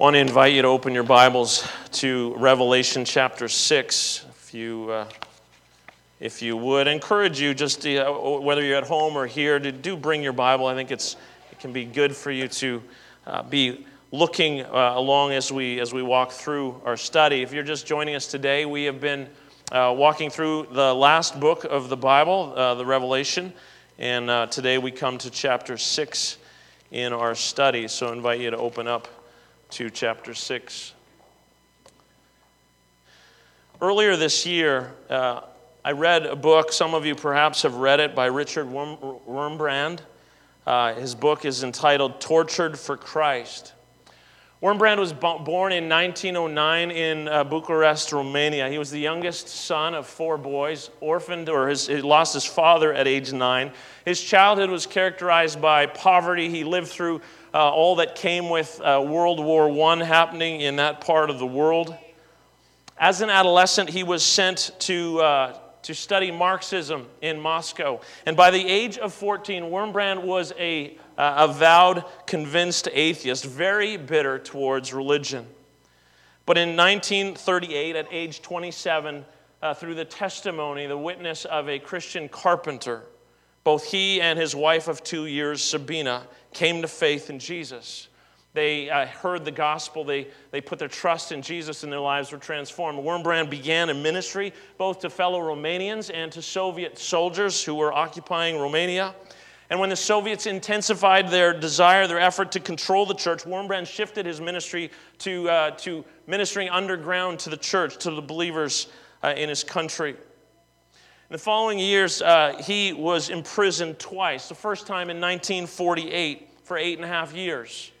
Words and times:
want 0.00 0.14
to 0.14 0.20
invite 0.20 0.54
you 0.54 0.62
to 0.62 0.68
open 0.68 0.94
your 0.94 1.02
Bibles 1.02 1.68
to 1.92 2.34
Revelation 2.38 3.04
chapter 3.04 3.48
6. 3.48 4.24
If 4.30 4.54
you, 4.54 4.90
uh, 4.90 5.06
if 6.20 6.40
you 6.40 6.56
would, 6.56 6.88
I 6.88 6.92
encourage 6.92 7.38
you 7.38 7.52
just 7.52 7.82
to, 7.82 8.08
uh, 8.08 8.38
whether 8.38 8.62
you're 8.64 8.78
at 8.78 8.86
home 8.86 9.14
or 9.14 9.26
here, 9.26 9.58
to 9.58 9.70
do 9.70 9.98
bring 9.98 10.22
your 10.22 10.32
Bible. 10.32 10.64
I 10.64 10.74
think 10.74 10.90
it's, 10.90 11.16
it 11.52 11.58
can 11.58 11.74
be 11.74 11.84
good 11.84 12.16
for 12.16 12.30
you 12.30 12.48
to 12.48 12.82
uh, 13.26 13.42
be 13.42 13.84
looking 14.10 14.62
uh, 14.62 14.94
along 14.94 15.32
as 15.32 15.52
we, 15.52 15.78
as 15.80 15.92
we 15.92 16.02
walk 16.02 16.32
through 16.32 16.80
our 16.86 16.96
study. 16.96 17.42
If 17.42 17.52
you're 17.52 17.62
just 17.62 17.86
joining 17.86 18.14
us 18.14 18.26
today, 18.26 18.64
we 18.64 18.84
have 18.84 19.02
been 19.02 19.28
uh, 19.70 19.94
walking 19.94 20.30
through 20.30 20.68
the 20.72 20.94
last 20.94 21.38
book 21.38 21.64
of 21.64 21.90
the 21.90 21.96
Bible, 21.98 22.54
uh, 22.56 22.74
the 22.74 22.86
Revelation, 22.86 23.52
and 23.98 24.50
today 24.50 24.78
we 24.78 24.92
come 24.92 25.18
to 25.18 25.30
chapter 25.30 25.76
6 25.76 26.38
in 26.90 27.12
our 27.12 27.34
study. 27.34 27.86
So 27.86 28.08
I 28.08 28.12
invite 28.12 28.40
you 28.40 28.50
to 28.50 28.56
open 28.56 28.88
up 28.88 29.19
to 29.70 29.88
chapter 29.88 30.34
6. 30.34 30.94
Earlier 33.80 34.16
this 34.16 34.44
year, 34.44 34.92
uh, 35.08 35.42
I 35.84 35.92
read 35.92 36.26
a 36.26 36.34
book, 36.34 36.72
some 36.72 36.92
of 36.92 37.06
you 37.06 37.14
perhaps 37.14 37.62
have 37.62 37.76
read 37.76 38.00
it, 38.00 38.14
by 38.14 38.26
Richard 38.26 38.66
Wurmbrand. 38.66 40.00
Uh, 40.66 40.94
his 40.94 41.14
book 41.14 41.44
is 41.44 41.62
entitled 41.62 42.20
Tortured 42.20 42.78
for 42.78 42.96
Christ. 42.96 43.72
Wurmbrand 44.60 44.98
was 44.98 45.14
born 45.14 45.72
in 45.72 45.88
1909 45.88 46.90
in 46.90 47.28
uh, 47.28 47.44
Bucharest, 47.44 48.12
Romania. 48.12 48.68
He 48.68 48.76
was 48.76 48.90
the 48.90 49.00
youngest 49.00 49.48
son 49.48 49.94
of 49.94 50.06
four 50.06 50.36
boys, 50.36 50.90
orphaned 51.00 51.48
or 51.48 51.68
his, 51.68 51.86
he 51.86 52.02
lost 52.02 52.34
his 52.34 52.44
father 52.44 52.92
at 52.92 53.06
age 53.08 53.32
nine. 53.32 53.72
His 54.04 54.20
childhood 54.20 54.68
was 54.68 54.84
characterized 54.84 55.62
by 55.62 55.86
poverty. 55.86 56.50
He 56.50 56.64
lived 56.64 56.88
through 56.88 57.22
uh, 57.52 57.70
all 57.70 57.96
that 57.96 58.14
came 58.14 58.48
with 58.48 58.80
uh, 58.80 59.04
World 59.06 59.40
War 59.40 59.68
I 59.90 60.04
happening 60.04 60.60
in 60.60 60.76
that 60.76 61.00
part 61.00 61.30
of 61.30 61.38
the 61.38 61.46
world. 61.46 61.96
As 62.96 63.22
an 63.22 63.30
adolescent, 63.30 63.88
he 63.88 64.02
was 64.02 64.22
sent 64.22 64.72
to, 64.80 65.20
uh, 65.20 65.58
to 65.82 65.94
study 65.94 66.30
Marxism 66.30 67.06
in 67.22 67.40
Moscow. 67.40 68.00
And 68.26 68.36
by 68.36 68.50
the 68.50 68.64
age 68.64 68.98
of 68.98 69.12
14, 69.14 69.64
Wurmbrand 69.64 70.22
was 70.22 70.52
a 70.58 70.96
uh, 71.16 71.48
avowed, 71.48 72.04
convinced 72.26 72.88
atheist, 72.92 73.44
very 73.44 73.96
bitter 73.96 74.38
towards 74.38 74.92
religion. 74.92 75.46
But 76.46 76.58
in 76.58 76.76
1938, 76.76 77.96
at 77.96 78.06
age 78.10 78.42
27, 78.42 79.24
uh, 79.62 79.74
through 79.74 79.94
the 79.94 80.04
testimony, 80.04 80.86
the 80.86 80.96
witness 80.96 81.44
of 81.44 81.68
a 81.68 81.78
Christian 81.78 82.28
carpenter, 82.28 83.02
both 83.64 83.84
he 83.84 84.20
and 84.20 84.38
his 84.38 84.54
wife 84.54 84.88
of 84.88 85.02
two 85.02 85.26
years, 85.26 85.62
Sabina, 85.62 86.26
came 86.52 86.82
to 86.82 86.88
faith 86.88 87.30
in 87.30 87.38
Jesus. 87.38 88.08
They 88.52 88.90
uh, 88.90 89.06
heard 89.06 89.44
the 89.44 89.52
gospel. 89.52 90.02
They, 90.02 90.26
they 90.50 90.60
put 90.60 90.78
their 90.78 90.88
trust 90.88 91.30
in 91.30 91.40
Jesus, 91.40 91.84
and 91.84 91.92
their 91.92 92.00
lives 92.00 92.32
were 92.32 92.38
transformed. 92.38 92.98
Wurmbrand 92.98 93.48
began 93.48 93.90
a 93.90 93.94
ministry 93.94 94.52
both 94.76 95.00
to 95.00 95.10
fellow 95.10 95.40
Romanians 95.40 96.10
and 96.12 96.32
to 96.32 96.42
Soviet 96.42 96.98
soldiers 96.98 97.62
who 97.62 97.76
were 97.76 97.92
occupying 97.92 98.58
Romania. 98.58 99.14
And 99.68 99.78
when 99.78 99.88
the 99.88 99.96
Soviets 99.96 100.46
intensified 100.46 101.28
their 101.28 101.52
desire, 101.52 102.08
their 102.08 102.18
effort 102.18 102.50
to 102.52 102.60
control 102.60 103.06
the 103.06 103.14
church, 103.14 103.44
Wurmbrand 103.44 103.86
shifted 103.86 104.26
his 104.26 104.40
ministry 104.40 104.90
to, 105.18 105.48
uh, 105.48 105.70
to 105.72 106.04
ministering 106.26 106.68
underground 106.70 107.38
to 107.40 107.50
the 107.50 107.56
church, 107.56 107.98
to 107.98 108.10
the 108.10 108.22
believers 108.22 108.88
uh, 109.22 109.32
in 109.36 109.48
his 109.48 109.62
country. 109.62 110.16
In 111.30 111.34
the 111.34 111.38
following 111.38 111.78
years, 111.78 112.20
uh, 112.22 112.60
he 112.60 112.92
was 112.92 113.30
imprisoned 113.30 114.00
twice. 114.00 114.48
The 114.48 114.56
first 114.56 114.88
time 114.88 115.10
in 115.10 115.20
1948 115.20 116.48
for 116.64 116.76
eight 116.76 116.98
and 116.98 117.04
a 117.04 117.08
half 117.08 117.32
years. 117.32 117.92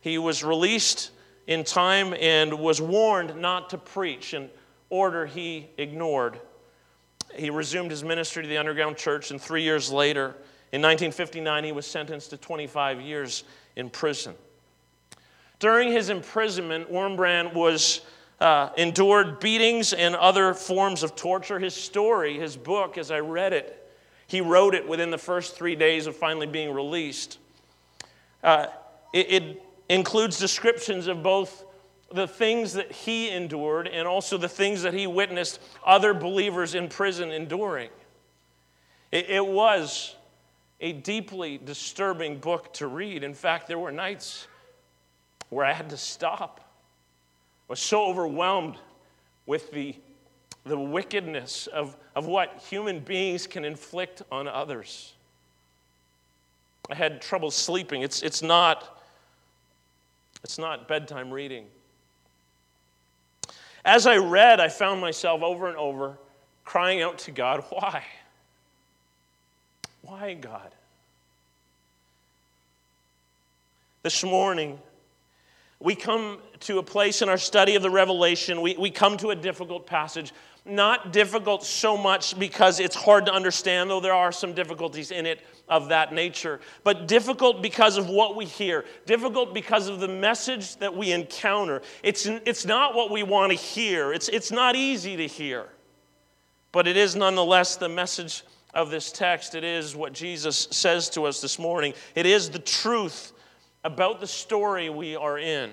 He 0.00 0.18
was 0.18 0.44
released 0.44 1.10
in 1.48 1.64
time 1.64 2.14
and 2.14 2.60
was 2.60 2.80
warned 2.80 3.40
not 3.40 3.70
to 3.70 3.78
preach, 3.78 4.34
an 4.34 4.50
order 4.88 5.26
he 5.26 5.66
ignored. 5.78 6.38
He 7.34 7.50
resumed 7.50 7.90
his 7.90 8.04
ministry 8.04 8.44
to 8.44 8.48
the 8.48 8.58
underground 8.58 8.96
church, 8.96 9.32
and 9.32 9.42
three 9.42 9.64
years 9.64 9.90
later, 9.90 10.36
in 10.70 10.80
1959, 10.80 11.64
he 11.64 11.72
was 11.72 11.86
sentenced 11.86 12.30
to 12.30 12.36
25 12.36 13.00
years 13.00 13.42
in 13.74 13.90
prison. 13.90 14.36
During 15.58 15.90
his 15.90 16.08
imprisonment, 16.08 16.88
Wurmbrand 16.88 17.52
was 17.52 18.02
uh, 18.40 18.70
endured 18.76 19.40
beatings 19.40 19.92
and 19.92 20.14
other 20.14 20.54
forms 20.54 21.02
of 21.02 21.16
torture. 21.16 21.58
His 21.58 21.74
story, 21.74 22.38
his 22.38 22.56
book, 22.56 22.98
as 22.98 23.10
I 23.10 23.20
read 23.20 23.52
it, 23.52 23.82
he 24.26 24.40
wrote 24.40 24.74
it 24.74 24.86
within 24.86 25.10
the 25.10 25.18
first 25.18 25.56
three 25.56 25.76
days 25.76 26.06
of 26.06 26.16
finally 26.16 26.46
being 26.46 26.72
released. 26.72 27.38
Uh, 28.42 28.66
it, 29.12 29.30
it 29.30 29.62
includes 29.88 30.38
descriptions 30.38 31.06
of 31.06 31.22
both 31.22 31.64
the 32.12 32.26
things 32.26 32.72
that 32.74 32.92
he 32.92 33.30
endured 33.30 33.88
and 33.88 34.06
also 34.06 34.36
the 34.38 34.48
things 34.48 34.82
that 34.82 34.94
he 34.94 35.06
witnessed 35.06 35.60
other 35.84 36.14
believers 36.14 36.74
in 36.74 36.88
prison 36.88 37.30
enduring. 37.30 37.90
It, 39.10 39.30
it 39.30 39.46
was 39.46 40.14
a 40.80 40.92
deeply 40.92 41.58
disturbing 41.58 42.38
book 42.38 42.72
to 42.74 42.86
read. 42.86 43.24
In 43.24 43.34
fact, 43.34 43.66
there 43.66 43.78
were 43.78 43.92
nights 43.92 44.46
where 45.48 45.64
I 45.64 45.72
had 45.72 45.90
to 45.90 45.96
stop. 45.96 46.60
Was 47.68 47.80
so 47.80 48.06
overwhelmed 48.06 48.76
with 49.46 49.70
the, 49.70 49.94
the 50.64 50.78
wickedness 50.78 51.66
of, 51.66 51.96
of 52.14 52.26
what 52.26 52.64
human 52.68 53.00
beings 53.00 53.46
can 53.46 53.64
inflict 53.64 54.22
on 54.30 54.46
others. 54.46 55.14
I 56.90 56.94
had 56.94 57.20
trouble 57.20 57.50
sleeping. 57.50 58.02
It's, 58.02 58.22
it's, 58.22 58.42
not, 58.42 59.02
it's 60.44 60.58
not 60.58 60.86
bedtime 60.86 61.30
reading. 61.32 61.66
As 63.84 64.06
I 64.06 64.16
read, 64.16 64.60
I 64.60 64.68
found 64.68 65.00
myself 65.00 65.42
over 65.42 65.68
and 65.68 65.76
over 65.76 66.16
crying 66.64 67.00
out 67.00 67.18
to 67.18 67.30
God, 67.30 67.64
Why? 67.70 68.04
Why, 70.02 70.34
God? 70.34 70.72
This 74.02 74.22
morning, 74.22 74.78
we 75.80 75.94
come 75.94 76.38
to 76.60 76.78
a 76.78 76.82
place 76.82 77.22
in 77.22 77.28
our 77.28 77.38
study 77.38 77.74
of 77.74 77.82
the 77.82 77.90
Revelation, 77.90 78.62
we, 78.62 78.76
we 78.76 78.90
come 78.90 79.16
to 79.18 79.30
a 79.30 79.36
difficult 79.36 79.86
passage. 79.86 80.32
Not 80.64 81.12
difficult 81.12 81.62
so 81.62 81.96
much 81.96 82.36
because 82.36 82.80
it's 82.80 82.96
hard 82.96 83.26
to 83.26 83.32
understand, 83.32 83.88
though 83.88 84.00
there 84.00 84.14
are 84.14 84.32
some 84.32 84.52
difficulties 84.52 85.12
in 85.12 85.24
it 85.24 85.46
of 85.68 85.90
that 85.90 86.12
nature, 86.12 86.60
but 86.82 87.06
difficult 87.06 87.62
because 87.62 87.96
of 87.96 88.08
what 88.08 88.34
we 88.34 88.46
hear, 88.46 88.84
difficult 89.04 89.54
because 89.54 89.88
of 89.88 90.00
the 90.00 90.08
message 90.08 90.76
that 90.76 90.96
we 90.96 91.12
encounter. 91.12 91.82
It's, 92.02 92.26
it's 92.26 92.64
not 92.64 92.96
what 92.96 93.12
we 93.12 93.22
want 93.22 93.52
to 93.52 93.58
hear, 93.58 94.12
it's, 94.12 94.28
it's 94.28 94.50
not 94.50 94.74
easy 94.74 95.16
to 95.16 95.26
hear, 95.28 95.68
but 96.72 96.88
it 96.88 96.96
is 96.96 97.14
nonetheless 97.14 97.76
the 97.76 97.88
message 97.88 98.42
of 98.74 98.90
this 98.90 99.12
text. 99.12 99.54
It 99.54 99.64
is 99.64 99.94
what 99.94 100.12
Jesus 100.12 100.66
says 100.72 101.08
to 101.10 101.26
us 101.26 101.40
this 101.40 101.60
morning. 101.60 101.94
It 102.16 102.26
is 102.26 102.50
the 102.50 102.58
truth 102.58 103.32
about 103.86 104.20
the 104.20 104.26
story 104.26 104.90
we 104.90 105.14
are 105.14 105.38
in. 105.38 105.70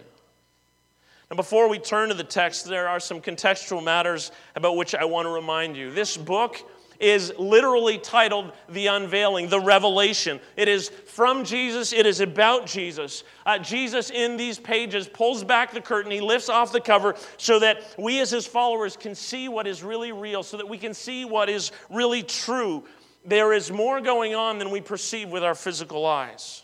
Now, 1.32 1.36
before 1.36 1.68
we 1.68 1.80
turn 1.80 2.10
to 2.10 2.16
the 2.16 2.24
text, 2.24 2.66
there 2.68 2.88
are 2.88 3.00
some 3.00 3.20
contextual 3.22 3.84
matters 3.84 4.32
about 4.56 4.78
which 4.78 4.94
I 4.94 5.06
want 5.06 5.26
to 5.26 5.32
remind 5.32 5.76
you. 5.76 5.90
This 5.90 6.16
book 6.16 6.62
is 7.00 7.34
literally 7.40 7.98
titled 7.98 8.52
The 8.70 8.86
Unveiling, 8.86 9.50
The 9.50 9.60
Revelation. 9.60 10.40
It 10.56 10.68
is 10.68 10.90
from 10.90 11.44
Jesus, 11.44 11.92
it 11.92 12.06
is 12.06 12.20
about 12.20 12.68
Jesus. 12.68 13.24
Uh, 13.48 13.58
Jesus, 13.58 14.12
in 14.12 14.38
these 14.38 14.60
pages, 14.60 15.08
pulls 15.08 15.44
back 15.44 15.74
the 15.74 15.82
curtain, 15.82 16.12
he 16.12 16.22
lifts 16.22 16.50
off 16.50 16.72
the 16.72 16.80
cover 16.80 17.16
so 17.38 17.58
that 17.60 17.96
we, 17.98 18.20
as 18.20 18.30
his 18.30 18.46
followers, 18.46 18.96
can 18.96 19.16
see 19.16 19.50
what 19.50 19.66
is 19.66 19.82
really 19.82 20.12
real, 20.12 20.44
so 20.44 20.56
that 20.56 20.70
we 20.70 20.78
can 20.78 20.94
see 20.94 21.26
what 21.26 21.50
is 21.50 21.72
really 21.90 22.22
true. 22.22 22.84
There 23.26 23.54
is 23.54 23.72
more 23.72 24.02
going 24.02 24.36
on 24.36 24.60
than 24.60 24.70
we 24.70 24.82
perceive 24.82 25.30
with 25.30 25.44
our 25.44 25.56
physical 25.56 26.06
eyes. 26.06 26.63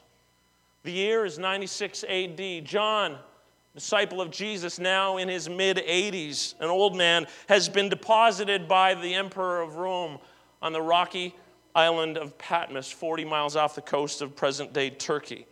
The 0.84 0.92
year 0.92 1.26
is 1.26 1.38
96 1.38 2.06
AD. 2.06 2.64
John, 2.64 3.18
disciple 3.76 4.22
of 4.22 4.32
Jesus, 4.32 4.80
now 4.80 5.18
in 5.18 5.28
his 5.28 5.50
mid 5.50 5.78
80s, 5.78 6.56
an 6.60 6.70
old 6.70 6.96
man, 6.96 7.28
has 7.50 7.68
been 7.68 7.90
deposited 7.90 8.68
by 8.68 8.96
the 8.96 9.14
emperor 9.16 9.62
of 9.62 9.76
Rome 9.76 10.20
on 10.62 10.72
the 10.72 10.82
rocky 10.82 11.36
island 11.76 12.18
of 12.18 12.38
Patmos, 12.38 12.92
40 12.92 13.26
miles 13.26 13.56
off 13.56 13.76
the 13.76 13.82
coast 13.82 14.22
of 14.22 14.36
present 14.36 14.72
day 14.72 14.90
Turkey. 14.90 15.46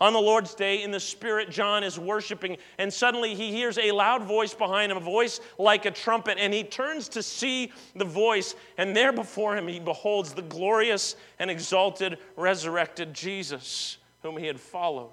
On 0.00 0.12
the 0.12 0.20
Lord's 0.20 0.54
day, 0.54 0.82
in 0.82 0.90
the 0.90 0.98
Spirit, 0.98 1.48
John 1.48 1.84
is 1.84 1.96
worshiping, 1.96 2.56
and 2.78 2.92
suddenly 2.92 3.36
he 3.36 3.52
hears 3.52 3.78
a 3.78 3.92
loud 3.92 4.24
voice 4.24 4.52
behind 4.52 4.90
him, 4.90 4.98
a 4.98 5.00
voice 5.00 5.40
like 5.58 5.86
a 5.86 5.92
trumpet, 5.92 6.38
and 6.40 6.52
he 6.52 6.64
turns 6.64 7.08
to 7.10 7.22
see 7.22 7.72
the 7.94 8.04
voice, 8.04 8.56
and 8.78 8.96
there 8.96 9.12
before 9.12 9.56
him 9.56 9.68
he 9.68 9.78
beholds 9.78 10.32
the 10.34 10.42
glorious 10.42 11.14
and 11.38 11.52
exalted, 11.52 12.18
resurrected 12.36 13.14
Jesus, 13.14 13.98
whom 14.22 14.36
he 14.36 14.46
had 14.46 14.60
followed. 14.60 15.12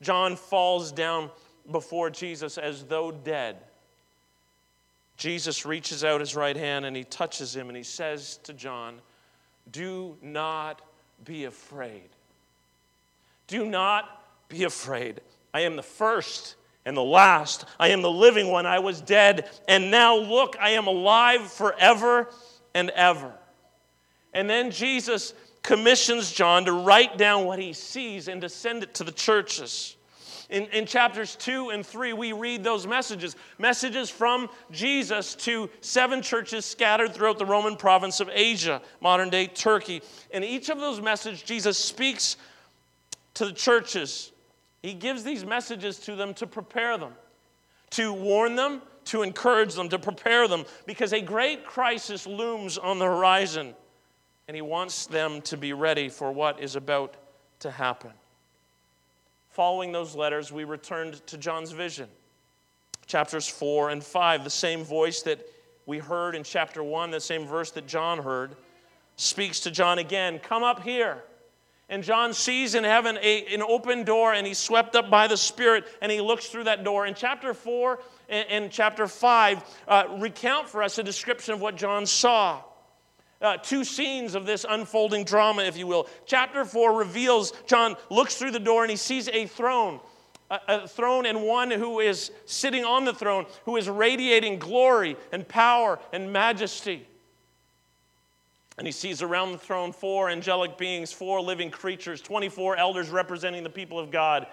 John 0.00 0.36
falls 0.36 0.92
down 0.92 1.30
before 1.70 2.10
Jesus 2.10 2.58
as 2.58 2.84
though 2.84 3.10
dead. 3.10 3.56
Jesus 5.16 5.66
reaches 5.66 6.04
out 6.04 6.20
his 6.20 6.36
right 6.36 6.56
hand 6.56 6.84
and 6.84 6.96
he 6.96 7.04
touches 7.04 7.54
him 7.54 7.68
and 7.68 7.76
he 7.76 7.82
says 7.82 8.38
to 8.44 8.52
John, 8.52 9.00
Do 9.70 10.16
not 10.22 10.80
be 11.24 11.44
afraid. 11.44 12.08
Do 13.48 13.66
not 13.66 14.22
be 14.48 14.64
afraid. 14.64 15.20
I 15.52 15.62
am 15.62 15.76
the 15.76 15.82
first 15.82 16.54
and 16.84 16.96
the 16.96 17.02
last. 17.02 17.64
I 17.80 17.88
am 17.88 18.02
the 18.02 18.10
living 18.10 18.48
one. 18.48 18.64
I 18.64 18.78
was 18.78 19.00
dead, 19.00 19.50
and 19.66 19.90
now 19.90 20.16
look, 20.16 20.56
I 20.60 20.70
am 20.70 20.86
alive 20.86 21.50
forever 21.50 22.30
and 22.74 22.90
ever. 22.90 23.32
And 24.32 24.48
then 24.48 24.70
Jesus 24.70 25.34
commissions 25.62 26.32
John 26.32 26.64
to 26.64 26.72
write 26.72 27.18
down 27.18 27.44
what 27.44 27.58
he 27.58 27.72
sees 27.72 28.28
and 28.28 28.40
to 28.42 28.48
send 28.48 28.82
it 28.82 28.94
to 28.94 29.04
the 29.04 29.12
churches. 29.12 29.96
In, 30.50 30.64
in 30.66 30.86
chapters 30.86 31.36
2 31.36 31.70
and 31.70 31.84
3, 31.84 32.14
we 32.14 32.32
read 32.32 32.64
those 32.64 32.86
messages 32.86 33.36
messages 33.58 34.08
from 34.08 34.48
Jesus 34.70 35.34
to 35.36 35.68
seven 35.82 36.22
churches 36.22 36.64
scattered 36.64 37.12
throughout 37.12 37.38
the 37.38 37.44
Roman 37.44 37.76
province 37.76 38.20
of 38.20 38.30
Asia, 38.32 38.80
modern 39.00 39.28
day 39.28 39.46
Turkey. 39.46 40.00
In 40.30 40.42
each 40.42 40.70
of 40.70 40.80
those 40.80 41.02
messages, 41.02 41.42
Jesus 41.42 41.76
speaks 41.76 42.38
to 43.34 43.44
the 43.44 43.52
churches. 43.52 44.32
He 44.82 44.94
gives 44.94 45.22
these 45.22 45.44
messages 45.44 45.98
to 46.00 46.16
them 46.16 46.32
to 46.34 46.46
prepare 46.46 46.96
them, 46.96 47.12
to 47.90 48.12
warn 48.12 48.56
them, 48.56 48.80
to 49.06 49.22
encourage 49.22 49.74
them, 49.74 49.90
to 49.90 49.98
prepare 49.98 50.48
them, 50.48 50.64
because 50.86 51.12
a 51.12 51.20
great 51.20 51.66
crisis 51.66 52.26
looms 52.26 52.78
on 52.78 52.98
the 52.98 53.04
horizon, 53.04 53.74
and 54.48 54.54
He 54.56 54.62
wants 54.62 55.06
them 55.06 55.42
to 55.42 55.56
be 55.56 55.74
ready 55.74 56.08
for 56.08 56.32
what 56.32 56.60
is 56.60 56.74
about 56.74 57.14
to 57.60 57.70
happen. 57.70 58.12
Following 59.50 59.92
those 59.92 60.16
letters, 60.16 60.50
we 60.50 60.64
returned 60.64 61.24
to 61.26 61.36
John's 61.36 61.70
vision. 61.70 62.08
Chapters 63.06 63.46
4 63.46 63.90
and 63.90 64.02
5, 64.02 64.44
the 64.44 64.50
same 64.50 64.84
voice 64.84 65.22
that 65.22 65.46
we 65.86 65.98
heard 65.98 66.34
in 66.34 66.44
chapter 66.44 66.82
1, 66.82 67.10
the 67.10 67.20
same 67.20 67.46
verse 67.46 67.70
that 67.72 67.86
John 67.86 68.22
heard, 68.22 68.56
speaks 69.16 69.60
to 69.60 69.70
John 69.70 69.98
again 69.98 70.38
Come 70.38 70.62
up 70.62 70.82
here. 70.82 71.22
And 71.90 72.02
John 72.02 72.34
sees 72.34 72.74
in 72.74 72.84
heaven 72.84 73.18
a, 73.22 73.46
an 73.54 73.62
open 73.62 74.04
door, 74.04 74.34
and 74.34 74.46
he's 74.46 74.58
swept 74.58 74.94
up 74.94 75.08
by 75.08 75.26
the 75.26 75.38
Spirit, 75.38 75.86
and 76.02 76.12
he 76.12 76.20
looks 76.20 76.48
through 76.48 76.64
that 76.64 76.84
door. 76.84 77.06
In 77.06 77.14
chapter 77.14 77.54
4 77.54 77.98
and, 78.28 78.48
and 78.50 78.70
chapter 78.70 79.06
5, 79.06 79.64
uh, 79.88 80.04
recount 80.18 80.68
for 80.68 80.82
us 80.82 80.98
a 80.98 81.02
description 81.02 81.54
of 81.54 81.62
what 81.62 81.76
John 81.76 82.04
saw. 82.04 82.62
Uh, 83.40 83.56
two 83.56 83.84
scenes 83.84 84.34
of 84.34 84.46
this 84.46 84.66
unfolding 84.68 85.22
drama, 85.24 85.62
if 85.62 85.76
you 85.76 85.86
will. 85.86 86.08
Chapter 86.26 86.64
4 86.64 86.92
reveals 86.92 87.52
John 87.66 87.96
looks 88.10 88.34
through 88.34 88.50
the 88.50 88.58
door 88.58 88.82
and 88.82 88.90
he 88.90 88.96
sees 88.96 89.28
a 89.28 89.46
throne, 89.46 90.00
a, 90.50 90.58
a, 90.66 90.88
throne, 90.88 91.24
and 91.24 91.42
one 91.42 91.70
who 91.70 92.00
is 92.00 92.32
sitting 92.46 92.84
on 92.84 93.04
the 93.04 93.14
throne, 93.14 93.46
who 93.64 93.76
is 93.76 93.88
radiating 93.88 94.58
glory 94.58 95.16
and 95.30 95.46
power 95.46 96.00
and 96.12 96.32
majesty. 96.32 97.06
And 98.76 98.86
he 98.86 98.92
sees 98.92 99.22
around 99.22 99.52
the 99.52 99.58
throne 99.58 99.92
four 99.92 100.30
angelic 100.30 100.76
beings, 100.76 101.12
four 101.12 101.40
living 101.40 101.70
creatures, 101.70 102.20
24 102.20 102.76
elders 102.76 103.08
representing 103.08 103.62
the 103.62 103.70
people 103.70 104.00
of 104.00 104.10
God, 104.10 104.48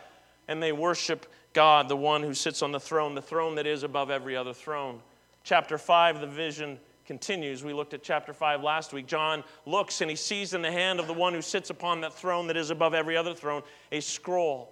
and 0.47 0.61
they 0.61 0.71
worship 0.71 1.25
God, 1.53 1.89
the 1.89 1.95
one 1.95 2.21
who 2.21 2.35
sits 2.35 2.61
on 2.61 2.71
the 2.71 2.79
throne, 2.79 3.15
the 3.15 3.21
throne 3.21 3.55
that 3.55 3.65
is 3.65 3.81
above 3.81 4.11
every 4.11 4.35
other 4.35 4.53
throne. 4.53 4.99
Chapter 5.43 5.77
5, 5.77 6.21
the 6.21 6.27
vision 6.27 6.79
continues. 7.05 7.63
We 7.63 7.73
looked 7.73 7.93
at 7.93 8.03
chapter 8.03 8.33
5 8.33 8.63
last 8.63 8.93
week. 8.93 9.07
John 9.07 9.43
looks 9.65 10.01
and 10.01 10.09
he 10.09 10.15
sees 10.15 10.53
in 10.53 10.61
the 10.61 10.71
hand 10.71 10.99
of 10.99 11.07
the 11.07 11.13
one 11.13 11.33
who 11.33 11.41
sits 11.41 11.69
upon 11.69 12.01
that 12.01 12.13
throne 12.13 12.47
that 12.47 12.57
is 12.57 12.71
above 12.71 12.93
every 12.93 13.15
other 13.15 13.33
throne 13.33 13.61
a 13.91 13.99
scroll. 13.99 14.71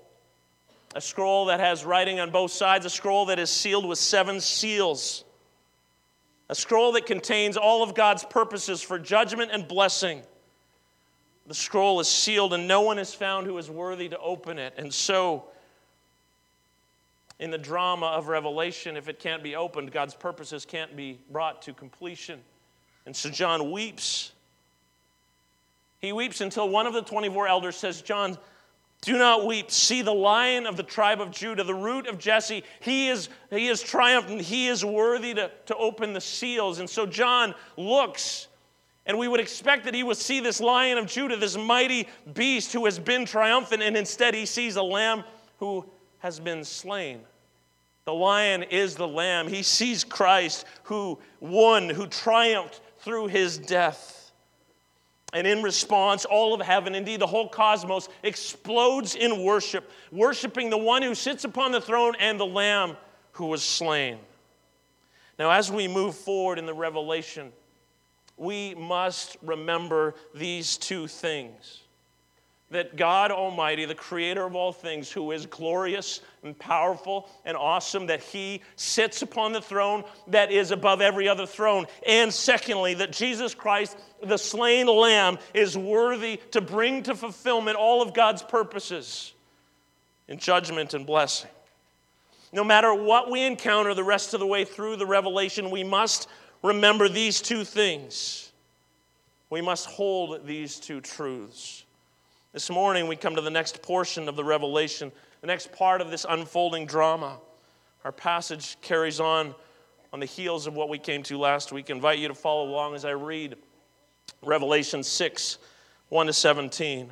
A 0.95 1.01
scroll 1.01 1.45
that 1.45 1.59
has 1.59 1.85
writing 1.85 2.19
on 2.19 2.31
both 2.31 2.51
sides, 2.51 2.85
a 2.85 2.89
scroll 2.89 3.25
that 3.25 3.39
is 3.39 3.49
sealed 3.49 3.85
with 3.85 3.97
seven 3.97 4.39
seals. 4.39 5.23
A 6.49 6.55
scroll 6.55 6.91
that 6.93 7.05
contains 7.05 7.57
all 7.57 7.81
of 7.81 7.95
God's 7.95 8.23
purposes 8.23 8.81
for 8.81 8.99
judgment 8.99 9.51
and 9.51 9.67
blessing. 9.67 10.21
The 11.47 11.53
scroll 11.53 11.99
is 11.99 12.07
sealed, 12.07 12.53
and 12.53 12.67
no 12.67 12.81
one 12.81 12.99
is 12.99 13.13
found 13.13 13.47
who 13.47 13.57
is 13.57 13.69
worthy 13.69 14.07
to 14.09 14.19
open 14.19 14.59
it. 14.59 14.73
And 14.77 14.93
so, 14.93 15.45
in 17.39 17.51
the 17.51 17.57
drama 17.57 18.07
of 18.07 18.27
Revelation, 18.27 18.95
if 18.95 19.09
it 19.09 19.19
can't 19.19 19.43
be 19.43 19.55
opened, 19.55 19.91
God's 19.91 20.13
purposes 20.13 20.65
can't 20.65 20.95
be 20.95 21.19
brought 21.31 21.61
to 21.63 21.73
completion. 21.73 22.39
And 23.05 23.15
so 23.15 23.29
John 23.29 23.71
weeps. 23.71 24.31
He 25.99 26.13
weeps 26.13 26.41
until 26.41 26.69
one 26.69 26.85
of 26.85 26.93
the 26.93 27.01
24 27.01 27.47
elders 27.47 27.75
says, 27.75 28.01
John, 28.01 28.37
do 29.01 29.17
not 29.17 29.45
weep. 29.45 29.69
See 29.69 30.01
the 30.01 30.13
lion 30.13 30.65
of 30.65 30.77
the 30.77 30.83
tribe 30.83 31.19
of 31.19 31.31
Judah, 31.31 31.63
the 31.63 31.73
root 31.73 32.07
of 32.07 32.17
Jesse. 32.17 32.63
He 32.79 33.09
is, 33.09 33.27
he 33.49 33.67
is 33.67 33.81
triumphant. 33.81 34.41
He 34.41 34.67
is 34.67 34.85
worthy 34.85 35.33
to, 35.33 35.51
to 35.65 35.75
open 35.75 36.13
the 36.13 36.21
seals. 36.21 36.79
And 36.79 36.89
so 36.89 37.05
John 37.05 37.53
looks, 37.75 38.47
and 39.05 39.17
we 39.17 39.27
would 39.27 39.41
expect 39.41 39.83
that 39.85 39.93
he 39.93 40.03
would 40.03 40.15
see 40.15 40.39
this 40.39 40.61
lion 40.61 40.97
of 40.97 41.07
Judah, 41.07 41.35
this 41.35 41.57
mighty 41.57 42.07
beast 42.33 42.71
who 42.71 42.85
has 42.85 42.97
been 42.97 43.25
triumphant, 43.25 43.83
and 43.83 43.97
instead 43.97 44.33
he 44.33 44.45
sees 44.45 44.77
a 44.77 44.83
lamb 44.83 45.25
who 45.59 45.85
has 46.23 46.39
been 46.39 46.63
slain. 46.63 47.19
The 48.05 48.13
lion 48.13 48.63
is 48.63 48.95
the 48.95 49.07
lamb. 49.07 49.49
He 49.49 49.61
sees 49.61 50.05
Christ 50.05 50.65
who 50.83 51.19
won, 51.41 51.89
who 51.89 52.07
triumphed 52.07 52.79
through 52.99 53.27
his 53.27 53.57
death. 53.57 54.31
And 55.33 55.45
in 55.45 55.61
response, 55.61 56.23
all 56.23 56.53
of 56.53 56.61
heaven, 56.61 56.95
indeed 56.95 57.19
the 57.19 57.27
whole 57.27 57.49
cosmos, 57.49 58.07
explodes 58.23 59.15
in 59.15 59.43
worship, 59.43 59.91
worshiping 60.13 60.69
the 60.69 60.77
one 60.77 61.01
who 61.01 61.13
sits 61.13 61.43
upon 61.43 61.73
the 61.73 61.81
throne 61.81 62.13
and 62.19 62.39
the 62.39 62.45
lamb 62.45 62.95
who 63.33 63.47
was 63.47 63.61
slain. 63.61 64.17
Now, 65.37 65.51
as 65.51 65.69
we 65.69 65.89
move 65.89 66.15
forward 66.15 66.57
in 66.57 66.65
the 66.65 66.73
revelation, 66.73 67.51
we 68.37 68.75
must 68.75 69.35
remember 69.41 70.15
these 70.33 70.77
two 70.77 71.07
things 71.07 71.82
that 72.73 72.95
God 72.95 73.31
Almighty, 73.31 73.85
the 73.85 73.95
creator 73.95 74.45
of 74.45 74.55
all 74.55 74.71
things, 74.71 75.11
who 75.11 75.31
is 75.31 75.45
glorious 75.45 76.21
and 76.43 76.57
powerful 76.57 77.29
and 77.45 77.55
awesome, 77.55 78.07
that 78.07 78.21
he 78.21 78.61
sits 78.75 79.21
upon 79.21 79.53
the 79.53 79.61
throne 79.61 80.03
that 80.27 80.51
is 80.51 80.71
above 80.71 81.01
every 81.01 81.27
other 81.27 81.45
throne. 81.45 81.87
And 82.05 82.31
secondly, 82.33 82.93
that 82.95 83.11
Jesus 83.11 83.55
Christ, 83.55 83.97
the 84.21 84.37
slain 84.37 84.87
lamb, 84.87 85.39
is 85.53 85.77
worthy 85.77 86.39
to 86.51 86.61
bring 86.61 87.03
to 87.03 87.15
fulfillment 87.15 87.77
all 87.77 88.01
of 88.01 88.13
God's 88.13 88.43
purposes 88.43 89.33
in 90.27 90.37
judgment 90.37 90.93
and 90.93 91.05
blessing. 91.05 91.49
No 92.51 92.63
matter 92.63 92.93
what 92.93 93.31
we 93.31 93.41
encounter 93.41 93.93
the 93.93 94.03
rest 94.03 94.33
of 94.33 94.39
the 94.39 94.45
way 94.45 94.65
through 94.65 94.97
the 94.97 95.07
revelation, 95.07 95.71
we 95.71 95.83
must 95.83 96.27
remember 96.61 97.09
these 97.09 97.41
two 97.41 97.63
things. 97.63 98.51
We 99.49 99.61
must 99.61 99.85
hold 99.85 100.45
these 100.45 100.79
two 100.79 101.01
truths. 101.01 101.83
This 102.53 102.69
morning, 102.69 103.07
we 103.07 103.15
come 103.15 103.33
to 103.33 103.41
the 103.41 103.49
next 103.49 103.81
portion 103.81 104.29
of 104.29 104.35
the 104.35 104.43
revelation, 104.43 105.11
the 105.41 105.47
next 105.47 105.71
part 105.71 106.01
of 106.01 106.11
this 106.11 106.23
unfolding 106.29 106.85
drama. 106.85 107.39
Our 108.05 108.11
passage 108.11 108.77
carries 108.79 109.19
on 109.19 109.55
on 110.13 110.19
the 110.19 110.27
heels 110.27 110.67
of 110.67 110.75
what 110.75 110.87
we 110.87 110.99
came 110.99 111.23
to 111.23 111.39
last 111.39 111.71
week. 111.71 111.89
I 111.89 111.95
invite 111.95 112.19
you 112.19 112.27
to 112.27 112.35
follow 112.35 112.69
along 112.69 112.93
as 112.93 113.05
I 113.05 113.09
read 113.13 113.55
Revelation 114.43 115.01
6 115.01 115.57
1 116.09 116.27
to 116.27 116.33
17. 116.33 117.09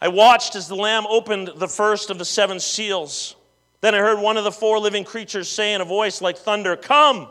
I 0.00 0.08
watched 0.08 0.56
as 0.56 0.66
the 0.66 0.74
Lamb 0.74 1.06
opened 1.08 1.52
the 1.54 1.68
first 1.68 2.10
of 2.10 2.18
the 2.18 2.24
seven 2.24 2.58
seals. 2.58 3.36
Then 3.82 3.94
I 3.94 3.98
heard 3.98 4.20
one 4.20 4.36
of 4.36 4.42
the 4.42 4.50
four 4.50 4.80
living 4.80 5.04
creatures 5.04 5.48
say 5.48 5.74
in 5.74 5.80
a 5.80 5.84
voice 5.84 6.20
like 6.20 6.38
thunder, 6.38 6.74
Come! 6.74 7.28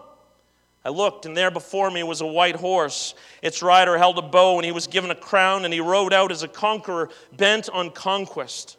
I 0.88 0.90
looked, 0.90 1.26
and 1.26 1.36
there 1.36 1.52
before 1.52 1.92
me 1.92 2.02
was 2.04 2.22
a 2.22 2.26
white 2.26 2.56
horse. 2.56 3.14
Its 3.42 3.62
rider 3.62 3.98
held 3.98 4.18
a 4.18 4.22
bow, 4.22 4.56
and 4.56 4.64
he 4.64 4.72
was 4.72 4.88
given 4.88 5.12
a 5.12 5.16
crown, 5.16 5.66
and 5.66 5.74
he 5.74 5.82
rode 5.82 6.14
out 6.14 6.32
as 6.32 6.44
a 6.44 6.48
conqueror, 6.48 7.10
bent 7.36 7.68
on 7.68 7.92
conquest. 7.92 8.78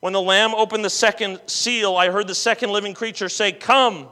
When 0.00 0.12
the 0.12 0.20
Lamb 0.20 0.54
opened 0.54 0.84
the 0.84 0.90
second 0.90 1.40
seal, 1.46 1.96
I 1.96 2.10
heard 2.10 2.26
the 2.26 2.34
second 2.34 2.72
living 2.72 2.92
creature 2.92 3.30
say, 3.30 3.52
Come! 3.52 4.08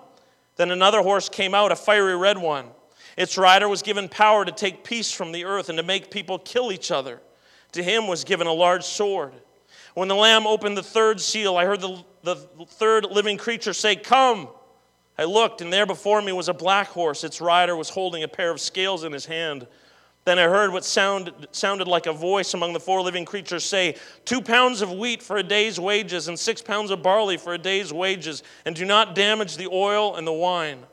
Then 0.56 0.70
another 0.70 1.02
horse 1.02 1.28
came 1.28 1.54
out, 1.54 1.70
a 1.70 1.76
fiery 1.76 2.16
red 2.16 2.38
one. 2.38 2.68
Its 3.18 3.36
rider 3.36 3.68
was 3.68 3.82
given 3.82 4.08
power 4.08 4.46
to 4.46 4.52
take 4.52 4.82
peace 4.82 5.12
from 5.12 5.30
the 5.30 5.44
earth 5.44 5.68
and 5.68 5.76
to 5.76 5.82
make 5.82 6.10
people 6.10 6.38
kill 6.38 6.72
each 6.72 6.90
other. 6.90 7.20
To 7.72 7.82
him 7.82 8.06
was 8.06 8.24
given 8.24 8.46
a 8.46 8.54
large 8.54 8.84
sword. 8.84 9.34
When 9.92 10.08
the 10.08 10.14
Lamb 10.14 10.46
opened 10.46 10.78
the 10.78 10.82
third 10.82 11.20
seal, 11.20 11.58
I 11.58 11.66
heard 11.66 11.82
the, 11.82 12.02
the 12.22 12.36
third 12.68 13.04
living 13.04 13.36
creature 13.36 13.74
say, 13.74 13.96
Come! 13.96 14.48
I 15.18 15.24
looked, 15.24 15.60
and 15.60 15.72
there 15.72 15.86
before 15.86 16.22
me 16.22 16.32
was 16.32 16.48
a 16.48 16.54
black 16.54 16.88
horse. 16.88 17.24
Its 17.24 17.40
rider 17.40 17.74
was 17.74 17.90
holding 17.90 18.22
a 18.22 18.28
pair 18.28 18.52
of 18.52 18.60
scales 18.60 19.02
in 19.02 19.12
his 19.12 19.26
hand. 19.26 19.66
Then 20.24 20.38
I 20.38 20.44
heard 20.44 20.72
what 20.72 20.84
sound, 20.84 21.48
sounded 21.50 21.88
like 21.88 22.06
a 22.06 22.12
voice 22.12 22.54
among 22.54 22.72
the 22.72 22.80
four 22.80 23.00
living 23.02 23.24
creatures 23.24 23.64
say, 23.64 23.96
Two 24.24 24.40
pounds 24.40 24.80
of 24.80 24.92
wheat 24.92 25.22
for 25.22 25.38
a 25.38 25.42
day's 25.42 25.80
wages, 25.80 26.28
and 26.28 26.38
six 26.38 26.62
pounds 26.62 26.90
of 26.90 27.02
barley 27.02 27.36
for 27.36 27.54
a 27.54 27.58
day's 27.58 27.92
wages, 27.92 28.44
and 28.64 28.76
do 28.76 28.84
not 28.84 29.14
damage 29.14 29.56
the 29.56 29.66
oil 29.66 30.14
and 30.16 30.26
the 30.26 30.32
wine. 30.32 30.84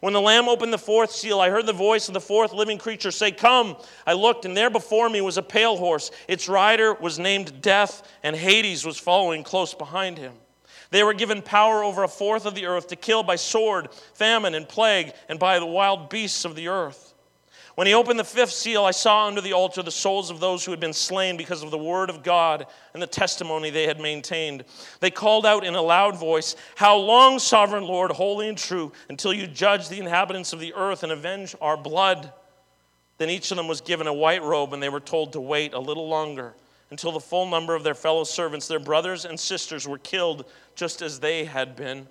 When 0.00 0.12
the 0.12 0.20
Lamb 0.20 0.48
opened 0.48 0.72
the 0.72 0.78
fourth 0.78 1.10
seal, 1.10 1.40
I 1.40 1.50
heard 1.50 1.66
the 1.66 1.72
voice 1.72 2.08
of 2.08 2.14
the 2.14 2.20
fourth 2.20 2.52
living 2.52 2.78
creature 2.78 3.10
say, 3.10 3.32
Come. 3.32 3.76
I 4.06 4.12
looked, 4.12 4.44
and 4.44 4.56
there 4.56 4.70
before 4.70 5.08
me 5.08 5.20
was 5.20 5.38
a 5.38 5.42
pale 5.42 5.76
horse. 5.76 6.10
Its 6.28 6.48
rider 6.48 6.94
was 6.94 7.18
named 7.18 7.60
Death, 7.60 8.10
and 8.22 8.36
Hades 8.36 8.84
was 8.84 8.98
following 8.98 9.42
close 9.42 9.74
behind 9.74 10.18
him. 10.18 10.34
They 10.90 11.04
were 11.04 11.14
given 11.14 11.40
power 11.40 11.84
over 11.84 12.02
a 12.02 12.08
fourth 12.08 12.46
of 12.46 12.54
the 12.54 12.66
earth 12.66 12.88
to 12.88 12.96
kill 12.96 13.22
by 13.22 13.36
sword, 13.36 13.88
famine, 14.14 14.54
and 14.54 14.68
plague, 14.68 15.12
and 15.28 15.38
by 15.38 15.58
the 15.58 15.66
wild 15.66 16.10
beasts 16.10 16.44
of 16.44 16.56
the 16.56 16.68
earth. 16.68 17.14
When 17.76 17.86
he 17.86 17.94
opened 17.94 18.18
the 18.18 18.24
fifth 18.24 18.52
seal, 18.52 18.84
I 18.84 18.90
saw 18.90 19.26
under 19.26 19.40
the 19.40 19.52
altar 19.52 19.82
the 19.82 19.92
souls 19.92 20.30
of 20.30 20.40
those 20.40 20.64
who 20.64 20.72
had 20.72 20.80
been 20.80 20.92
slain 20.92 21.36
because 21.36 21.62
of 21.62 21.70
the 21.70 21.78
word 21.78 22.10
of 22.10 22.22
God 22.22 22.66
and 22.92 23.02
the 23.02 23.06
testimony 23.06 23.70
they 23.70 23.86
had 23.86 24.00
maintained. 24.00 24.64
They 24.98 25.10
called 25.10 25.46
out 25.46 25.64
in 25.64 25.74
a 25.74 25.80
loud 25.80 26.18
voice, 26.18 26.56
How 26.74 26.96
long, 26.96 27.38
sovereign 27.38 27.84
Lord, 27.84 28.10
holy 28.10 28.48
and 28.48 28.58
true, 28.58 28.92
until 29.08 29.32
you 29.32 29.46
judge 29.46 29.88
the 29.88 30.00
inhabitants 30.00 30.52
of 30.52 30.60
the 30.60 30.74
earth 30.74 31.04
and 31.04 31.12
avenge 31.12 31.54
our 31.60 31.76
blood? 31.76 32.32
Then 33.18 33.30
each 33.30 33.50
of 33.50 33.56
them 33.56 33.68
was 33.68 33.80
given 33.80 34.08
a 34.08 34.12
white 34.12 34.42
robe, 34.42 34.72
and 34.72 34.82
they 34.82 34.88
were 34.88 35.00
told 35.00 35.32
to 35.34 35.40
wait 35.40 35.72
a 35.72 35.78
little 35.78 36.08
longer 36.08 36.54
until 36.90 37.12
the 37.12 37.20
full 37.20 37.46
number 37.46 37.74
of 37.74 37.84
their 37.84 37.94
fellow 37.94 38.24
servants, 38.24 38.66
their 38.66 38.80
brothers 38.80 39.24
and 39.24 39.38
sisters, 39.38 39.86
were 39.86 39.98
killed 39.98 40.44
just 40.80 41.02
as 41.02 41.20
they 41.20 41.44
had 41.44 41.76
been. 41.76 42.08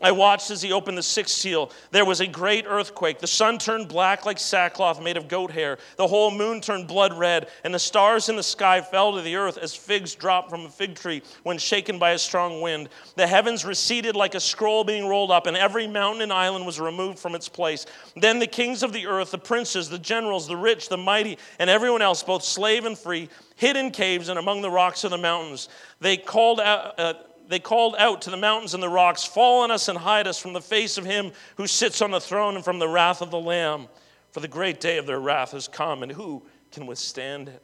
I 0.00 0.12
watched 0.12 0.50
as 0.52 0.62
he 0.62 0.72
opened 0.72 0.96
the 0.96 1.02
sixth 1.02 1.34
seal. 1.34 1.70
There 1.90 2.04
was 2.04 2.20
a 2.20 2.26
great 2.28 2.64
earthquake. 2.66 3.18
The 3.18 3.26
sun 3.26 3.58
turned 3.58 3.88
black 3.88 4.24
like 4.24 4.38
sackcloth 4.38 5.02
made 5.02 5.16
of 5.16 5.26
goat 5.26 5.50
hair. 5.50 5.78
The 5.96 6.06
whole 6.06 6.30
moon 6.30 6.60
turned 6.60 6.86
blood 6.86 7.12
red, 7.12 7.48
and 7.64 7.74
the 7.74 7.80
stars 7.80 8.28
in 8.28 8.36
the 8.36 8.42
sky 8.42 8.80
fell 8.80 9.14
to 9.14 9.20
the 9.20 9.34
earth 9.34 9.58
as 9.58 9.74
figs 9.74 10.14
drop 10.14 10.48
from 10.48 10.64
a 10.64 10.68
fig 10.68 10.94
tree 10.94 11.22
when 11.42 11.58
shaken 11.58 11.98
by 11.98 12.12
a 12.12 12.18
strong 12.18 12.60
wind. 12.60 12.88
The 13.16 13.26
heavens 13.26 13.64
receded 13.64 14.14
like 14.14 14.36
a 14.36 14.40
scroll 14.40 14.84
being 14.84 15.06
rolled 15.06 15.32
up, 15.32 15.46
and 15.46 15.56
every 15.56 15.88
mountain 15.88 16.22
and 16.22 16.32
island 16.32 16.66
was 16.66 16.80
removed 16.80 17.18
from 17.18 17.34
its 17.34 17.48
place. 17.48 17.84
Then 18.16 18.38
the 18.38 18.46
kings 18.46 18.84
of 18.84 18.92
the 18.92 19.08
earth, 19.08 19.32
the 19.32 19.38
princes, 19.38 19.88
the 19.88 19.98
generals, 19.98 20.46
the 20.46 20.56
rich, 20.56 20.88
the 20.88 20.96
mighty, 20.96 21.36
and 21.58 21.68
everyone 21.68 22.02
else, 22.02 22.22
both 22.22 22.44
slave 22.44 22.84
and 22.84 22.96
free, 22.96 23.28
hid 23.56 23.76
in 23.76 23.90
caves 23.90 24.28
and 24.28 24.38
among 24.38 24.62
the 24.62 24.70
rocks 24.70 25.02
of 25.02 25.10
the 25.10 25.18
mountains. 25.18 25.68
They 26.00 26.16
called 26.16 26.60
out. 26.60 26.98
Uh, 26.98 27.14
they 27.48 27.58
called 27.58 27.94
out 27.98 28.22
to 28.22 28.30
the 28.30 28.36
mountains 28.36 28.74
and 28.74 28.82
the 28.82 28.88
rocks, 28.88 29.24
Fall 29.24 29.62
on 29.62 29.70
us 29.70 29.88
and 29.88 29.98
hide 29.98 30.26
us 30.26 30.38
from 30.38 30.52
the 30.52 30.60
face 30.60 30.98
of 30.98 31.04
him 31.04 31.32
who 31.56 31.66
sits 31.66 32.00
on 32.00 32.10
the 32.10 32.20
throne 32.20 32.56
and 32.56 32.64
from 32.64 32.78
the 32.78 32.88
wrath 32.88 33.20
of 33.22 33.30
the 33.30 33.40
Lamb. 33.40 33.88
For 34.30 34.40
the 34.40 34.48
great 34.48 34.80
day 34.80 34.96
of 34.96 35.06
their 35.06 35.20
wrath 35.20 35.52
has 35.52 35.68
come, 35.68 36.02
and 36.02 36.10
who 36.10 36.42
can 36.70 36.86
withstand 36.86 37.48
it? 37.48 37.62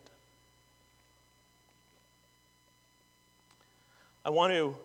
I 4.24 4.30
want 4.30 4.52
to, 4.52 4.76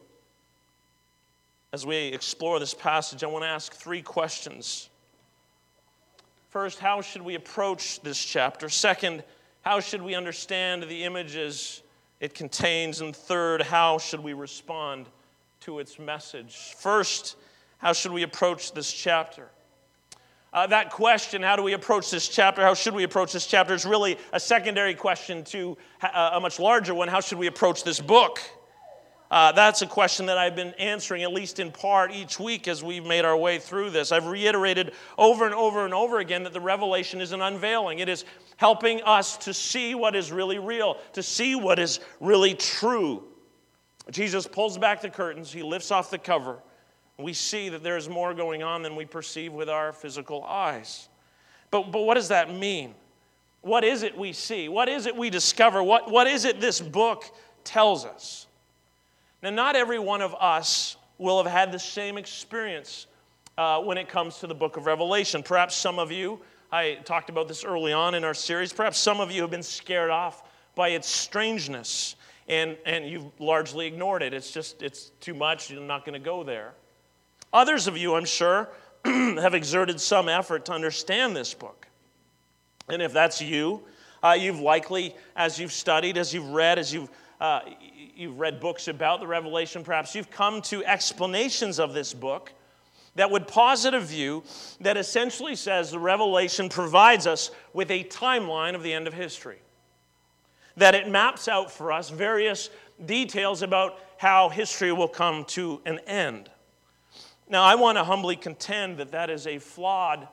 as 1.74 1.86
we 1.86 1.98
explore 2.08 2.60
this 2.60 2.74
passage, 2.74 3.24
I 3.24 3.28
want 3.28 3.44
to 3.44 3.50
ask 3.50 3.74
three 3.74 4.02
questions. 4.02 4.88
First, 6.50 6.80
how 6.80 7.02
should 7.02 7.24
we 7.24 7.36
approach 7.36 8.00
this 8.02 8.24
chapter? 8.24 8.70
Second, 8.70 9.24
how 9.64 9.82
should 9.82 10.02
we 10.02 10.16
understand 10.16 10.84
the 10.84 11.04
images 11.04 11.83
it 12.24 12.34
contains. 12.34 13.02
And 13.02 13.14
third, 13.14 13.62
how 13.62 13.98
should 13.98 14.22
we 14.22 14.32
respond 14.32 15.10
to 15.60 15.80
its 15.80 16.00
message? 16.00 16.74
First, 16.80 17.36
how 17.80 17.92
should 17.92 18.14
we 18.14 18.24
approach 18.24 18.72
this 18.72 18.90
chapter? 18.90 19.50
Uh, 20.54 20.66
that 20.68 20.90
question, 20.90 21.42
how 21.42 21.58
do 21.58 21.64
we 21.64 21.74
approach 21.74 22.10
this 22.12 22.30
chapter? 22.30 22.62
How 22.62 22.76
should 22.76 22.96
we 22.96 23.04
approach 23.04 23.34
this 23.34 23.46
chapter? 23.46 23.74
is 23.74 23.86
really 23.86 24.18
a 24.32 24.40
secondary 24.40 24.96
question 24.96 25.44
to 25.46 25.78
uh, 26.02 26.30
a 26.36 26.40
much 26.40 26.60
larger 26.62 26.96
one. 26.96 27.10
How 27.10 27.20
should 27.20 27.40
we 27.40 27.48
approach 27.48 27.84
this 27.84 28.00
book? 28.00 28.40
Uh, 29.34 29.52
that's 29.52 29.82
a 29.82 29.88
question 29.88 30.28
that 30.28 30.38
I've 30.38 30.56
been 30.56 30.76
answering, 30.78 31.24
at 31.24 31.34
least 31.34 31.60
in 31.60 31.72
part, 31.72 32.14
each 32.14 32.40
week 32.40 32.68
as 32.68 32.84
we've 32.84 33.04
made 33.04 33.26
our 33.26 33.36
way 33.36 33.58
through 33.58 33.90
this. 33.90 34.12
I've 34.12 34.28
reiterated 34.28 34.92
over 35.18 35.48
and 35.48 35.56
over 35.56 35.86
and 35.86 35.92
over 35.92 36.20
again 36.20 36.44
that 36.44 36.54
the 36.54 36.62
revelation 36.62 37.20
is 37.20 37.32
an 37.32 37.42
unveiling. 37.42 37.98
It 37.98 38.10
is 38.10 38.26
helping 38.58 39.02
us 39.02 39.38
to 39.38 39.52
see 39.52 39.96
what 39.96 40.16
is 40.16 40.32
really 40.32 40.60
real, 40.60 41.00
to 41.14 41.24
see 41.24 41.56
what 41.56 41.80
is 41.80 42.00
really 42.20 42.54
true. 42.54 43.24
Jesus 44.12 44.46
pulls 44.46 44.78
back 44.78 45.02
the 45.02 45.10
curtains, 45.10 45.52
he 45.52 45.64
lifts 45.64 45.90
off 45.90 46.12
the 46.12 46.20
cover. 46.20 46.60
We 47.18 47.34
see 47.34 47.70
that 47.70 47.82
there 47.82 47.98
is 47.98 48.08
more 48.08 48.36
going 48.36 48.62
on 48.62 48.84
than 48.84 48.96
we 48.96 49.06
perceive 49.06 49.52
with 49.52 49.68
our 49.68 49.94
physical 49.94 50.44
eyes. 50.44 51.10
But, 51.72 51.92
but 51.92 52.02
what 52.02 52.14
does 52.14 52.28
that 52.28 52.54
mean? 52.54 52.94
What 53.62 53.84
is 53.84 54.04
it 54.04 54.16
we 54.16 54.32
see? 54.32 54.70
What 54.70 54.90
is 54.90 55.08
it 55.08 55.18
we 55.18 55.32
discover? 55.32 55.82
What, 55.82 56.12
what 56.12 56.28
is 56.28 56.46
it 56.46 56.62
this 56.62 56.80
book 56.80 57.24
tells 57.64 58.06
us? 58.06 58.46
Now, 59.44 59.50
not 59.50 59.76
every 59.76 60.00
one 60.00 60.22
of 60.22 60.34
us 60.36 60.96
will 61.18 61.44
have 61.44 61.52
had 61.52 61.74
the 61.74 61.80
same 61.80 62.18
experience 62.18 63.08
uh, 63.58 63.82
when 63.82 63.98
it 63.98 64.08
comes 64.08 64.38
to 64.40 64.48
the 64.48 64.56
book 64.56 64.78
of 64.78 64.86
Revelation. 64.86 65.44
Perhaps 65.44 65.76
some 65.76 66.00
of 66.00 66.14
you, 66.14 66.40
I 66.72 66.94
talked 67.04 67.30
about 67.30 67.50
this 67.50 67.66
early 67.66 67.92
on 67.92 68.16
in 68.16 68.24
our 68.24 68.34
series, 68.34 68.72
perhaps 68.72 68.98
some 68.98 69.20
of 69.20 69.32
you 69.32 69.42
have 69.42 69.52
been 69.52 69.62
scared 69.62 70.12
off 70.12 70.50
by 70.76 70.90
its 70.90 71.10
strangeness 71.10 72.16
and, 72.48 72.78
and 72.86 73.06
you've 73.06 73.26
largely 73.38 73.86
ignored 73.86 74.24
it. 74.24 74.34
It's 74.34 74.50
just, 74.50 74.82
it's 74.82 75.12
too 75.20 75.34
much, 75.34 75.70
you're 75.70 75.82
not 75.82 76.06
going 76.06 76.14
to 76.14 76.26
go 76.26 76.46
there. 76.46 76.72
Others 77.52 77.88
of 77.88 77.98
you, 77.98 78.16
I'm 78.16 78.24
sure, 78.24 78.70
have 79.06 79.54
exerted 79.54 80.00
some 80.00 80.30
effort 80.30 80.64
to 80.66 80.72
understand 80.72 81.36
this 81.36 81.54
book. 81.54 81.86
And 82.88 83.02
if 83.02 83.12
that's 83.12 83.42
you, 83.42 83.84
uh, 84.24 84.38
you've 84.40 84.62
likely, 84.62 85.18
as 85.36 85.60
you've 85.60 85.74
studied, 85.74 86.18
as 86.18 86.34
you've 86.34 86.48
read, 86.48 86.80
as 86.80 86.94
you've 86.94 87.10
uh, 87.42 87.60
you've 88.16 88.40
read 88.40 88.60
books 88.60 88.88
about 88.88 89.20
the 89.20 89.28
Revelation, 89.28 89.84
perhaps 89.84 90.16
you've 90.16 90.32
come 90.32 90.62
to 90.64 90.84
explanations 90.86 91.80
of 91.80 91.94
this 91.94 92.14
book 92.14 92.52
that 93.16 93.30
would 93.30 93.48
posit 93.48 93.94
a 93.94 94.00
view 94.00 94.44
that 94.82 94.98
essentially 94.98 95.56
says 95.56 95.92
the 95.92 96.00
Revelation 96.00 96.70
provides 96.70 97.28
us 97.28 97.52
with 97.74 97.92
a 97.92 98.04
timeline 98.06 98.76
of 98.76 98.84
the 98.84 98.94
end 98.94 99.08
of 99.08 99.14
history. 99.14 99.60
That 100.78 100.96
it 100.96 101.08
maps 101.08 101.48
out 101.48 101.72
for 101.72 101.92
us 101.92 102.10
various 102.10 102.70
details 103.06 103.62
about 103.62 104.00
how 104.18 104.50
history 104.50 104.92
will 104.92 105.08
come 105.08 105.46
to 105.46 105.82
an 105.86 106.00
end. 106.08 106.50
Now, 107.48 107.64
I 107.64 107.76
want 107.76 107.98
to 107.98 108.04
humbly 108.04 108.36
contend 108.36 108.98
that 108.98 109.12
that 109.12 109.30
is 109.30 109.46
a 109.46 109.60
flawed 109.60 110.28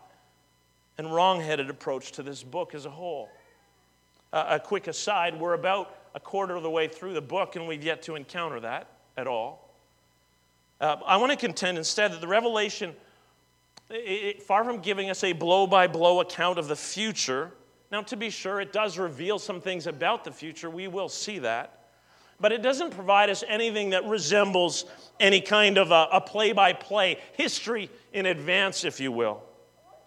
and 0.96 1.12
wrong 1.12 1.40
headed 1.40 1.68
approach 1.68 2.12
to 2.12 2.22
this 2.22 2.42
book 2.42 2.74
as 2.74 2.86
a 2.86 2.90
whole. 2.90 3.28
Uh, 4.32 4.46
a 4.50 4.60
quick 4.60 4.86
aside, 4.86 5.38
we're 5.38 5.54
about 5.54 5.96
a 6.14 6.20
quarter 6.20 6.56
of 6.56 6.62
the 6.62 6.70
way 6.70 6.88
through 6.88 7.14
the 7.14 7.20
book, 7.20 7.56
and 7.56 7.66
we've 7.66 7.84
yet 7.84 8.02
to 8.02 8.14
encounter 8.14 8.60
that 8.60 8.88
at 9.16 9.26
all. 9.26 9.74
Uh, 10.80 10.96
I 11.06 11.16
want 11.18 11.30
to 11.32 11.36
contend 11.36 11.78
instead 11.78 12.12
that 12.12 12.20
the 12.20 12.28
Revelation, 12.28 12.94
it, 13.90 14.42
far 14.42 14.64
from 14.64 14.80
giving 14.80 15.10
us 15.10 15.22
a 15.22 15.32
blow 15.32 15.66
by 15.66 15.86
blow 15.86 16.20
account 16.20 16.58
of 16.58 16.68
the 16.68 16.76
future, 16.76 17.52
now 17.90 18.02
to 18.02 18.16
be 18.16 18.30
sure, 18.30 18.60
it 18.60 18.72
does 18.72 18.98
reveal 18.98 19.38
some 19.38 19.60
things 19.60 19.86
about 19.86 20.24
the 20.24 20.32
future. 20.32 20.70
We 20.70 20.88
will 20.88 21.08
see 21.08 21.40
that. 21.40 21.76
But 22.38 22.52
it 22.52 22.62
doesn't 22.62 22.92
provide 22.92 23.28
us 23.28 23.44
anything 23.46 23.90
that 23.90 24.06
resembles 24.06 24.86
any 25.18 25.42
kind 25.42 25.76
of 25.76 25.90
a 25.90 26.22
play 26.22 26.52
by 26.52 26.72
play 26.72 27.18
history 27.34 27.90
in 28.14 28.24
advance, 28.24 28.84
if 28.84 28.98
you 28.98 29.12
will. 29.12 29.42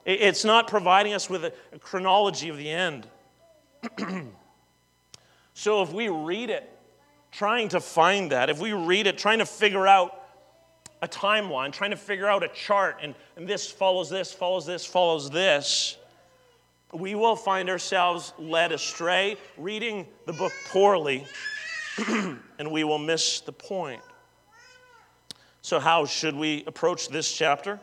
It's 0.05 0.43
not 0.43 0.67
providing 0.67 1.13
us 1.13 1.29
with 1.29 1.45
a 1.45 1.53
chronology 1.79 2.49
of 2.49 2.57
the 2.57 2.69
end. 2.69 3.07
So 5.53 5.81
if 5.81 5.91
we 5.91 6.09
read 6.09 6.49
it 6.49 6.69
trying 7.31 7.69
to 7.69 7.79
find 7.79 8.31
that, 8.31 8.49
if 8.49 8.59
we 8.59 8.73
read 8.73 9.07
it 9.07 9.17
trying 9.17 9.39
to 9.39 9.45
figure 9.45 9.87
out 9.87 10.23
a 11.01 11.07
timeline, 11.07 11.71
trying 11.71 11.91
to 11.91 11.97
figure 11.97 12.27
out 12.27 12.43
a 12.43 12.47
chart, 12.49 12.97
and, 13.01 13.13
and 13.35 13.47
this 13.47 13.69
follows 13.69 14.09
this, 14.09 14.31
follows 14.31 14.65
this, 14.65 14.85
follows 14.85 15.29
this, 15.29 15.97
we 16.93 17.15
will 17.15 17.35
find 17.35 17.69
ourselves 17.69 18.33
led 18.37 18.71
astray, 18.71 19.35
reading 19.57 20.07
the 20.25 20.33
book 20.33 20.53
poorly, 20.69 21.25
and 22.07 22.71
we 22.71 22.83
will 22.83 22.99
miss 22.99 23.41
the 23.41 23.51
point. 23.51 24.01
So, 25.61 25.79
how 25.79 26.05
should 26.05 26.35
we 26.35 26.63
approach 26.67 27.09
this 27.09 27.31
chapter? 27.31 27.79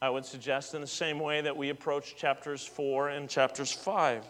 I 0.00 0.08
would 0.10 0.24
suggest 0.24 0.74
in 0.74 0.80
the 0.80 0.86
same 0.86 1.18
way 1.18 1.40
that 1.40 1.56
we 1.56 1.70
approach 1.70 2.16
chapters 2.16 2.66
4 2.66 3.10
and 3.10 3.28
chapters 3.28 3.72
5. 3.72 4.24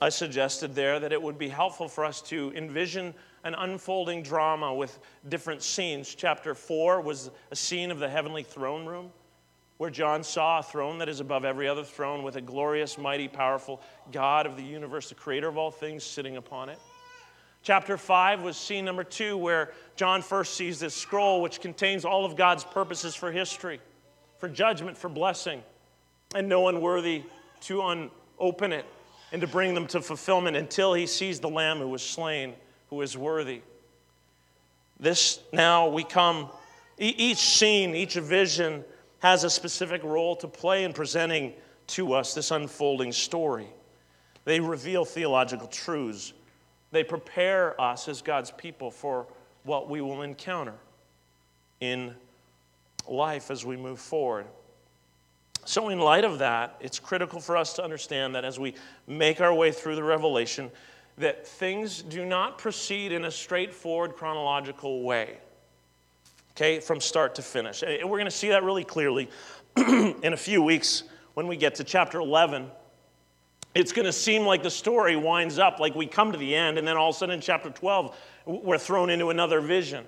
I 0.00 0.08
suggested 0.08 0.74
there 0.74 0.98
that 0.98 1.12
it 1.12 1.22
would 1.22 1.38
be 1.38 1.48
helpful 1.48 1.86
for 1.86 2.04
us 2.04 2.20
to 2.22 2.52
envision 2.56 3.14
an 3.44 3.54
unfolding 3.54 4.24
drama 4.24 4.74
with 4.74 4.98
different 5.28 5.62
scenes. 5.62 6.14
Chapter 6.14 6.56
4 6.56 7.00
was 7.00 7.30
a 7.52 7.56
scene 7.56 7.90
of 7.90 8.00
the 8.00 8.08
heavenly 8.08 8.42
throne 8.42 8.84
room 8.84 9.12
where 9.78 9.90
John 9.90 10.22
saw 10.24 10.58
a 10.58 10.62
throne 10.62 10.98
that 10.98 11.08
is 11.08 11.20
above 11.20 11.44
every 11.44 11.68
other 11.68 11.84
throne 11.84 12.22
with 12.22 12.36
a 12.36 12.40
glorious, 12.40 12.98
mighty, 12.98 13.28
powerful 13.28 13.80
God 14.10 14.46
of 14.46 14.56
the 14.56 14.62
universe, 14.62 15.08
the 15.08 15.14
creator 15.14 15.48
of 15.48 15.56
all 15.56 15.70
things, 15.70 16.04
sitting 16.04 16.36
upon 16.36 16.68
it. 16.68 16.78
Chapter 17.62 17.96
5 17.96 18.42
was 18.42 18.56
scene 18.56 18.84
number 18.84 19.04
2 19.04 19.36
where 19.36 19.72
John 19.94 20.22
first 20.22 20.54
sees 20.54 20.80
this 20.80 20.94
scroll 20.94 21.42
which 21.42 21.60
contains 21.60 22.04
all 22.04 22.24
of 22.24 22.36
God's 22.36 22.64
purposes 22.64 23.14
for 23.14 23.30
history, 23.30 23.80
for 24.38 24.48
judgment, 24.48 24.98
for 24.98 25.08
blessing, 25.08 25.62
and 26.34 26.48
no 26.48 26.60
one 26.60 26.80
worthy 26.80 27.22
to 27.62 27.82
unopen 27.82 28.72
it 28.72 28.84
and 29.32 29.40
to 29.40 29.46
bring 29.48 29.74
them 29.74 29.86
to 29.88 30.00
fulfillment 30.00 30.56
until 30.56 30.92
he 30.92 31.06
sees 31.06 31.40
the 31.40 31.48
Lamb 31.48 31.78
who 31.78 31.88
was 31.88 32.02
slain, 32.02 32.54
who 32.90 33.00
is 33.00 33.16
worthy. 33.16 33.62
This 35.00 35.40
now 35.52 35.88
we 35.88 36.04
come, 36.04 36.50
each 36.98 37.38
scene, 37.38 37.94
each 37.94 38.14
vision 38.14 38.84
has 39.20 39.42
a 39.42 39.50
specific 39.50 40.04
role 40.04 40.36
to 40.36 40.46
play 40.46 40.84
in 40.84 40.92
presenting 40.92 41.54
to 41.88 42.12
us 42.12 42.34
this 42.34 42.50
unfolding 42.50 43.10
story. 43.10 43.66
They 44.44 44.60
reveal 44.60 45.04
theological 45.04 45.66
truths, 45.66 46.34
they 46.90 47.02
prepare 47.02 47.80
us 47.80 48.08
as 48.08 48.20
God's 48.20 48.50
people 48.50 48.90
for 48.90 49.26
what 49.64 49.88
we 49.88 50.00
will 50.00 50.22
encounter 50.22 50.74
in 51.80 52.14
life 53.08 53.50
as 53.50 53.64
we 53.64 53.76
move 53.76 53.98
forward. 53.98 54.46
So, 55.64 55.90
in 55.90 56.00
light 56.00 56.24
of 56.24 56.40
that, 56.40 56.76
it's 56.80 56.98
critical 56.98 57.40
for 57.40 57.56
us 57.56 57.74
to 57.74 57.84
understand 57.84 58.34
that 58.34 58.44
as 58.44 58.58
we 58.58 58.74
make 59.06 59.40
our 59.40 59.54
way 59.54 59.70
through 59.70 59.94
the 59.94 60.02
Revelation, 60.02 60.70
that 61.18 61.46
things 61.46 62.02
do 62.02 62.24
not 62.24 62.58
proceed 62.58 63.12
in 63.12 63.24
a 63.24 63.30
straightforward 63.30 64.14
chronological 64.14 65.02
way, 65.02 65.38
okay, 66.52 66.80
from 66.80 67.00
start 67.00 67.36
to 67.36 67.42
finish. 67.42 67.82
And 67.82 68.10
we're 68.10 68.18
going 68.18 68.24
to 68.24 68.30
see 68.30 68.48
that 68.48 68.64
really 68.64 68.84
clearly 68.84 69.28
in 69.76 70.32
a 70.32 70.36
few 70.36 70.62
weeks 70.62 71.04
when 71.34 71.46
we 71.46 71.56
get 71.56 71.76
to 71.76 71.84
chapter 71.84 72.18
11. 72.18 72.68
It's 73.74 73.92
going 73.92 74.06
to 74.06 74.12
seem 74.12 74.42
like 74.42 74.62
the 74.62 74.70
story 74.70 75.16
winds 75.16 75.58
up, 75.58 75.80
like 75.80 75.94
we 75.94 76.06
come 76.06 76.32
to 76.32 76.38
the 76.38 76.54
end, 76.54 76.76
and 76.76 76.86
then 76.86 76.96
all 76.96 77.10
of 77.10 77.16
a 77.16 77.18
sudden 77.18 77.36
in 77.36 77.40
chapter 77.40 77.70
12, 77.70 78.16
we're 78.46 78.78
thrown 78.78 79.10
into 79.10 79.30
another 79.30 79.60
vision. 79.60 80.04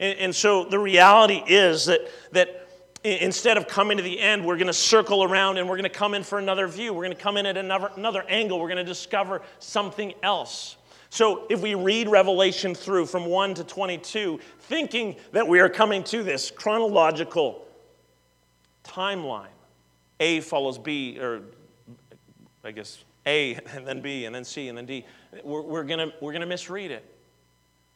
And, 0.00 0.18
and 0.18 0.34
so 0.34 0.64
the 0.64 0.78
reality 0.78 1.42
is 1.46 1.86
that, 1.86 2.00
that 2.32 2.71
instead 3.04 3.56
of 3.56 3.66
coming 3.66 3.96
to 3.96 4.02
the 4.02 4.20
end, 4.20 4.44
we're 4.44 4.56
going 4.56 4.68
to 4.68 4.72
circle 4.72 5.24
around 5.24 5.58
and 5.58 5.68
we're 5.68 5.76
going 5.76 5.90
to 5.90 5.98
come 5.98 6.14
in 6.14 6.22
for 6.22 6.38
another 6.38 6.68
view. 6.68 6.92
We're 6.92 7.04
going 7.04 7.16
to 7.16 7.22
come 7.22 7.36
in 7.36 7.46
at 7.46 7.56
another, 7.56 7.90
another 7.96 8.24
angle. 8.28 8.60
We're 8.60 8.68
going 8.68 8.78
to 8.78 8.84
discover 8.84 9.42
something 9.58 10.14
else. 10.22 10.76
So 11.10 11.46
if 11.50 11.60
we 11.60 11.74
read 11.74 12.08
Revelation 12.08 12.74
through 12.74 13.06
from 13.06 13.26
1 13.26 13.54
to 13.54 13.64
22, 13.64 14.40
thinking 14.60 15.16
that 15.32 15.46
we 15.46 15.60
are 15.60 15.68
coming 15.68 16.04
to 16.04 16.22
this 16.22 16.50
chronological 16.50 17.66
timeline, 18.84 19.48
A 20.20 20.40
follows 20.40 20.78
B, 20.78 21.18
or 21.20 21.42
I 22.64 22.70
guess 22.70 23.04
A 23.26 23.54
and 23.74 23.86
then 23.86 24.00
B 24.00 24.24
and 24.24 24.34
then 24.34 24.44
C 24.44 24.68
and 24.68 24.78
then 24.78 24.86
D, 24.86 25.04
we're, 25.44 25.62
we're 25.62 25.84
going 25.84 26.12
we're 26.20 26.32
gonna 26.32 26.46
misread 26.46 26.90
it. 26.90 27.04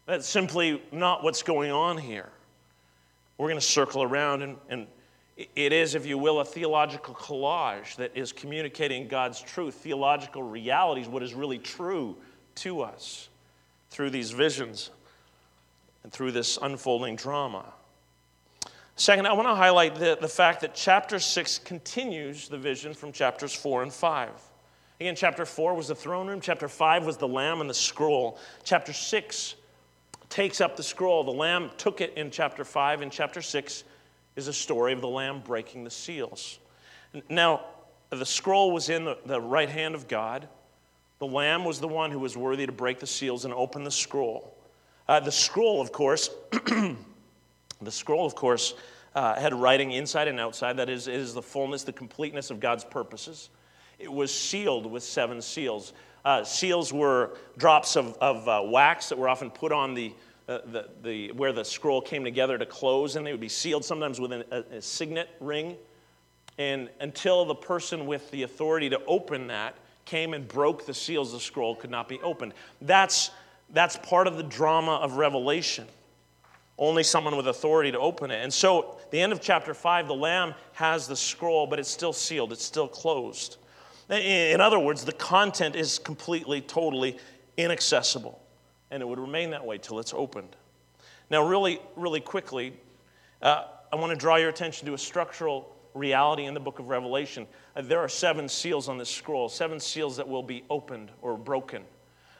That's 0.07 0.29
simply 0.29 0.83
not 0.93 1.23
what's 1.23 1.43
going 1.43 1.71
on 1.71 1.99
here. 1.99 2.31
We're 3.39 3.49
going 3.49 3.61
to 3.61 3.67
circle 3.67 4.03
around 4.03 4.43
and, 4.43 4.57
and 4.69 4.87
it 5.37 5.73
is, 5.73 5.95
if 5.95 6.07
you 6.07 6.17
will, 6.17 6.41
a 6.41 6.45
theological 6.45 7.15
collage 7.15 7.97
that 7.97 8.17
is 8.17 8.33
communicating 8.33 9.07
God's 9.07 9.41
truth, 9.41 9.75
theological 9.75 10.43
realities, 10.43 11.09
what 11.09 11.23
is 11.23 11.35
really 11.35 11.59
true 11.59 12.17
to 12.57 12.81
us 12.81 13.29
through 13.91 14.11
these 14.11 14.31
visions 14.31 14.91
and 16.03 16.13
through 16.13 16.33
this 16.33 16.59
unfolding 16.61 17.17
drama. 17.17 17.65
Second, 18.95 19.27
I 19.27 19.35
want 19.35 19.47
to 19.47 19.55
highlight 19.55 19.97
the, 19.97 20.17
the 20.19 20.29
fact 20.29 20.63
that 20.63 20.75
chapter 20.75 21.19
6 21.19 21.59
continues 21.59 22.49
the 22.49 22.57
vision 22.57 22.95
from 22.95 23.13
chapters 23.13 23.53
4 23.53 23.83
and 23.83 23.93
5. 23.93 24.31
Again, 25.01 25.15
chapter 25.15 25.45
4 25.45 25.75
was 25.75 25.89
the 25.89 25.95
throne 25.95 26.29
room, 26.29 26.41
chapter 26.41 26.69
5 26.69 27.05
was 27.05 27.19
the 27.19 27.29
lamb 27.29 27.61
and 27.61 27.69
the 27.69 27.75
scroll. 27.75 28.39
Chapter 28.65 28.95
6 28.95 29.55
takes 30.31 30.63
up 30.63 30.77
the 30.79 30.83
scroll. 30.83 31.25
The 31.25 31.31
lamb 31.31 31.71
took 31.77 32.01
it 32.01 32.15
in 32.17 32.31
chapter 32.31 32.65
5, 32.65 33.03
and 33.03 33.13
chapter 33.13 33.43
6 33.43 33.85
is 34.37 34.49
a 34.49 34.53
story 34.53 34.93
of 34.93 35.01
the 35.01 35.09
Lamb 35.09 35.41
breaking 35.45 35.85
the 35.85 35.91
seals. 35.91 36.59
Now, 37.29 37.65
the 38.11 38.27
scroll 38.27 38.71
was 38.71 38.89
in 38.89 39.05
the, 39.05 39.19
the 39.25 39.41
right 39.41 39.69
hand 39.69 39.95
of 39.95 40.07
God. 40.07 40.49
The 41.19 41.27
Lamb 41.27 41.65
was 41.65 41.81
the 41.81 41.89
one 41.89 42.11
who 42.11 42.19
was 42.19 42.37
worthy 42.37 42.67
to 42.67 42.73
break 42.73 43.01
the 43.01 43.07
seals 43.07 43.45
and 43.45 43.55
open 43.55 43.83
the 43.83 43.91
scroll. 43.91 44.55
Uh, 45.09 45.21
the 45.21 45.33
scroll, 45.33 45.81
of 45.81 45.91
course, 45.93 46.29
the 46.51 47.91
scroll, 47.91 48.27
of 48.27 48.35
course, 48.35 48.75
uh, 49.15 49.35
had 49.41 49.55
writing 49.55 49.93
inside 49.93 50.29
and 50.29 50.39
outside. 50.39 50.77
That 50.77 50.91
is, 50.91 51.09
is 51.09 51.33
the 51.33 51.43
fullness, 51.43 51.85
the 51.85 51.93
completeness 51.93 52.51
of 52.51 52.61
God's 52.61 52.85
purposes. 52.85 53.49
It 53.99 54.13
was 54.13 54.33
sealed 54.33 54.85
with 54.85 55.03
seven 55.03 55.41
seals. 55.41 55.95
Uh, 56.27 56.43
seals 56.43 56.93
were 56.93 57.31
drops 57.57 57.95
of, 57.95 58.19
of 58.21 58.49
uh, 58.49 58.61
wax 58.65 59.09
that 59.09 59.17
were 59.17 59.29
often 59.29 59.49
put 59.49 59.71
on 59.71 59.95
the, 59.95 60.13
uh, 60.49 60.59
the, 60.73 60.89
the, 61.05 61.31
where 61.31 61.53
the 61.53 61.65
scroll 61.65 62.03
came 62.03 62.25
together 62.25 62.59
to 62.59 62.67
close, 62.67 63.15
and 63.15 63.25
they 63.25 63.31
would 63.31 63.41
be 63.41 63.49
sealed 63.49 63.85
sometimes 63.85 64.19
with 64.19 64.33
a, 64.33 64.65
a 64.73 64.83
signet 64.83 65.29
ring. 65.39 65.77
And 66.59 66.91
until 66.99 67.45
the 67.45 67.55
person 67.55 68.07
with 68.07 68.29
the 68.33 68.43
authority 68.43 68.91
to 68.91 69.01
open 69.05 69.47
that 69.47 69.77
came 70.05 70.35
and 70.35 70.49
broke 70.49 70.85
the 70.85 70.95
seals, 70.95 71.31
the 71.31 71.39
scroll 71.39 71.77
could 71.77 71.91
not 71.91 72.09
be 72.09 72.21
opened. 72.23 72.55
That's, 72.81 73.31
that's 73.71 73.97
part 73.97 74.27
of 74.27 74.37
the 74.37 74.43
drama 74.43 74.97
of 74.97 75.19
Revelation. 75.19 75.87
Only 76.77 77.05
someone 77.05 77.37
with 77.37 77.47
authority 77.47 77.93
to 77.93 78.01
open 78.01 78.33
it. 78.33 78.43
And 78.43 78.53
so, 78.53 78.99
the 79.13 79.21
end 79.21 79.33
of 79.33 79.41
chapter 79.41 79.75
5, 79.75 80.09
the 80.09 80.15
Lamb 80.15 80.55
has 80.73 81.07
the 81.07 81.15
scroll, 81.15 81.69
but 81.69 81.79
it's 81.79 81.89
still 81.89 82.13
sealed, 82.13 82.51
it's 82.51 82.65
still 82.65 82.89
closed. 82.89 83.59
In 84.11 84.61
other 84.61 84.79
words, 84.79 85.05
the 85.05 85.13
content 85.13 85.75
is 85.75 85.99
completely, 85.99 86.61
totally 86.61 87.19
inaccessible 87.57 88.41
and 88.91 89.03
it 89.03 89.07
would 89.07 89.19
remain 89.19 89.51
that 89.51 89.65
way 89.65 89.79
till 89.79 89.99
it's 89.99 90.15
opened. 90.15 90.57
Now, 91.31 91.47
really, 91.47 91.81
really 91.97 92.21
quickly, 92.21 92.73
uh, 93.43 93.65
I 93.93 93.97
want 93.97 94.11
to 94.11 94.17
draw 94.17 94.37
your 94.37 94.49
attention 94.49 94.87
to 94.87 94.95
a 94.95 94.99
structural 94.99 95.75
reality 95.95 96.45
in 96.45 96.55
the 96.55 96.61
book 96.61 96.79
of 96.79 96.89
Revelation. 96.89 97.47
Uh, 97.75 97.83
there 97.83 97.99
are 97.99 98.09
seven 98.09 98.49
seals 98.49 98.89
on 98.89 98.99
this 98.99 99.11
scroll, 99.11 99.49
seven 99.49 99.81
seals 99.81 100.17
that 100.17 100.29
will 100.29 100.43
be 100.43 100.65
opened 100.71 101.11
or 101.23 101.37
broken. 101.37 101.83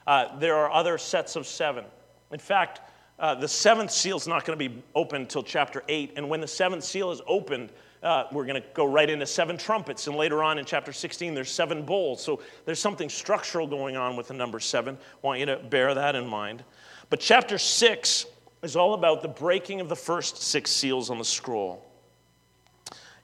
Uh, 0.05 0.37
there 0.39 0.55
are 0.55 0.71
other 0.71 0.97
sets 0.97 1.35
of 1.35 1.45
seven. 1.45 1.83
In 2.31 2.39
fact, 2.39 2.81
uh, 3.19 3.35
the 3.35 3.47
seventh 3.47 3.91
seal 3.91 4.15
is 4.15 4.27
not 4.27 4.45
going 4.45 4.57
to 4.57 4.69
be 4.69 4.83
opened 4.95 5.23
until 5.23 5.43
chapter 5.43 5.83
8. 5.89 6.13
And 6.15 6.29
when 6.29 6.39
the 6.39 6.47
seventh 6.47 6.83
seal 6.83 7.11
is 7.11 7.21
opened, 7.27 7.71
uh, 8.03 8.25
we're 8.31 8.45
going 8.45 8.61
to 8.61 8.67
go 8.73 8.85
right 8.85 9.09
into 9.09 9.25
seven 9.25 9.57
trumpets. 9.57 10.07
And 10.07 10.15
later 10.15 10.43
on 10.43 10.59
in 10.59 10.65
chapter 10.65 10.93
16, 10.93 11.33
there's 11.33 11.51
seven 11.51 11.83
bowls. 11.83 12.23
So 12.23 12.41
there's 12.65 12.79
something 12.79 13.09
structural 13.09 13.67
going 13.67 13.97
on 13.97 14.15
with 14.15 14.27
the 14.27 14.33
number 14.33 14.59
seven. 14.59 14.97
Want 15.21 15.39
you 15.39 15.45
to 15.47 15.57
bear 15.57 15.93
that 15.93 16.15
in 16.15 16.27
mind. 16.27 16.63
But 17.09 17.19
chapter 17.19 17.57
6 17.57 18.25
is 18.63 18.75
all 18.75 18.93
about 18.93 19.21
the 19.21 19.27
breaking 19.27 19.81
of 19.81 19.89
the 19.89 19.95
first 19.95 20.41
six 20.41 20.71
seals 20.71 21.09
on 21.09 21.17
the 21.17 21.25
scroll. 21.25 21.83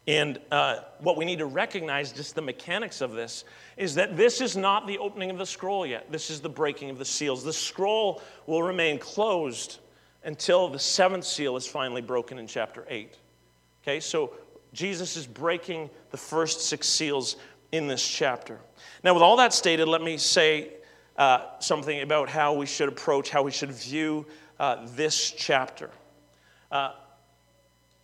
And 0.05 0.39
uh, 0.51 0.79
what 0.99 1.15
we 1.17 1.23
need 1.23 1.39
to 1.39 1.45
recognize, 1.45 2.11
just 2.11 2.35
the 2.35 2.41
mechanics 2.41 2.99
of 2.99 3.13
this, 3.13 3.45
is 3.77 3.95
that 3.95 4.17
this 4.17 4.41
is 4.41 4.57
not 4.57 4.85
the 4.85 4.97
opening 4.97 5.29
of 5.29 5.37
the 5.37 5.45
scroll 5.45 5.85
yet. 5.85 6.11
This 6.11 6.29
is 6.29 6.41
the 6.41 6.49
breaking 6.49 6.89
of 6.89 6.97
the 6.97 7.05
seals. 7.05 7.43
The 7.43 7.53
scroll 7.53 8.21
will 8.45 8.63
remain 8.63 8.99
closed 8.99 9.79
until 10.25 10.67
the 10.67 10.79
seventh 10.79 11.25
seal 11.25 11.55
is 11.55 11.65
finally 11.67 12.01
broken 12.01 12.37
in 12.37 12.47
chapter 12.47 12.85
8. 12.89 13.17
Okay, 13.81 13.99
so 13.99 14.33
Jesus 14.73 15.15
is 15.15 15.27
breaking 15.27 15.89
the 16.09 16.17
first 16.17 16.61
six 16.61 16.87
seals 16.89 17.37
in 17.71 17.87
this 17.87 18.07
chapter. 18.07 18.59
Now, 19.03 19.13
with 19.13 19.23
all 19.23 19.37
that 19.37 19.53
stated, 19.53 19.87
let 19.87 20.01
me 20.01 20.17
say 20.17 20.73
uh, 21.17 21.59
something 21.59 22.01
about 22.01 22.29
how 22.29 22.53
we 22.53 22.65
should 22.65 22.89
approach, 22.89 23.29
how 23.29 23.43
we 23.43 23.51
should 23.51 23.71
view 23.71 24.25
uh, 24.59 24.87
this 24.95 25.31
chapter. 25.31 25.89
Uh, 26.71 26.93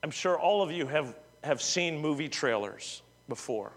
I'm 0.03 0.11
sure 0.11 0.39
all 0.39 0.61
of 0.61 0.71
you 0.71 0.85
have, 0.87 1.15
have 1.43 1.61
seen 1.61 1.99
movie 1.99 2.29
trailers 2.29 3.01
before. 3.27 3.73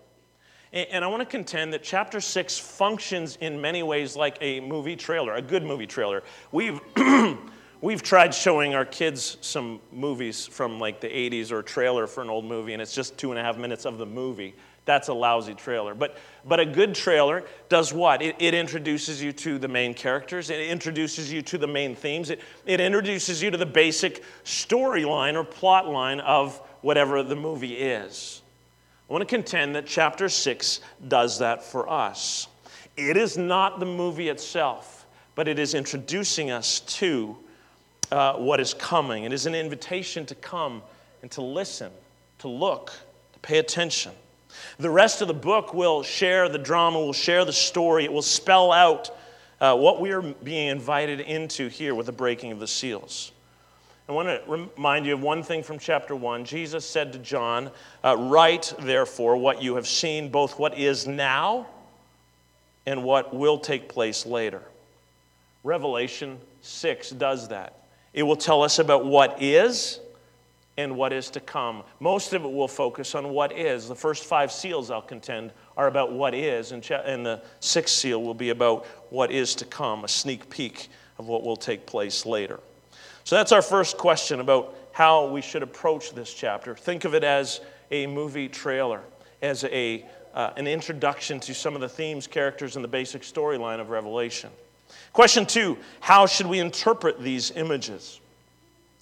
And, 0.73 0.87
and 0.91 1.05
I 1.05 1.09
want 1.09 1.21
to 1.21 1.27
contend 1.27 1.73
that 1.73 1.83
chapter 1.83 2.21
6 2.21 2.59
functions 2.59 3.37
in 3.41 3.61
many 3.61 3.83
ways 3.83 4.17
like 4.17 4.37
a 4.41 4.61
movie 4.61 4.97
trailer, 4.97 5.35
a 5.35 5.43
good 5.43 5.65
movie 5.65 5.87
trailer. 5.87 6.23
We've 6.51 6.81
We've 7.83 8.01
tried 8.01 8.33
showing 8.33 8.77
our 8.77 8.85
kids 8.85 9.39
some 9.41 9.81
movies 9.91 10.47
from 10.47 10.79
like 10.79 11.01
the 11.01 11.09
80s 11.09 11.51
or 11.51 11.59
a 11.59 11.63
trailer 11.65 12.07
for 12.07 12.23
an 12.23 12.31
old 12.31 12.45
movie, 12.45 12.75
and 12.75 12.81
it's 12.81 12.95
just 12.95 13.19
two 13.19 13.33
and 13.33 13.41
a 13.41 13.43
half 13.43 13.59
minutes 13.59 13.85
of 13.85 13.99
the 13.99 14.07
movie. 14.07 14.55
That's 14.85 15.09
a 15.09 15.13
lousy 15.13 15.55
trailer. 15.55 15.93
But, 15.93 16.17
but 16.45 16.61
a 16.61 16.65
good 16.65 16.95
trailer 16.95 17.43
does 17.69 17.93
what? 17.93 18.23
It, 18.23 18.37
it 18.39 18.55
introduces 18.55 19.21
you 19.21 19.33
to 19.33 19.59
the 19.59 19.67
main 19.67 19.95
characters, 19.95 20.49
it 20.49 20.61
introduces 20.61 21.33
you 21.33 21.43
to 21.43 21.59
the 21.59 21.67
main 21.67 21.97
themes, 21.97 22.31
it, 22.31 22.41
it 22.67 22.81
introduces 22.81 23.43
you 23.43 23.51
to 23.51 23.59
the 23.59 23.67
basic 23.67 24.23
storyline 24.45 25.35
or 25.35 25.43
plot 25.43 25.89
line 25.89 26.21
of 26.21 26.59
whatever 26.83 27.25
the 27.25 27.37
movie 27.37 27.75
is. 27.75 28.43
I 29.11 29.13
want 29.13 29.29
to 29.29 29.35
contend 29.35 29.75
that 29.75 29.87
chapter 29.87 30.29
6 30.29 30.81
does 31.09 31.41
that 31.41 31.65
for 31.65 31.89
us. 31.89 32.47
It 32.97 33.17
is 33.17 33.37
not 33.37 33.81
the 33.81 33.87
movie 33.87 34.29
itself, 34.29 35.05
but 35.35 35.49
it 35.49 35.59
is 35.59 35.75
introducing 35.75 36.53
us 36.53 36.79
to 36.79 37.37
uh, 38.13 38.35
what 38.35 38.61
is 38.61 38.75
coming. 38.75 39.25
It 39.25 39.33
is 39.33 39.47
an 39.47 39.55
invitation 39.55 40.27
to 40.27 40.35
come 40.35 40.83
and 41.23 41.31
to 41.31 41.41
listen, 41.41 41.91
to 42.41 42.49
look, 42.49 42.93
to 43.33 43.39
pay 43.39 43.57
attention. 43.57 44.13
The 44.79 44.91
rest 44.91 45.23
of 45.23 45.29
the 45.29 45.35
book 45.35 45.73
will 45.73 46.03
share 46.03 46.51
the 46.51 46.59
drama, 46.59 46.99
will 46.99 47.15
share 47.15 47.47
the 47.47 47.55
story, 47.55 48.05
it 48.05 48.13
will 48.13 48.21
spell 48.21 48.71
out 48.71 49.11
uh, 49.63 49.75
what 49.77 49.99
we 49.99 50.13
are 50.13 50.21
being 50.21 50.69
invited 50.69 51.21
into 51.21 51.69
here 51.69 51.95
with 51.95 52.05
the 52.05 52.13
breaking 52.13 52.53
of 52.53 52.61
the 52.61 52.67
seals. 52.67 53.33
I 54.09 54.13
want 54.13 54.29
to 54.29 54.43
remind 54.77 55.07
you 55.07 55.15
of 55.15 55.23
one 55.23 55.43
thing 55.43 55.63
from 55.63 55.79
chapter 55.79 56.15
1. 56.15 56.45
Jesus 56.45 56.85
said 56.85 57.15
to 57.15 57.19
John, 57.19 57.71
uh, 58.05 58.15
Write, 58.19 58.75
therefore, 58.81 59.39
what 59.39 59.63
you 59.63 59.77
have 59.77 59.87
seen, 59.87 60.29
both 60.29 60.59
what 60.59 60.77
is 60.77 61.07
now 61.07 61.67
and 62.85 63.05
what 63.05 63.35
will 63.35 63.59
take 63.59 63.89
place 63.89 64.27
later. 64.27 64.61
Revelation 65.65 66.39
6 66.61 67.11
does 67.11 67.49
that. 67.49 67.82
It 68.13 68.23
will 68.25 68.37
tell 68.37 68.63
us 68.63 68.79
about 68.79 69.05
what 69.07 69.43
is 69.43 70.01
and 70.77 70.97
what 70.97 71.13
is 71.13 71.31
to 71.31 71.41
come. 71.41 71.83
Most 72.01 72.33
of 72.33 72.45
it 72.45 72.51
will 72.51 72.69
focus 72.69 73.15
on 73.15 73.29
what 73.31 73.53
is. 73.53 73.89
The 73.89 73.95
first 73.95 74.25
five 74.25 74.51
seals, 74.51 74.91
I'll 74.91 75.03
contend, 75.03 75.53
are 75.77 75.87
about 75.87 76.13
what 76.13 76.35
is, 76.35 76.73
and, 76.73 76.83
the 76.83 77.43
sixth 77.61 77.95
seal 77.95 78.23
will 78.23 78.35
be 78.35 78.51
about 78.51 78.87
what 79.11 79.31
is 79.31 79.55
to 79.57 79.65
come, 79.65 80.05
a 80.05 80.09
sneak 80.09 80.49
peek 80.49 80.89
of 81.19 81.29
what 81.29 81.43
will 81.43 81.57
take 81.57 81.87
place 81.87 82.25
later. 82.27 82.61
So 83.25 83.37
that's 83.37 83.53
our 83.53 83.63
first 83.63 83.99
question 83.99 84.41
about 84.41 84.75
how 84.93 85.27
we 85.27 85.41
should 85.41 85.63
approach 85.63 86.13
this 86.13 86.33
chapter. 86.33 86.75
Think 86.75 87.05
of 87.05 87.15
it 87.15 87.25
as 87.25 87.61
a 87.91 88.07
movie 88.07 88.49
trailer. 88.49 89.03
as 89.43 89.65
a, 89.65 90.07
uh, 90.35 90.51
an 90.57 90.67
introduction 90.67 91.41
to 91.41 91.53
some 91.53 91.75
of 91.75 91.81
the 91.81 91.89
themes, 91.89 92.27
characters, 92.27 92.77
and 92.77 92.85
the 92.85 92.89
basic 92.89 93.23
storyline 93.23 93.81
of 93.81 93.91
Revelation. 93.91 94.51
Question 95.13 95.47
two 95.47 95.79
How 96.01 96.27
should 96.27 96.47
we 96.47 96.59
interpret 96.59 97.21
these 97.21 97.51
images? 97.53 98.21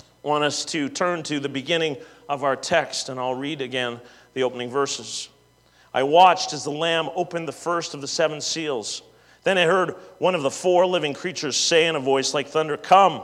I 0.00 0.28
want 0.28 0.44
us 0.44 0.64
to 0.66 0.88
turn 0.88 1.22
to 1.24 1.40
the 1.40 1.48
beginning 1.48 1.96
of 2.28 2.44
our 2.44 2.56
text, 2.56 3.08
and 3.08 3.18
I'll 3.18 3.34
read 3.34 3.60
again 3.60 4.00
the 4.34 4.42
opening 4.42 4.70
verses. 4.70 5.28
I 5.92 6.02
watched 6.02 6.52
as 6.52 6.64
the 6.64 6.70
Lamb 6.70 7.08
opened 7.14 7.48
the 7.48 7.52
first 7.52 7.94
of 7.94 8.00
the 8.00 8.08
seven 8.08 8.40
seals. 8.40 9.02
Then 9.42 9.56
I 9.58 9.64
heard 9.64 9.94
one 10.18 10.34
of 10.34 10.42
the 10.42 10.50
four 10.50 10.86
living 10.86 11.14
creatures 11.14 11.56
say 11.56 11.86
in 11.86 11.96
a 11.96 12.00
voice 12.00 12.34
like 12.34 12.48
thunder, 12.48 12.76
Come. 12.76 13.22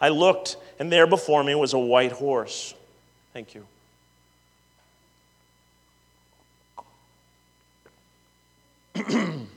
I 0.00 0.10
looked, 0.10 0.56
and 0.78 0.92
there 0.92 1.06
before 1.06 1.42
me 1.42 1.54
was 1.54 1.72
a 1.72 1.78
white 1.78 2.12
horse. 2.12 2.74
Thank 3.32 3.54
you. 3.54 3.66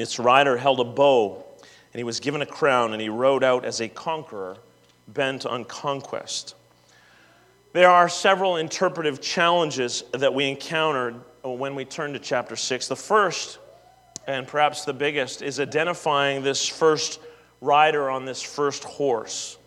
its 0.00 0.18
rider 0.18 0.56
held 0.56 0.80
a 0.80 0.84
bow, 0.84 1.44
and 1.92 1.98
he 1.98 2.04
was 2.04 2.20
given 2.20 2.42
a 2.42 2.46
crown, 2.46 2.92
and 2.92 3.00
he 3.02 3.08
rode 3.08 3.42
out 3.42 3.64
as 3.64 3.80
a 3.80 3.88
conqueror 3.88 4.56
bent 5.08 5.46
on 5.46 5.64
conquest. 5.64 6.54
There 7.72 7.90
are 7.90 8.08
several 8.08 8.56
interpretive 8.56 9.20
challenges 9.20 10.04
that 10.12 10.32
we 10.32 10.48
encountered 10.48 11.20
when 11.42 11.74
we 11.74 11.84
turn 11.84 12.12
to 12.14 12.18
chapter 12.18 12.56
6. 12.56 12.88
The 12.88 12.96
first, 12.96 13.58
and 14.26 14.46
perhaps 14.46 14.84
the 14.84 14.92
biggest, 14.92 15.42
is 15.42 15.60
identifying 15.60 16.42
this 16.42 16.66
first 16.66 17.20
rider 17.60 18.10
on 18.10 18.24
this 18.24 18.42
first 18.42 18.84
horse. 18.84 19.58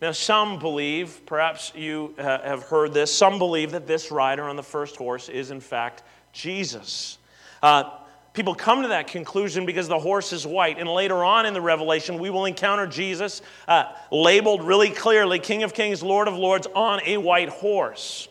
Now, 0.00 0.12
some 0.12 0.58
believe, 0.58 1.22
perhaps 1.26 1.72
you 1.74 2.14
have 2.18 2.62
heard 2.62 2.94
this, 2.94 3.12
some 3.12 3.38
believe 3.38 3.72
that 3.72 3.86
this 3.86 4.10
rider 4.12 4.44
on 4.44 4.56
the 4.56 4.62
first 4.62 4.96
horse 4.96 5.28
is 5.28 5.50
in 5.50 5.60
fact 5.60 6.04
Jesus. 6.32 7.18
Uh, 7.62 7.97
People 8.38 8.54
come 8.54 8.82
to 8.82 8.88
that 8.90 9.08
conclusion 9.08 9.66
because 9.66 9.88
the 9.88 9.98
horse 9.98 10.32
is 10.32 10.46
white. 10.46 10.78
And 10.78 10.88
later 10.88 11.24
on 11.24 11.44
in 11.44 11.54
the 11.54 11.60
Revelation, 11.60 12.20
we 12.20 12.30
will 12.30 12.44
encounter 12.44 12.86
Jesus 12.86 13.42
uh, 13.66 13.86
labeled 14.12 14.62
really 14.62 14.90
clearly 14.90 15.40
King 15.40 15.64
of 15.64 15.74
Kings, 15.74 16.04
Lord 16.04 16.28
of 16.28 16.36
Lords 16.36 16.68
on 16.72 17.00
a 17.04 17.16
white 17.16 17.48
horse. 17.48 18.28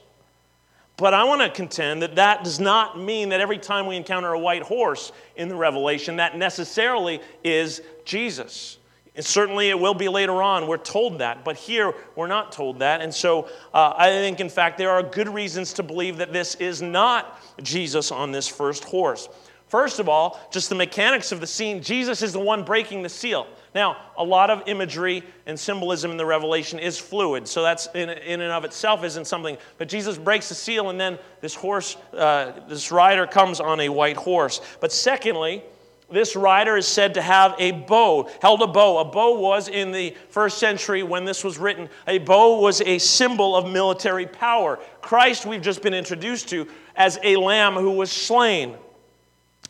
But 0.95 1.13
I 1.13 1.25
want 1.25 1.41
to 1.41 1.49
contend 1.49 2.03
that 2.03 2.15
that 2.15 2.45
does 2.45 2.57
not 2.57 2.97
mean 2.97 3.27
that 3.29 3.41
every 3.41 3.57
time 3.57 3.85
we 3.85 3.97
encounter 3.97 4.31
a 4.31 4.39
white 4.39 4.61
horse 4.61 5.11
in 5.35 5.49
the 5.49 5.57
Revelation, 5.57 6.15
that 6.15 6.37
necessarily 6.37 7.19
is 7.43 7.81
Jesus. 8.05 8.77
And 9.13 9.25
certainly 9.25 9.67
it 9.67 9.77
will 9.77 9.93
be 9.93 10.07
later 10.07 10.41
on. 10.41 10.67
We're 10.67 10.77
told 10.77 11.19
that. 11.19 11.43
But 11.43 11.57
here, 11.57 11.93
we're 12.15 12.27
not 12.27 12.53
told 12.53 12.79
that. 12.79 13.01
And 13.01 13.13
so 13.13 13.49
uh, 13.73 13.93
I 13.97 14.07
think, 14.07 14.39
in 14.39 14.47
fact, 14.47 14.77
there 14.77 14.91
are 14.91 15.03
good 15.03 15.27
reasons 15.27 15.73
to 15.73 15.83
believe 15.83 16.15
that 16.19 16.31
this 16.31 16.55
is 16.55 16.81
not 16.81 17.41
Jesus 17.61 18.09
on 18.09 18.31
this 18.31 18.47
first 18.47 18.85
horse. 18.85 19.27
First 19.67 19.99
of 19.99 20.07
all, 20.07 20.39
just 20.49 20.69
the 20.69 20.75
mechanics 20.75 21.31
of 21.31 21.41
the 21.41 21.47
scene, 21.47 21.81
Jesus 21.81 22.21
is 22.21 22.31
the 22.31 22.39
one 22.39 22.63
breaking 22.63 23.03
the 23.03 23.09
seal. 23.09 23.47
Now, 23.75 23.97
a 24.17 24.23
lot 24.23 24.49
of 24.49 24.63
imagery 24.65 25.23
and 25.45 25.59
symbolism 25.59 26.09
in 26.09 26.17
the 26.17 26.25
Revelation 26.25 26.79
is 26.79 26.97
fluid, 26.97 27.47
so 27.47 27.61
that's 27.61 27.87
in, 27.93 28.09
in 28.09 28.41
and 28.41 28.51
of 28.51 28.63
itself 28.63 29.03
isn't 29.03 29.25
something. 29.27 29.57
But 29.77 29.89
Jesus 29.89 30.17
breaks 30.17 30.47
the 30.47 30.55
seal, 30.55 30.89
and 30.89 30.99
then 30.99 31.19
this 31.41 31.53
horse, 31.53 31.97
uh, 32.13 32.53
this 32.69 32.91
rider 32.91 33.27
comes 33.27 33.59
on 33.59 33.81
a 33.81 33.89
white 33.89 34.15
horse. 34.15 34.61
But 34.79 34.93
secondly, 34.93 35.63
this 36.09 36.37
rider 36.37 36.77
is 36.77 36.87
said 36.87 37.15
to 37.15 37.21
have 37.21 37.53
a 37.59 37.71
bow, 37.71 38.29
held 38.41 38.61
a 38.61 38.67
bow. 38.67 38.99
A 38.99 39.05
bow 39.05 39.37
was 39.37 39.67
in 39.67 39.91
the 39.91 40.15
first 40.29 40.59
century 40.59 41.03
when 41.03 41.25
this 41.25 41.43
was 41.43 41.57
written, 41.57 41.89
a 42.07 42.19
bow 42.19 42.61
was 42.61 42.79
a 42.81 42.97
symbol 42.99 43.53
of 43.53 43.69
military 43.69 44.25
power. 44.25 44.79
Christ, 45.01 45.45
we've 45.45 45.61
just 45.61 45.83
been 45.83 45.93
introduced 45.93 46.47
to 46.49 46.67
as 46.95 47.19
a 47.21 47.35
lamb 47.35 47.73
who 47.73 47.91
was 47.91 48.09
slain. 48.09 48.77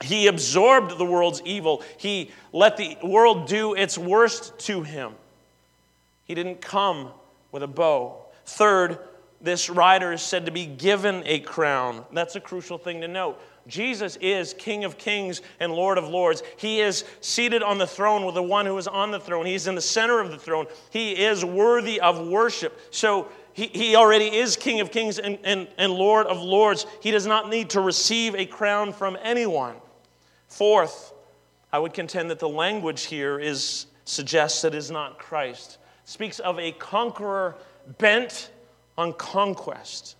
He 0.03 0.27
absorbed 0.27 0.97
the 0.97 1.05
world's 1.05 1.41
evil. 1.43 1.83
He 1.97 2.31
let 2.53 2.77
the 2.77 2.97
world 3.03 3.47
do 3.47 3.73
its 3.73 3.97
worst 3.97 4.57
to 4.60 4.83
him. 4.83 5.13
He 6.25 6.36
didn't 6.36 6.62
come 6.62 7.12
with 7.51 7.63
a 7.63 7.67
bow. 7.67 8.25
Third, 8.45 8.99
this 9.41 9.69
rider 9.69 10.13
is 10.13 10.21
said 10.21 10.45
to 10.45 10.51
be 10.51 10.65
given 10.65 11.23
a 11.25 11.39
crown. 11.39 12.05
That's 12.12 12.36
a 12.36 12.39
crucial 12.39 12.77
thing 12.77 13.01
to 13.01 13.07
note. 13.07 13.39
Jesus 13.67 14.17
is 14.21 14.53
King 14.53 14.83
of 14.83 14.97
kings 14.97 15.41
and 15.60 15.73
Lord 15.73 15.97
of 15.97 16.07
lords. 16.07 16.41
He 16.57 16.79
is 16.79 17.03
seated 17.21 17.62
on 17.62 17.77
the 17.77 17.88
throne 17.88 18.25
with 18.25 18.36
the 18.36 18.43
one 18.43 18.65
who 18.65 18.77
is 18.77 18.88
on 18.88 19.12
the 19.12 19.19
throne. 19.19 19.45
He's 19.45 19.67
in 19.67 19.75
the 19.75 19.81
center 19.81 20.19
of 20.19 20.31
the 20.31 20.38
throne. 20.38 20.67
He 20.89 21.12
is 21.12 21.43
worthy 21.43 21.99
of 21.99 22.27
worship. 22.27 22.79
So 22.91 23.29
he, 23.53 23.67
he 23.67 23.95
already 23.95 24.36
is 24.36 24.55
King 24.55 24.79
of 24.79 24.91
kings 24.91 25.19
and, 25.19 25.38
and, 25.43 25.67
and 25.77 25.91
Lord 25.91 26.27
of 26.27 26.41
lords. 26.41 26.86
He 27.01 27.12
does 27.12 27.27
not 27.27 27.49
need 27.49 27.71
to 27.71 27.81
receive 27.81 28.36
a 28.36 28.45
crown 28.45 28.93
from 28.93 29.17
anyone. 29.21 29.75
Fourth, 30.47 31.13
I 31.71 31.79
would 31.79 31.93
contend 31.93 32.29
that 32.29 32.39
the 32.39 32.49
language 32.49 33.05
here 33.05 33.39
is 33.39 33.88
suggests 34.05 34.62
that 34.62 34.73
is 34.73 34.89
not 34.89 35.19
Christ. 35.19 35.77
It 36.03 36.10
speaks 36.10 36.39
of 36.39 36.57
a 36.60 36.71
conqueror 36.71 37.55
bent 37.97 38.51
on 38.97 39.13
conquest. 39.13 40.15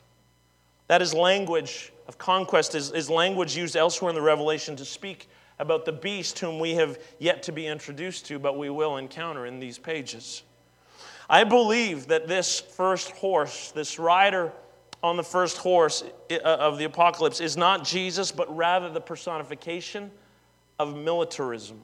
That 0.88 1.02
is 1.02 1.14
language 1.14 1.92
of 2.08 2.18
conquest 2.18 2.76
is, 2.76 2.92
is 2.92 3.10
language 3.10 3.56
used 3.56 3.76
elsewhere 3.76 4.10
in 4.10 4.16
the 4.16 4.22
Revelation 4.22 4.76
to 4.76 4.86
speak 4.86 5.30
about 5.60 5.86
the 5.86 5.92
beast 5.92 6.40
whom 6.40 6.60
we 6.60 6.76
have 6.76 7.00
yet 7.20 7.44
to 7.44 7.52
be 7.52 7.66
introduced 7.66 8.26
to, 8.28 8.40
but 8.40 8.58
we 8.58 8.70
will 8.70 8.98
encounter 8.98 9.46
in 9.46 9.60
these 9.60 9.78
pages. 9.78 10.44
I 11.30 11.44
believe 11.44 12.08
that 12.08 12.28
this 12.28 12.60
first 12.60 13.12
horse, 13.12 13.72
this 13.72 14.00
rider 14.00 14.52
on 15.04 15.18
the 15.18 15.24
first 15.24 15.58
horse 15.58 16.04
uh, 16.32 16.36
of 16.44 16.78
the 16.78 16.86
apocalypse 16.86 17.40
is 17.40 17.56
not 17.56 17.84
Jesus, 17.84 18.32
but 18.32 18.56
rather 18.56 18.90
the 18.90 19.02
personification 19.02 20.12
of 20.80 20.96
militarism. 20.96 21.82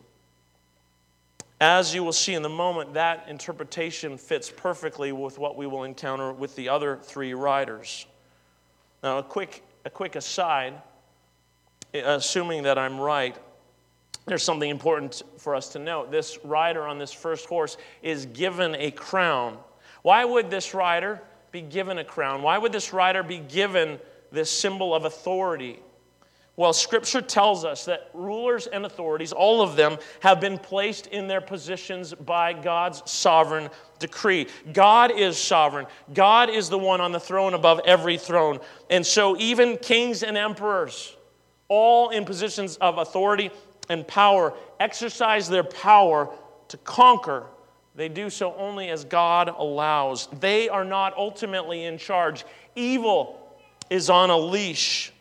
As 1.62 1.94
you 1.96 2.04
will 2.04 2.14
see 2.14 2.34
in 2.34 2.42
the 2.42 2.50
moment, 2.50 2.96
that 2.96 3.26
interpretation 3.30 4.18
fits 4.18 4.50
perfectly 4.50 5.12
with 5.12 5.38
what 5.38 5.56
we 5.56 5.66
will 5.66 5.84
encounter 5.84 6.34
with 6.34 6.56
the 6.56 6.70
other 6.70 7.00
three 7.02 7.34
riders. 7.34 8.06
Now, 9.02 9.20
a 9.20 9.24
quick, 9.24 9.64
a 9.86 9.90
quick 9.90 10.16
aside, 10.16 10.74
assuming 11.94 12.64
that 12.64 12.78
I'm 12.78 13.00
right, 13.00 13.38
there's 14.26 14.44
something 14.44 14.70
important 14.70 15.22
for 15.38 15.56
us 15.56 15.70
to 15.70 15.80
note. 15.80 16.12
This 16.12 16.40
rider 16.44 16.88
on 16.88 16.98
this 16.98 17.12
first 17.12 17.46
horse 17.46 17.78
is 18.02 18.26
given 18.28 18.76
a 18.76 18.92
crown. 18.92 19.58
Why 20.02 20.26
would 20.26 20.50
this 20.50 20.74
rider? 20.74 21.22
Be 21.54 21.62
given 21.62 22.00
a 22.00 22.04
crown? 22.04 22.42
Why 22.42 22.58
would 22.58 22.72
this 22.72 22.92
rider 22.92 23.22
be 23.22 23.38
given 23.38 24.00
this 24.32 24.50
symbol 24.50 24.96
of 24.96 25.06
authority? 25.06 25.80
Well, 26.56 26.74
Scripture 26.74 27.22
tells 27.22 27.64
us 27.64 27.86
that 27.86 28.10
rulers 28.16 28.66
and 28.66 28.88
authorities, 28.88 29.32
all 29.32 29.62
of 29.62 29.76
them, 29.76 30.00
have 30.22 30.42
been 30.42 30.58
placed 30.58 31.08
in 31.08 31.28
their 31.28 31.42
positions 31.42 32.12
by 32.12 32.54
God's 32.54 33.10
sovereign 33.10 33.70
decree. 34.00 34.48
God 34.74 35.12
is 35.12 35.38
sovereign. 35.38 35.86
God 36.12 36.50
is 36.50 36.70
the 36.70 36.78
one 36.78 37.02
on 37.02 37.12
the 37.12 37.20
throne 37.20 37.54
above 37.54 37.82
every 37.86 38.18
throne. 38.18 38.60
And 38.90 39.06
so, 39.06 39.38
even 39.38 39.78
kings 39.78 40.24
and 40.24 40.36
emperors, 40.36 41.16
all 41.68 42.10
in 42.10 42.26
positions 42.26 42.78
of 42.78 42.98
authority 42.98 43.52
and 43.90 44.08
power, 44.08 44.56
exercise 44.80 45.48
their 45.50 45.64
power 45.64 46.34
to 46.70 46.78
conquer 46.78 47.46
they 47.96 48.10
do 48.10 48.30
so 48.30 48.56
only 48.56 48.90
as 48.90 49.06
God 49.06 49.50
allows. 49.50 50.28
They 50.40 50.70
are 50.70 50.84
not 50.84 51.16
ultimately 51.16 51.84
in 51.84 51.98
charge. 51.98 52.44
Evil 52.76 53.40
is 53.90 54.10
on 54.10 54.30
a 54.30 54.38
leash. 54.38 55.12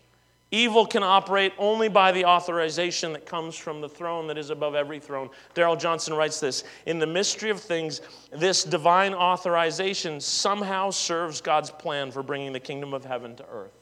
Evil 0.50 0.86
can 0.86 1.02
operate 1.02 1.52
only 1.58 1.88
by 1.88 2.12
the 2.12 2.26
authorization 2.26 3.14
that 3.14 3.24
comes 3.24 3.56
from 3.56 3.80
the 3.80 3.88
throne 3.88 4.26
that 4.26 4.36
is 4.36 4.50
above 4.50 4.74
every 4.74 5.00
throne. 5.00 5.30
Darrell 5.54 5.76
Johnson 5.76 6.14
writes 6.14 6.40
this 6.40 6.64
In 6.84 6.98
the 6.98 7.06
mystery 7.06 7.50
of 7.50 7.60
things, 7.60 8.02
this 8.30 8.62
divine 8.62 9.14
authorization 9.14 10.20
somehow 10.20 10.90
serves 10.90 11.40
God's 11.40 11.70
plan 11.70 12.10
for 12.10 12.22
bringing 12.22 12.52
the 12.52 12.60
kingdom 12.60 12.92
of 12.92 13.04
heaven 13.04 13.34
to 13.36 13.46
earth. 13.50 13.72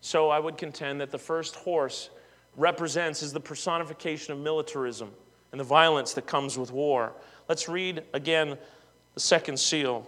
So 0.00 0.28
I 0.28 0.38
would 0.38 0.58
contend 0.58 1.00
that 1.00 1.10
the 1.10 1.18
first 1.18 1.56
horse 1.56 2.10
represents, 2.56 3.22
is 3.22 3.32
the 3.32 3.40
personification 3.40 4.32
of 4.32 4.40
militarism 4.40 5.10
and 5.52 5.60
the 5.60 5.64
violence 5.64 6.14
that 6.14 6.26
comes 6.26 6.58
with 6.58 6.72
war. 6.72 7.12
Let's 7.48 7.68
read 7.68 8.04
again 8.12 8.58
the 9.14 9.20
second 9.20 9.58
seal. 9.58 10.06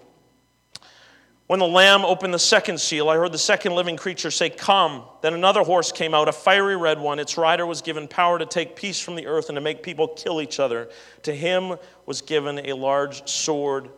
When 1.51 1.59
the 1.59 1.67
Lamb 1.67 2.05
opened 2.05 2.33
the 2.33 2.39
second 2.39 2.79
seal, 2.79 3.09
I 3.09 3.17
heard 3.17 3.33
the 3.33 3.39
second 3.39 3.75
living 3.75 3.97
creature 3.97 4.31
say, 4.31 4.51
Come. 4.51 5.03
Then 5.21 5.35
another 5.35 5.65
horse 5.65 5.91
came 5.91 6.15
out, 6.15 6.29
a 6.29 6.33
fiery 6.33 6.77
red 6.77 7.01
one. 7.01 7.19
Its 7.19 7.37
rider 7.37 7.67
was 7.67 7.83
given 7.83 8.07
power 8.07 8.39
to 8.39 8.47
take 8.47 8.77
peace 8.77 9.01
from 9.01 9.17
the 9.17 9.27
earth 9.27 9.49
and 9.49 9.57
to 9.57 9.61
make 9.61 9.83
people 9.83 10.07
kill 10.07 10.41
each 10.41 10.61
other. 10.61 10.91
To 11.25 11.35
him 11.35 11.75
was 12.07 12.21
given 12.21 12.61
a 12.69 12.75
large 12.75 13.29
sword. 13.29 13.89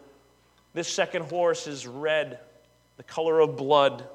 This 0.73 0.89
second 0.89 1.25
horse 1.27 1.67
is 1.67 1.87
red, 1.87 2.39
the 2.97 3.03
color 3.03 3.41
of 3.41 3.59
blood. 3.59 4.09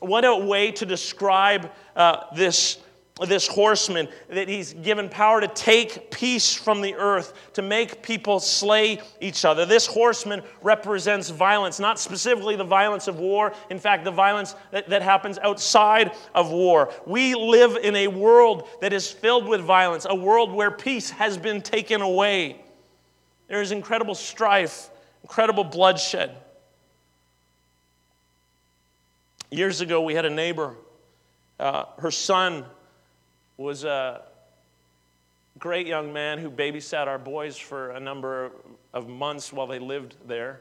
What 0.00 0.24
a 0.24 0.34
way 0.34 0.72
to 0.72 0.84
describe 0.84 1.70
uh, 1.94 2.24
this 2.34 2.78
this 3.26 3.46
horseman, 3.46 4.08
that 4.28 4.48
he's 4.48 4.72
given 4.74 5.08
power 5.08 5.40
to 5.40 5.48
take 5.48 6.10
peace 6.10 6.54
from 6.54 6.80
the 6.80 6.94
earth, 6.94 7.32
to 7.54 7.62
make 7.62 8.02
people 8.02 8.40
slay 8.40 9.00
each 9.20 9.44
other. 9.44 9.66
This 9.66 9.86
horseman 9.86 10.42
represents 10.62 11.30
violence, 11.30 11.80
not 11.80 11.98
specifically 11.98 12.56
the 12.56 12.64
violence 12.64 13.08
of 13.08 13.18
war, 13.18 13.52
in 13.70 13.78
fact, 13.78 14.04
the 14.04 14.10
violence 14.10 14.54
that, 14.70 14.88
that 14.88 15.02
happens 15.02 15.38
outside 15.38 16.12
of 16.34 16.50
war. 16.50 16.92
We 17.06 17.34
live 17.34 17.76
in 17.82 17.96
a 17.96 18.08
world 18.08 18.68
that 18.80 18.92
is 18.92 19.10
filled 19.10 19.48
with 19.48 19.60
violence, 19.60 20.06
a 20.08 20.14
world 20.14 20.52
where 20.52 20.70
peace 20.70 21.10
has 21.10 21.36
been 21.36 21.60
taken 21.60 22.00
away. 22.00 22.60
There 23.48 23.62
is 23.62 23.72
incredible 23.72 24.14
strife, 24.14 24.90
incredible 25.22 25.64
bloodshed. 25.64 26.36
Years 29.50 29.80
ago, 29.80 30.02
we 30.02 30.14
had 30.14 30.26
a 30.26 30.30
neighbor. 30.30 30.74
Uh, 31.58 31.86
her 31.98 32.10
son 32.10 32.64
was 33.58 33.82
a 33.82 34.22
great 35.58 35.88
young 35.88 36.12
man 36.12 36.38
who 36.38 36.48
babysat 36.48 37.08
our 37.08 37.18
boys 37.18 37.58
for 37.58 37.90
a 37.90 37.98
number 37.98 38.52
of 38.94 39.08
months 39.08 39.52
while 39.52 39.66
they 39.66 39.80
lived 39.80 40.14
there. 40.26 40.60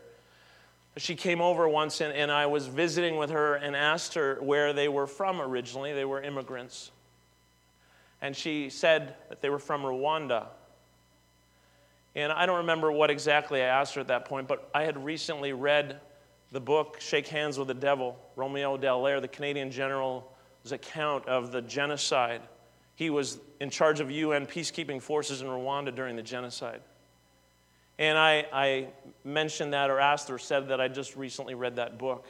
She 0.98 1.16
came 1.16 1.40
over 1.40 1.70
once 1.70 2.02
and, 2.02 2.12
and 2.12 2.32
I 2.32 2.48
was 2.48 2.66
visiting 2.66 3.18
with 3.18 3.30
her 3.30 3.54
and 3.54 3.76
asked 3.76 4.16
her 4.16 4.40
where 4.42 4.74
they 4.74 4.88
were 4.88 5.06
from 5.06 5.40
originally. 5.40 5.94
They 5.94 6.06
were 6.06 6.24
immigrants. 6.24 6.90
And 8.20 8.36
she 8.36 8.72
said 8.72 9.14
that 9.30 9.42
they 9.42 9.52
were 9.52 9.60
from 9.60 9.84
Rwanda. 9.84 10.48
And 12.16 12.32
I 12.32 12.48
don't 12.48 12.58
remember 12.58 12.92
what 12.92 13.12
exactly 13.12 13.62
I 13.62 13.68
asked 13.68 13.94
her 13.94 14.02
at 14.02 14.08
that 14.08 14.26
point, 14.26 14.48
but 14.48 14.72
I 14.74 14.84
had 14.84 15.06
recently 15.06 15.54
read 15.54 16.00
the 16.52 16.60
book 16.60 16.98
Shake 17.00 17.28
Hands 17.28 17.56
with 17.60 17.68
the 17.68 17.76
Devil, 17.76 18.18
Romeo 18.36 18.76
Dallaire, 18.76 19.22
the 19.22 19.28
Canadian 19.28 19.70
general's 19.70 20.24
account 20.72 21.28
of 21.28 21.52
the 21.52 21.62
genocide 21.62 22.42
he 22.98 23.12
was 23.12 23.40
in 23.60 23.70
charge 23.70 24.00
of 24.00 24.10
UN 24.10 24.48
peacekeeping 24.48 25.00
forces 25.00 25.42
in 25.42 25.48
Rwanda 25.48 25.94
during 25.94 26.16
the 26.16 26.24
genocide. 26.24 26.82
And 28.00 28.18
I, 28.18 28.48
I 28.52 28.88
mentioned 29.24 29.74
that 29.74 29.92
or 29.92 30.00
asked 30.00 30.32
or 30.32 30.40
said 30.40 30.70
that 30.70 30.82
I 30.82 30.88
just 30.88 31.16
recently 31.16 31.54
read 31.54 31.76
that 31.76 32.00
book. 32.00 32.26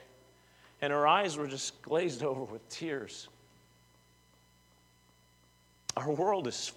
And 0.81 0.91
her 0.91 1.07
eyes 1.07 1.37
were 1.37 1.47
just 1.47 1.81
glazed 1.81 2.21
over 2.23 2.43
with 2.43 2.67
tears. 2.67 3.29
Our 5.95 6.11
world 6.11 6.47
is 6.47 6.73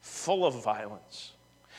full 0.00 0.46
of 0.46 0.62
violence. 0.62 1.32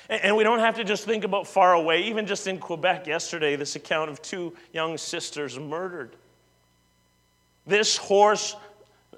And 0.10 0.36
we 0.36 0.44
don't 0.44 0.60
have 0.60 0.76
to 0.76 0.84
just 0.84 1.06
think 1.06 1.24
about 1.24 1.48
far 1.48 1.74
away. 1.74 2.04
Even 2.04 2.28
just 2.28 2.48
in 2.48 2.60
Quebec 2.60 3.08
yesterday, 3.08 3.56
this 3.56 3.78
account 3.78 4.10
of 4.10 4.22
two 4.22 4.54
young 4.74 4.98
sisters 4.98 5.58
murdered. 5.58 6.18
This 7.66 7.96
horse 7.96 8.58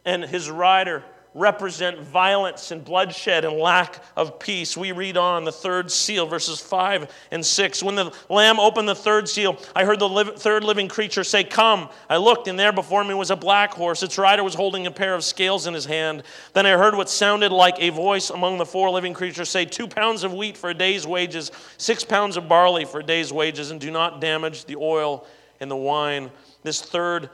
and 0.05 0.23
his 0.23 0.51
rider 0.51 1.03
represent 1.37 1.99
violence 1.99 2.71
and 2.71 2.83
bloodshed 2.83 3.45
and 3.45 3.57
lack 3.57 4.03
of 4.15 4.39
peace. 4.39 4.75
We 4.75 4.91
read 4.91 5.17
on 5.17 5.45
the 5.45 5.51
third 5.51 5.91
seal, 5.91 6.25
verses 6.25 6.59
5 6.59 7.13
and 7.29 7.45
6. 7.45 7.83
When 7.83 7.93
the 7.93 8.11
Lamb 8.27 8.59
opened 8.59 8.89
the 8.89 8.95
third 8.95 9.29
seal, 9.29 9.57
I 9.75 9.85
heard 9.85 9.99
the 9.99 10.33
third 10.35 10.63
living 10.63 10.87
creature 10.87 11.23
say, 11.23 11.43
Come. 11.43 11.89
I 12.09 12.17
looked, 12.17 12.47
and 12.47 12.57
there 12.57 12.73
before 12.73 13.03
me 13.03 13.13
was 13.13 13.29
a 13.29 13.35
black 13.35 13.71
horse. 13.71 14.01
Its 14.01 14.17
rider 14.17 14.43
was 14.43 14.55
holding 14.55 14.87
a 14.87 14.91
pair 14.91 15.13
of 15.13 15.23
scales 15.23 15.67
in 15.67 15.75
his 15.75 15.85
hand. 15.85 16.23
Then 16.53 16.65
I 16.65 16.71
heard 16.71 16.95
what 16.95 17.09
sounded 17.09 17.51
like 17.51 17.75
a 17.77 17.89
voice 17.89 18.31
among 18.31 18.57
the 18.57 18.65
four 18.65 18.89
living 18.89 19.13
creatures 19.13 19.49
say, 19.49 19.63
Two 19.65 19.87
pounds 19.87 20.23
of 20.23 20.33
wheat 20.33 20.57
for 20.57 20.71
a 20.71 20.73
day's 20.73 21.05
wages, 21.05 21.51
six 21.77 22.03
pounds 22.03 22.35
of 22.35 22.49
barley 22.49 22.83
for 22.83 23.01
a 23.01 23.03
day's 23.03 23.31
wages, 23.31 23.69
and 23.69 23.79
do 23.79 23.91
not 23.91 24.19
damage 24.19 24.65
the 24.65 24.75
oil 24.75 25.27
and 25.59 25.69
the 25.69 25.75
wine. 25.75 26.31
This 26.63 26.81
third 26.81 27.29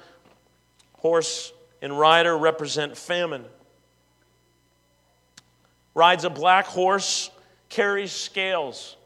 horse 0.98 1.54
and 1.82 1.98
rider 1.98 2.38
represent 2.38 2.98
famine 2.98 3.46
rides 5.96 6.24
a 6.24 6.30
black 6.30 6.66
horse, 6.66 7.30
carries 7.70 8.12
scales. 8.12 8.98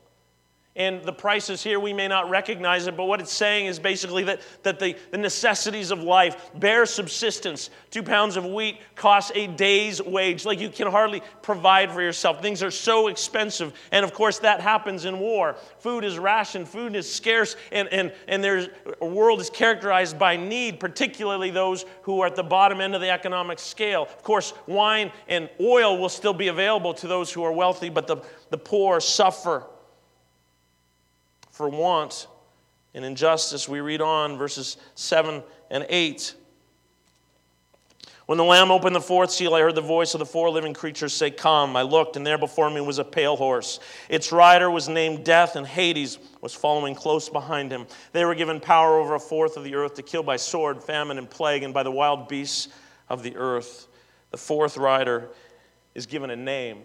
And 0.78 1.04
the 1.04 1.12
prices 1.12 1.64
here, 1.64 1.80
we 1.80 1.92
may 1.92 2.08
not 2.08 2.30
recognize 2.30 2.86
it, 2.86 2.96
but 2.96 3.06
what 3.06 3.20
it's 3.20 3.34
saying 3.34 3.66
is 3.66 3.80
basically 3.80 4.24
that, 4.26 4.42
that 4.62 4.78
the, 4.78 4.96
the 5.10 5.18
necessities 5.18 5.90
of 5.90 6.04
life, 6.04 6.52
bare 6.54 6.86
subsistence, 6.86 7.72
two 7.90 8.04
pounds 8.04 8.38
of 8.38 8.46
wheat 8.46 8.80
costs 8.94 9.32
a 9.34 9.48
day's 9.48 10.00
wage. 10.04 10.46
Like 10.46 10.60
you 10.60 10.70
can 10.70 10.86
hardly 10.86 11.24
provide 11.42 11.92
for 11.92 12.04
yourself. 12.04 12.44
Things 12.44 12.62
are 12.62 12.70
so 12.70 13.08
expensive. 13.08 13.74
And 13.92 14.06
of 14.06 14.14
course, 14.14 14.38
that 14.40 14.62
happens 14.62 15.06
in 15.06 15.18
war. 15.18 15.56
Food 15.80 16.04
is 16.04 16.20
rationed, 16.20 16.68
food 16.70 16.96
is 16.96 17.12
scarce, 17.12 17.56
and, 17.72 17.88
and, 17.88 18.14
and 18.28 18.44
there's, 18.44 18.70
a 19.02 19.06
world 19.06 19.42
is 19.42 19.50
characterized 19.50 20.20
by 20.20 20.38
need, 20.38 20.80
particularly 20.80 21.50
those 21.50 21.86
who 22.04 22.22
are 22.22 22.28
at 22.28 22.36
the 22.36 22.44
bottom 22.44 22.82
end 22.82 22.94
of 22.94 23.02
the 23.02 23.10
economic 23.10 23.58
scale. 23.58 24.04
Of 24.04 24.22
course, 24.22 24.54
wine 24.68 25.12
and 25.28 25.50
oil 25.60 25.98
will 25.98 26.08
still 26.08 26.36
be 26.36 26.50
available 26.50 26.94
to 26.94 27.08
those 27.08 27.34
who 27.34 27.42
are 27.42 27.52
wealthy, 27.52 27.90
but 27.90 28.06
the, 28.06 28.18
the 28.52 28.60
poor 28.60 29.00
suffer 29.00 29.64
for 31.58 31.68
want 31.68 32.28
and 32.94 33.04
injustice. 33.04 33.68
We 33.68 33.80
read 33.80 34.00
on 34.00 34.38
verses 34.38 34.78
7 34.94 35.42
and 35.72 35.88
8. 35.90 36.36
When 38.28 38.38
the 38.38 38.44
Lamb 38.44 38.70
opened 38.70 38.96
the 38.96 39.02
fourth 39.02 39.32
seal, 39.32 39.56
I 39.56 39.62
heard 39.62 39.74
the 39.74 39.82
voice 39.82 40.14
of 40.14 40.20
the 40.20 40.26
four 40.26 40.52
living 40.52 40.76
creatures 40.76 41.14
say, 41.14 41.32
Come. 41.32 41.76
I 41.76 41.82
looked, 41.82 42.16
and 42.16 42.28
there 42.28 42.38
before 42.38 42.70
me 42.70 42.80
was 42.80 43.00
a 43.00 43.04
pale 43.04 43.36
horse. 43.36 43.80
Its 44.08 44.32
rider 44.32 44.70
was 44.70 44.88
named 44.88 45.24
Death, 45.24 45.56
and 45.56 45.66
Hades 45.66 46.20
was 46.42 46.54
following 46.54 46.94
close 46.94 47.28
behind 47.28 47.72
him. 47.72 47.88
They 48.12 48.24
were 48.24 48.36
given 48.36 48.60
power 48.60 49.00
over 49.00 49.16
a 49.16 49.20
fourth 49.20 49.58
of 49.58 49.64
the 49.64 49.74
earth 49.74 49.96
to 49.96 50.04
kill 50.04 50.22
by 50.22 50.36
sword, 50.36 50.84
famine, 50.84 51.18
and 51.18 51.28
plague, 51.28 51.64
and 51.64 51.74
by 51.74 51.82
the 51.82 51.92
wild 51.92 52.28
beasts 52.28 52.68
of 53.10 53.24
the 53.24 53.36
earth. 53.36 53.88
The 54.30 54.38
fourth 54.38 54.78
rider 54.78 55.30
is 55.96 56.06
given 56.06 56.30
a 56.30 56.36
name 56.36 56.84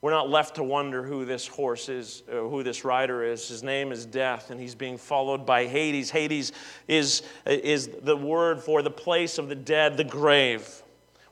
we're 0.00 0.12
not 0.12 0.30
left 0.30 0.56
to 0.56 0.62
wonder 0.62 1.02
who 1.02 1.24
this 1.24 1.46
horse 1.46 1.88
is, 1.88 2.22
uh, 2.30 2.36
who 2.36 2.62
this 2.62 2.84
rider 2.84 3.24
is. 3.24 3.48
His 3.48 3.64
name 3.64 3.90
is 3.90 4.06
Death, 4.06 4.50
and 4.50 4.60
he's 4.60 4.76
being 4.76 4.96
followed 4.96 5.44
by 5.44 5.66
Hades. 5.66 6.10
Hades 6.10 6.52
is, 6.86 7.22
is 7.46 7.88
the 8.02 8.16
word 8.16 8.62
for 8.62 8.82
the 8.82 8.90
place 8.90 9.38
of 9.38 9.48
the 9.48 9.56
dead, 9.56 9.96
the 9.96 10.04
grave. 10.04 10.82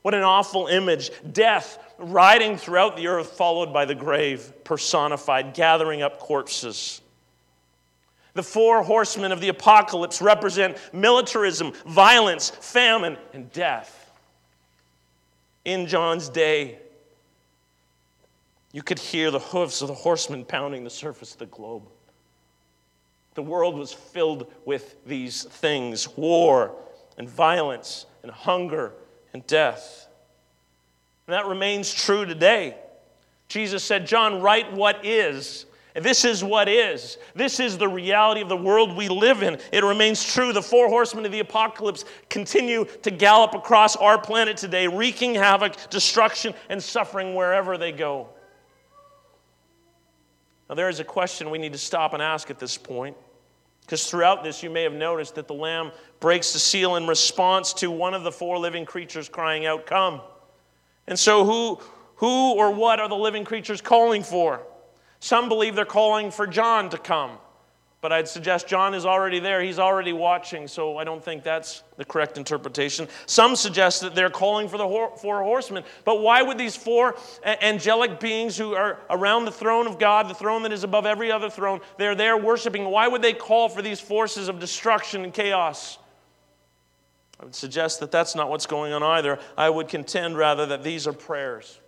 What 0.01 0.13
an 0.13 0.23
awful 0.23 0.67
image. 0.67 1.11
Death 1.31 1.79
riding 1.97 2.57
throughout 2.57 2.97
the 2.97 3.07
earth, 3.07 3.37
followed 3.37 3.71
by 3.71 3.85
the 3.85 3.95
grave, 3.95 4.51
personified, 4.65 5.53
gathering 5.53 6.01
up 6.01 6.19
corpses. 6.19 7.01
The 8.33 8.43
four 8.43 8.83
horsemen 8.83 9.31
of 9.31 9.39
the 9.41 9.47
apocalypse 9.47 10.21
represent 10.21 10.77
militarism, 10.93 11.71
violence, 11.87 12.49
famine, 12.49 13.17
and 13.33 13.51
death. 13.51 14.11
In 15.65 15.87
John's 15.87 16.29
day, 16.29 16.79
you 18.71 18.83
could 18.83 18.99
hear 18.99 19.31
the 19.31 19.39
hoofs 19.39 19.81
of 19.81 19.87
the 19.87 19.93
horsemen 19.93 20.45
pounding 20.45 20.83
the 20.83 20.89
surface 20.89 21.33
of 21.33 21.39
the 21.39 21.45
globe. 21.45 21.83
The 23.35 23.43
world 23.43 23.77
was 23.77 23.93
filled 23.93 24.51
with 24.65 24.95
these 25.05 25.43
things 25.43 26.07
war 26.17 26.75
and 27.17 27.29
violence 27.29 28.05
and 28.23 28.31
hunger 28.31 28.93
and 29.33 29.45
death. 29.47 30.07
And 31.27 31.33
that 31.33 31.45
remains 31.45 31.93
true 31.93 32.25
today. 32.25 32.75
Jesus 33.47 33.83
said, 33.83 34.07
John, 34.07 34.41
write 34.41 34.73
what 34.73 35.05
is. 35.05 35.65
This 35.95 36.25
is 36.25 36.43
what 36.43 36.69
is. 36.69 37.17
This 37.33 37.59
is 37.59 37.77
the 37.77 37.87
reality 37.87 38.41
of 38.41 38.49
the 38.49 38.57
world 38.57 38.95
we 38.95 39.07
live 39.07 39.41
in. 39.41 39.57
It 39.71 39.83
remains 39.83 40.23
true. 40.23 40.53
The 40.53 40.61
four 40.61 40.89
horsemen 40.89 41.25
of 41.25 41.31
the 41.31 41.39
apocalypse 41.39 42.05
continue 42.29 42.85
to 43.01 43.09
gallop 43.09 43.55
across 43.55 43.95
our 43.95 44.19
planet 44.19 44.57
today, 44.57 44.87
wreaking 44.87 45.33
havoc, 45.33 45.89
destruction, 45.89 46.53
and 46.69 46.81
suffering 46.81 47.33
wherever 47.33 47.77
they 47.77 47.91
go. 47.91 48.29
Now, 50.69 50.75
there 50.75 50.89
is 50.89 50.99
a 50.99 51.03
question 51.03 51.49
we 51.49 51.57
need 51.57 51.73
to 51.73 51.79
stop 51.79 52.13
and 52.13 52.21
ask 52.21 52.49
at 52.49 52.59
this 52.59 52.77
point. 52.77 53.15
Because 53.81 54.09
throughout 54.09 54.43
this, 54.43 54.61
you 54.63 54.69
may 54.69 54.83
have 54.83 54.93
noticed 54.93 55.35
that 55.35 55.47
the 55.47 55.53
Lamb 55.53 55.91
breaks 56.19 56.51
the 56.51 56.59
seal 56.59 56.97
in 56.97 57.07
response 57.07 57.71
to 57.75 57.89
one 57.89 58.13
of 58.13 58.23
the 58.23 58.31
four 58.31 58.57
living 58.57 58.85
creatures 58.85 59.29
crying 59.29 59.65
out, 59.65 59.85
Come. 59.85 60.21
And 61.07 61.17
so, 61.17 61.45
who, 61.45 61.79
who 62.17 62.53
or 62.55 62.71
what 62.71 62.99
are 62.99 63.07
the 63.07 63.15
living 63.15 63.45
creatures 63.45 63.79
calling 63.79 64.23
for? 64.23 64.61
Some 65.21 65.47
believe 65.47 65.73
they're 65.73 65.85
calling 65.85 66.31
for 66.31 66.45
John 66.45 66.89
to 66.89 66.97
come. 66.97 67.37
But 67.99 68.13
I'd 68.13 68.27
suggest 68.27 68.67
John 68.67 68.93
is 68.93 69.07
already 69.07 69.39
there. 69.39 69.59
He's 69.61 69.79
already 69.79 70.13
watching, 70.13 70.67
so 70.67 70.97
I 70.97 71.03
don't 71.03 71.23
think 71.23 71.43
that's 71.43 71.81
the 71.97 72.05
correct 72.05 72.37
interpretation. 72.37 73.07
Some 73.25 73.55
suggest 73.55 74.01
that 74.01 74.13
they're 74.13 74.29
calling 74.29 74.69
for 74.69 74.77
the 74.77 74.87
four 75.19 75.41
horsemen. 75.41 75.83
But 76.05 76.21
why 76.21 76.43
would 76.43 76.59
these 76.59 76.75
four 76.75 77.15
angelic 77.43 78.19
beings 78.19 78.55
who 78.55 78.75
are 78.75 78.99
around 79.09 79.45
the 79.45 79.51
throne 79.51 79.87
of 79.87 79.97
God, 79.97 80.29
the 80.29 80.35
throne 80.35 80.61
that 80.63 80.71
is 80.71 80.83
above 80.83 81.07
every 81.07 81.31
other 81.31 81.49
throne, 81.49 81.81
they're 81.97 82.13
there 82.13 82.37
worshiping, 82.37 82.85
why 82.85 83.07
would 83.07 83.23
they 83.23 83.33
call 83.33 83.67
for 83.67 83.81
these 83.81 83.99
forces 83.99 84.47
of 84.47 84.59
destruction 84.59 85.23
and 85.23 85.33
chaos? 85.33 85.97
I 87.39 87.45
would 87.45 87.55
suggest 87.55 87.99
that 88.01 88.11
that's 88.11 88.35
not 88.35 88.49
what's 88.49 88.67
going 88.67 88.93
on 88.93 89.01
either. 89.01 89.39
I 89.57 89.71
would 89.71 89.87
contend 89.87 90.37
rather 90.37 90.67
that 90.67 90.83
these 90.83 91.07
are 91.07 91.13
prayers. 91.13 91.79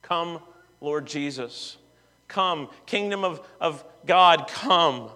Come, 0.00 0.40
Lord 0.80 1.06
Jesus. 1.06 1.76
Come, 2.28 2.68
kingdom 2.86 3.24
of, 3.24 3.46
of 3.60 3.84
God, 4.06 4.48
come. 4.48 5.10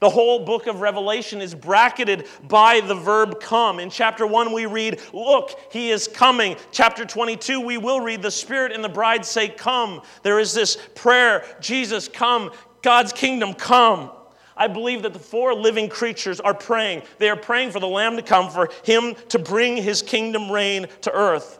The 0.00 0.08
whole 0.08 0.44
book 0.44 0.68
of 0.68 0.80
Revelation 0.80 1.40
is 1.40 1.56
bracketed 1.56 2.28
by 2.44 2.80
the 2.80 2.94
verb 2.94 3.40
come. 3.40 3.80
In 3.80 3.90
chapter 3.90 4.26
1, 4.26 4.52
we 4.52 4.66
read, 4.66 5.00
Look, 5.12 5.58
he 5.72 5.90
is 5.90 6.06
coming. 6.06 6.56
Chapter 6.70 7.04
22, 7.04 7.60
we 7.60 7.78
will 7.78 8.00
read, 8.00 8.22
The 8.22 8.30
Spirit 8.30 8.70
and 8.70 8.84
the 8.84 8.88
bride 8.88 9.24
say, 9.24 9.48
Come. 9.48 10.02
There 10.22 10.38
is 10.38 10.54
this 10.54 10.76
prayer 10.94 11.44
Jesus, 11.60 12.06
come. 12.06 12.52
God's 12.82 13.12
kingdom, 13.12 13.54
come. 13.54 14.12
I 14.56 14.68
believe 14.68 15.02
that 15.02 15.12
the 15.12 15.18
four 15.18 15.52
living 15.54 15.88
creatures 15.88 16.38
are 16.38 16.54
praying. 16.54 17.02
They 17.18 17.28
are 17.28 17.36
praying 17.36 17.72
for 17.72 17.80
the 17.80 17.88
Lamb 17.88 18.16
to 18.16 18.22
come, 18.22 18.50
for 18.50 18.70
him 18.84 19.14
to 19.30 19.38
bring 19.38 19.76
his 19.76 20.02
kingdom 20.02 20.50
reign 20.50 20.86
to 21.02 21.12
earth. 21.12 21.58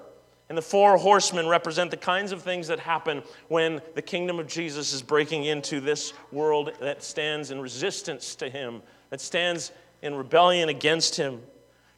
And 0.49 0.57
the 0.57 0.63
four 0.63 0.97
horsemen 0.97 1.47
represent 1.47 1.91
the 1.91 1.99
kinds 1.99 2.33
of 2.33 2.43
things 2.43 2.69
that 2.69 2.81
happen 2.81 3.23
when 3.49 3.83
the 3.95 4.03
kingdom 4.03 4.39
of 4.39 4.47
Jesus 4.47 4.93
is 4.95 5.03
breaking 5.03 5.45
into 5.45 5.81
this 5.81 6.15
world 6.33 6.73
that 6.81 7.03
stands 7.03 7.51
in 7.51 7.61
resistance 7.61 8.35
to 8.37 8.49
him, 8.49 8.83
that 9.11 9.21
stands 9.21 9.73
in 10.01 10.15
rebellion 10.15 10.69
against 10.71 11.17
him. 11.17 11.43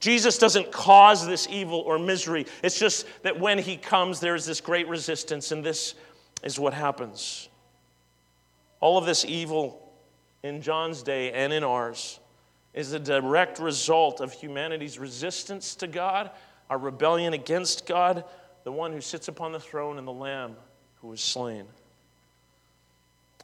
Jesus 0.01 0.39
doesn't 0.39 0.73
cause 0.73 1.27
this 1.27 1.47
evil 1.51 1.81
or 1.81 1.99
misery. 1.99 2.47
It's 2.65 2.79
just 2.79 3.07
that 3.23 3.39
when 3.39 3.59
he 3.59 3.77
comes, 3.77 4.19
there 4.19 4.35
is 4.35 4.47
this 4.47 4.61
great 4.61 4.89
resistance, 4.89 5.53
and 5.53 5.63
this 5.63 5.95
is 6.43 6.59
what 6.59 6.73
happens. 6.73 7.49
All 8.81 8.97
of 8.97 9.05
this 9.05 9.25
evil 9.27 9.93
in 10.43 10.63
John's 10.63 11.03
day 11.03 11.33
and 11.33 11.53
in 11.53 11.63
ours 11.63 12.19
is 12.73 12.93
a 12.93 12.99
direct 12.99 13.59
result 13.59 14.21
of 14.21 14.33
humanity's 14.33 14.99
resistance 14.99 15.75
to 15.77 15.87
God, 15.87 16.31
our 16.71 16.79
rebellion 16.79 17.35
against 17.35 17.87
God, 17.87 18.25
the 18.65 18.73
one 18.73 18.93
who 18.93 19.01
sits 19.01 19.29
upon 19.29 19.53
the 19.53 19.61
throne, 19.61 19.99
and 19.99 20.07
the 20.07 20.13
Lamb 20.13 20.57
who 21.01 21.09
was 21.09 21.21
slain. 21.21 21.67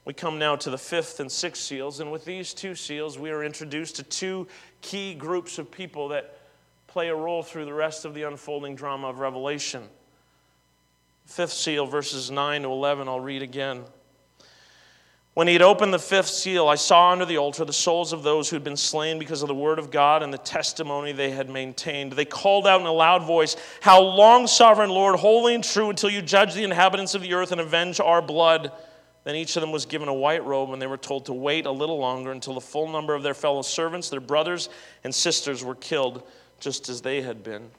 We 0.04 0.14
come 0.14 0.38
now 0.38 0.54
to 0.56 0.70
the 0.70 0.78
fifth 0.78 1.18
and 1.18 1.30
sixth 1.30 1.62
seals, 1.62 1.98
and 2.00 2.12
with 2.12 2.24
these 2.24 2.54
two 2.54 2.74
seals, 2.74 3.18
we 3.18 3.30
are 3.30 3.42
introduced 3.42 3.96
to 3.96 4.02
two 4.04 4.46
key 4.80 5.14
groups 5.14 5.58
of 5.58 5.70
people 5.70 6.08
that 6.08 6.38
play 6.86 7.08
a 7.08 7.14
role 7.14 7.42
through 7.42 7.64
the 7.64 7.74
rest 7.74 8.04
of 8.04 8.14
the 8.14 8.22
unfolding 8.22 8.76
drama 8.76 9.08
of 9.08 9.18
Revelation. 9.18 9.82
Fifth 11.26 11.52
seal, 11.52 11.86
verses 11.86 12.30
9 12.30 12.62
to 12.62 12.68
11, 12.68 13.08
I'll 13.08 13.18
read 13.18 13.42
again. 13.42 13.82
When 15.36 15.48
he 15.48 15.52
had 15.52 15.60
opened 15.60 15.92
the 15.92 15.98
fifth 15.98 16.30
seal, 16.30 16.66
I 16.66 16.76
saw 16.76 17.12
under 17.12 17.26
the 17.26 17.36
altar 17.36 17.66
the 17.66 17.72
souls 17.74 18.14
of 18.14 18.22
those 18.22 18.48
who 18.48 18.56
had 18.56 18.64
been 18.64 18.74
slain 18.74 19.18
because 19.18 19.42
of 19.42 19.48
the 19.48 19.54
word 19.54 19.78
of 19.78 19.90
God 19.90 20.22
and 20.22 20.32
the 20.32 20.38
testimony 20.38 21.12
they 21.12 21.30
had 21.30 21.50
maintained. 21.50 22.12
They 22.12 22.24
called 22.24 22.66
out 22.66 22.80
in 22.80 22.86
a 22.86 22.92
loud 22.92 23.22
voice, 23.22 23.54
How 23.82 24.00
long, 24.00 24.46
sovereign 24.46 24.88
Lord, 24.88 25.16
holy 25.16 25.54
and 25.54 25.62
true, 25.62 25.90
until 25.90 26.08
you 26.08 26.22
judge 26.22 26.54
the 26.54 26.64
inhabitants 26.64 27.14
of 27.14 27.20
the 27.20 27.34
earth 27.34 27.52
and 27.52 27.60
avenge 27.60 28.00
our 28.00 28.22
blood? 28.22 28.72
Then 29.24 29.36
each 29.36 29.56
of 29.56 29.60
them 29.60 29.72
was 29.72 29.84
given 29.84 30.08
a 30.08 30.14
white 30.14 30.42
robe, 30.42 30.72
and 30.72 30.80
they 30.80 30.86
were 30.86 30.96
told 30.96 31.26
to 31.26 31.34
wait 31.34 31.66
a 31.66 31.70
little 31.70 31.98
longer 31.98 32.32
until 32.32 32.54
the 32.54 32.62
full 32.62 32.88
number 32.88 33.14
of 33.14 33.22
their 33.22 33.34
fellow 33.34 33.60
servants, 33.60 34.08
their 34.08 34.20
brothers 34.20 34.70
and 35.04 35.14
sisters, 35.14 35.62
were 35.62 35.74
killed, 35.74 36.22
just 36.60 36.88
as 36.88 37.02
they 37.02 37.20
had 37.20 37.44
been. 37.44 37.70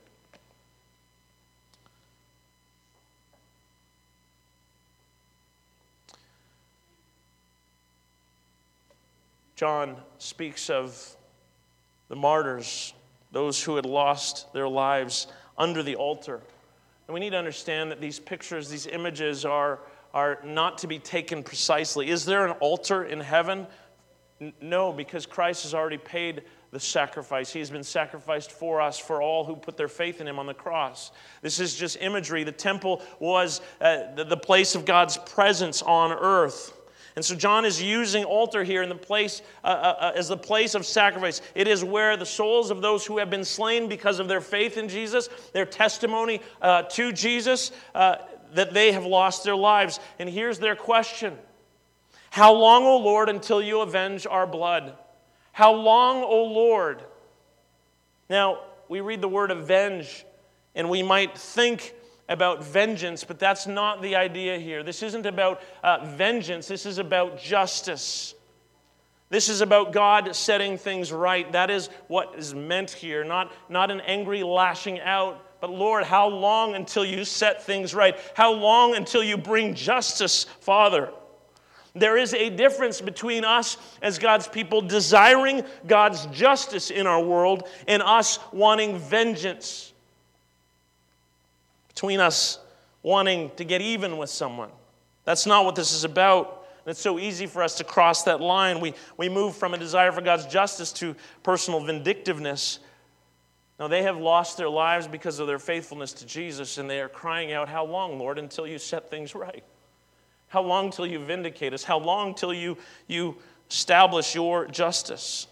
John 9.57 9.97
speaks 10.19 10.69
of 10.69 11.17
the 12.09 12.15
martyrs, 12.15 12.93
those 13.31 13.63
who 13.63 13.75
had 13.75 13.87
lost 13.87 14.53
their 14.53 14.69
lives 14.69 15.25
under 15.57 15.81
the 15.81 15.95
altar. 15.95 16.41
And 17.07 17.13
we 17.15 17.19
need 17.19 17.31
to 17.31 17.37
understand 17.37 17.89
that 17.89 17.99
these 17.99 18.19
pictures, 18.19 18.69
these 18.69 18.85
images 18.85 19.45
are, 19.45 19.79
are 20.13 20.37
not 20.45 20.77
to 20.79 20.87
be 20.87 20.99
taken 20.99 21.41
precisely. 21.41 22.11
Is 22.11 22.23
there 22.23 22.45
an 22.45 22.51
altar 22.59 23.05
in 23.05 23.19
heaven? 23.19 23.65
No, 24.61 24.93
because 24.93 25.25
Christ 25.25 25.63
has 25.63 25.73
already 25.73 25.97
paid 25.97 26.43
the 26.69 26.79
sacrifice. 26.79 27.51
He 27.51 27.57
has 27.57 27.71
been 27.71 27.83
sacrificed 27.83 28.51
for 28.51 28.79
us, 28.79 28.99
for 28.99 29.23
all 29.23 29.43
who 29.43 29.55
put 29.55 29.75
their 29.75 29.87
faith 29.87 30.21
in 30.21 30.27
him 30.27 30.37
on 30.37 30.45
the 30.45 30.53
cross. 30.53 31.09
This 31.41 31.59
is 31.59 31.73
just 31.73 31.97
imagery. 31.99 32.43
The 32.43 32.51
temple 32.51 33.01
was 33.19 33.61
uh, 33.81 34.13
the, 34.13 34.23
the 34.23 34.37
place 34.37 34.75
of 34.75 34.85
God's 34.85 35.17
presence 35.17 35.81
on 35.81 36.11
earth. 36.11 36.76
And 37.17 37.25
so 37.25 37.33
John 37.33 37.65
is 37.65 37.81
using 37.81 38.25
altar 38.25 38.63
here 38.63 38.83
in 38.83 38.89
the 38.89 38.95
place 38.95 39.41
uh, 39.63 39.67
uh, 39.69 39.95
uh, 39.99 40.11
as 40.15 40.27
the 40.27 40.37
place 40.37 40.75
of 40.75 40.85
sacrifice. 40.85 41.41
It 41.55 41.67
is 41.67 41.83
where 41.83 42.15
the 42.15 42.27
souls 42.27 42.69
of 42.69 42.83
those 42.83 43.07
who 43.07 43.17
have 43.17 43.31
been 43.31 43.43
slain 43.43 43.89
because 43.89 44.19
of 44.19 44.27
their 44.27 44.39
faith 44.39 44.77
in 44.77 44.87
Jesus, 44.87 45.27
their 45.51 45.65
testimony 45.65 46.41
uh, 46.61 46.83
to 46.83 47.11
Jesus, 47.11 47.71
uh, 47.95 48.17
that 48.53 48.71
they 48.71 48.91
have 48.91 49.03
lost 49.03 49.43
their 49.43 49.55
lives. 49.55 49.99
And 50.19 50.29
here's 50.29 50.59
their 50.59 50.75
question 50.75 51.35
How 52.29 52.53
long, 52.53 52.85
O 52.85 52.97
Lord, 52.97 53.29
until 53.29 53.63
you 53.63 53.81
avenge 53.81 54.27
our 54.27 54.45
blood? 54.45 54.93
How 55.53 55.73
long, 55.73 56.21
O 56.21 56.43
Lord? 56.43 57.01
Now, 58.29 58.59
we 58.89 59.01
read 59.01 59.21
the 59.21 59.27
word 59.27 59.49
avenge, 59.49 60.23
and 60.75 60.87
we 60.87 61.01
might 61.01 61.35
think 61.35 61.95
about 62.29 62.63
vengeance, 62.63 63.23
but 63.23 63.39
that's 63.39 63.67
not 63.67 64.01
the 64.01 64.15
idea 64.15 64.59
here. 64.59 64.83
This 64.83 65.01
isn't 65.03 65.25
about 65.25 65.61
uh, 65.83 66.05
vengeance, 66.15 66.67
this 66.67 66.85
is 66.85 66.97
about 66.97 67.39
justice. 67.39 68.33
This 69.29 69.49
is 69.49 69.59
about 69.59 69.91
God 69.91 70.33
setting 70.35 70.77
things 70.77 71.11
right. 71.11 71.51
That 71.51 71.69
is 71.69 71.89
what 72.07 72.35
is 72.37 72.53
meant 72.53 72.91
here, 72.91 73.25
not, 73.25 73.51
not 73.67 73.91
an 73.91 73.99
angry 74.01 74.41
lashing 74.41 75.01
out, 75.01 75.43
but 75.59 75.69
Lord, 75.69 76.05
how 76.05 76.29
long 76.29 76.75
until 76.75 77.03
you 77.03 77.25
set 77.25 77.63
things 77.63 77.93
right? 77.93 78.17
How 78.35 78.53
long 78.53 78.95
until 78.95 79.21
you 79.21 79.37
bring 79.37 79.73
justice, 79.73 80.45
Father? 80.61 81.11
There 81.93 82.17
is 82.17 82.33
a 82.33 82.49
difference 82.49 83.01
between 83.01 83.43
us 83.43 83.77
as 84.01 84.19
God's 84.19 84.47
people 84.47 84.81
desiring 84.81 85.63
God's 85.87 86.25
justice 86.27 86.91
in 86.91 87.07
our 87.07 87.21
world 87.21 87.67
and 87.87 88.03
us 88.03 88.39
wanting 88.53 88.99
vengeance 88.99 89.93
between 91.97 92.19
us 92.19 92.59
wanting 93.01 93.49
to 93.55 93.63
get 93.63 93.81
even 93.81 94.17
with 94.17 94.29
someone. 94.29 94.69
That's 95.23 95.47
not 95.47 95.65
what 95.65 95.73
this 95.73 95.91
is 95.93 96.03
about. 96.03 96.67
It's 96.85 97.01
so 97.01 97.17
easy 97.17 97.47
for 97.47 97.63
us 97.63 97.73
to 97.77 97.83
cross 97.83 98.21
that 98.25 98.39
line. 98.39 98.79
We, 98.79 98.93
we 99.17 99.29
move 99.29 99.55
from 99.55 99.73
a 99.73 99.79
desire 99.79 100.11
for 100.11 100.21
God's 100.21 100.45
justice 100.45 100.91
to 100.93 101.15
personal 101.41 101.79
vindictiveness. 101.79 102.77
Now, 103.79 103.87
they 103.87 104.03
have 104.03 104.15
lost 104.15 104.57
their 104.57 104.69
lives 104.69 105.07
because 105.07 105.39
of 105.39 105.47
their 105.47 105.57
faithfulness 105.57 106.13
to 106.13 106.27
Jesus, 106.27 106.77
and 106.77 106.87
they 106.87 107.01
are 107.01 107.09
crying 107.09 107.51
out, 107.51 107.67
How 107.67 107.83
long, 107.83 108.19
Lord, 108.19 108.37
until 108.37 108.67
you 108.67 108.77
set 108.77 109.09
things 109.09 109.33
right? 109.33 109.63
How 110.49 110.61
long 110.61 110.91
till 110.91 111.07
you 111.07 111.17
vindicate 111.17 111.73
us? 111.73 111.83
How 111.83 111.97
long 111.97 112.35
till 112.35 112.53
you, 112.53 112.77
you 113.07 113.37
establish 113.71 114.35
your 114.35 114.67
justice? 114.67 115.47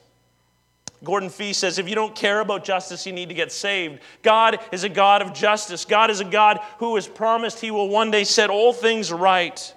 Gordon 1.05 1.29
Fee 1.29 1.53
says 1.53 1.79
if 1.79 1.87
you 1.87 1.95
don't 1.95 2.15
care 2.15 2.41
about 2.41 2.65
justice, 2.65 3.05
you 3.05 3.13
need 3.13 3.29
to 3.29 3.35
get 3.35 3.51
saved. 3.51 4.01
God 4.23 4.59
is 4.71 4.83
a 4.83 4.89
God 4.89 5.21
of 5.21 5.33
justice. 5.33 5.85
God 5.85 6.09
is 6.09 6.19
a 6.19 6.25
God 6.25 6.59
who 6.79 6.95
has 6.95 7.07
promised 7.07 7.61
he 7.61 7.71
will 7.71 7.87
one 7.87 8.11
day 8.11 8.25
set 8.25 8.49
all 8.49 8.73
things 8.73 9.13
right. 9.13 9.73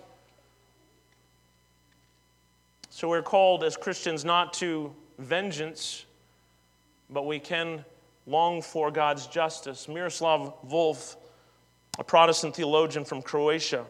So 2.88 3.08
we're 3.08 3.22
called 3.22 3.62
as 3.62 3.76
Christians 3.76 4.24
not 4.24 4.54
to 4.54 4.92
vengeance, 5.18 6.06
but 7.10 7.26
we 7.26 7.38
can 7.38 7.84
long 8.26 8.62
for 8.62 8.90
God's 8.90 9.26
justice. 9.26 9.86
Miroslav 9.86 10.54
Volf, 10.68 11.16
a 11.98 12.04
Protestant 12.04 12.56
theologian 12.56 13.04
from 13.04 13.22
Croatia, 13.22 13.84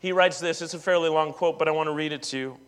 he 0.00 0.12
writes 0.12 0.40
this. 0.40 0.62
It's 0.62 0.74
a 0.74 0.78
fairly 0.78 1.08
long 1.08 1.32
quote, 1.32 1.58
but 1.58 1.68
I 1.68 1.70
want 1.70 1.86
to 1.86 1.92
read 1.92 2.12
it 2.12 2.22
to 2.24 2.38
you. 2.38 2.58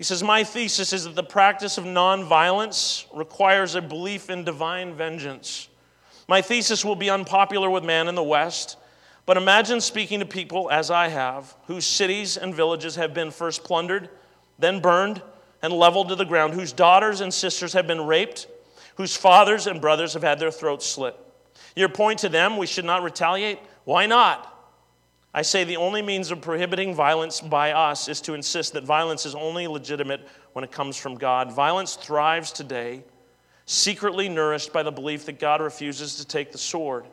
He 0.00 0.04
says, 0.04 0.22
My 0.22 0.44
thesis 0.44 0.94
is 0.94 1.04
that 1.04 1.14
the 1.14 1.22
practice 1.22 1.76
of 1.76 1.84
nonviolence 1.84 3.04
requires 3.12 3.74
a 3.74 3.82
belief 3.82 4.30
in 4.30 4.44
divine 4.44 4.94
vengeance. 4.94 5.68
My 6.26 6.40
thesis 6.40 6.82
will 6.82 6.96
be 6.96 7.10
unpopular 7.10 7.68
with 7.68 7.84
man 7.84 8.08
in 8.08 8.14
the 8.14 8.22
West, 8.22 8.78
but 9.26 9.36
imagine 9.36 9.78
speaking 9.78 10.20
to 10.20 10.24
people, 10.24 10.70
as 10.70 10.90
I 10.90 11.08
have, 11.08 11.54
whose 11.66 11.84
cities 11.84 12.38
and 12.38 12.54
villages 12.54 12.96
have 12.96 13.12
been 13.12 13.30
first 13.30 13.62
plundered, 13.62 14.08
then 14.58 14.80
burned, 14.80 15.20
and 15.60 15.70
leveled 15.70 16.08
to 16.08 16.14
the 16.14 16.24
ground, 16.24 16.54
whose 16.54 16.72
daughters 16.72 17.20
and 17.20 17.34
sisters 17.34 17.74
have 17.74 17.86
been 17.86 18.06
raped, 18.06 18.46
whose 18.94 19.14
fathers 19.14 19.66
and 19.66 19.82
brothers 19.82 20.14
have 20.14 20.22
had 20.22 20.38
their 20.38 20.50
throats 20.50 20.86
slit. 20.86 21.14
Your 21.76 21.90
point 21.90 22.20
to 22.20 22.30
them, 22.30 22.56
we 22.56 22.66
should 22.66 22.86
not 22.86 23.02
retaliate? 23.02 23.58
Why 23.84 24.06
not? 24.06 24.59
I 25.32 25.42
say 25.42 25.62
the 25.62 25.76
only 25.76 26.02
means 26.02 26.30
of 26.30 26.40
prohibiting 26.40 26.94
violence 26.94 27.40
by 27.40 27.72
us 27.72 28.08
is 28.08 28.20
to 28.22 28.34
insist 28.34 28.72
that 28.72 28.84
violence 28.84 29.24
is 29.24 29.34
only 29.34 29.68
legitimate 29.68 30.26
when 30.54 30.64
it 30.64 30.72
comes 30.72 30.96
from 30.96 31.14
God. 31.14 31.52
Violence 31.52 31.94
thrives 31.94 32.50
today, 32.50 33.04
secretly 33.64 34.28
nourished 34.28 34.72
by 34.72 34.82
the 34.82 34.90
belief 34.90 35.26
that 35.26 35.38
God 35.38 35.60
refuses 35.60 36.16
to 36.16 36.26
take 36.26 36.50
the 36.50 36.58
sword. 36.58 37.06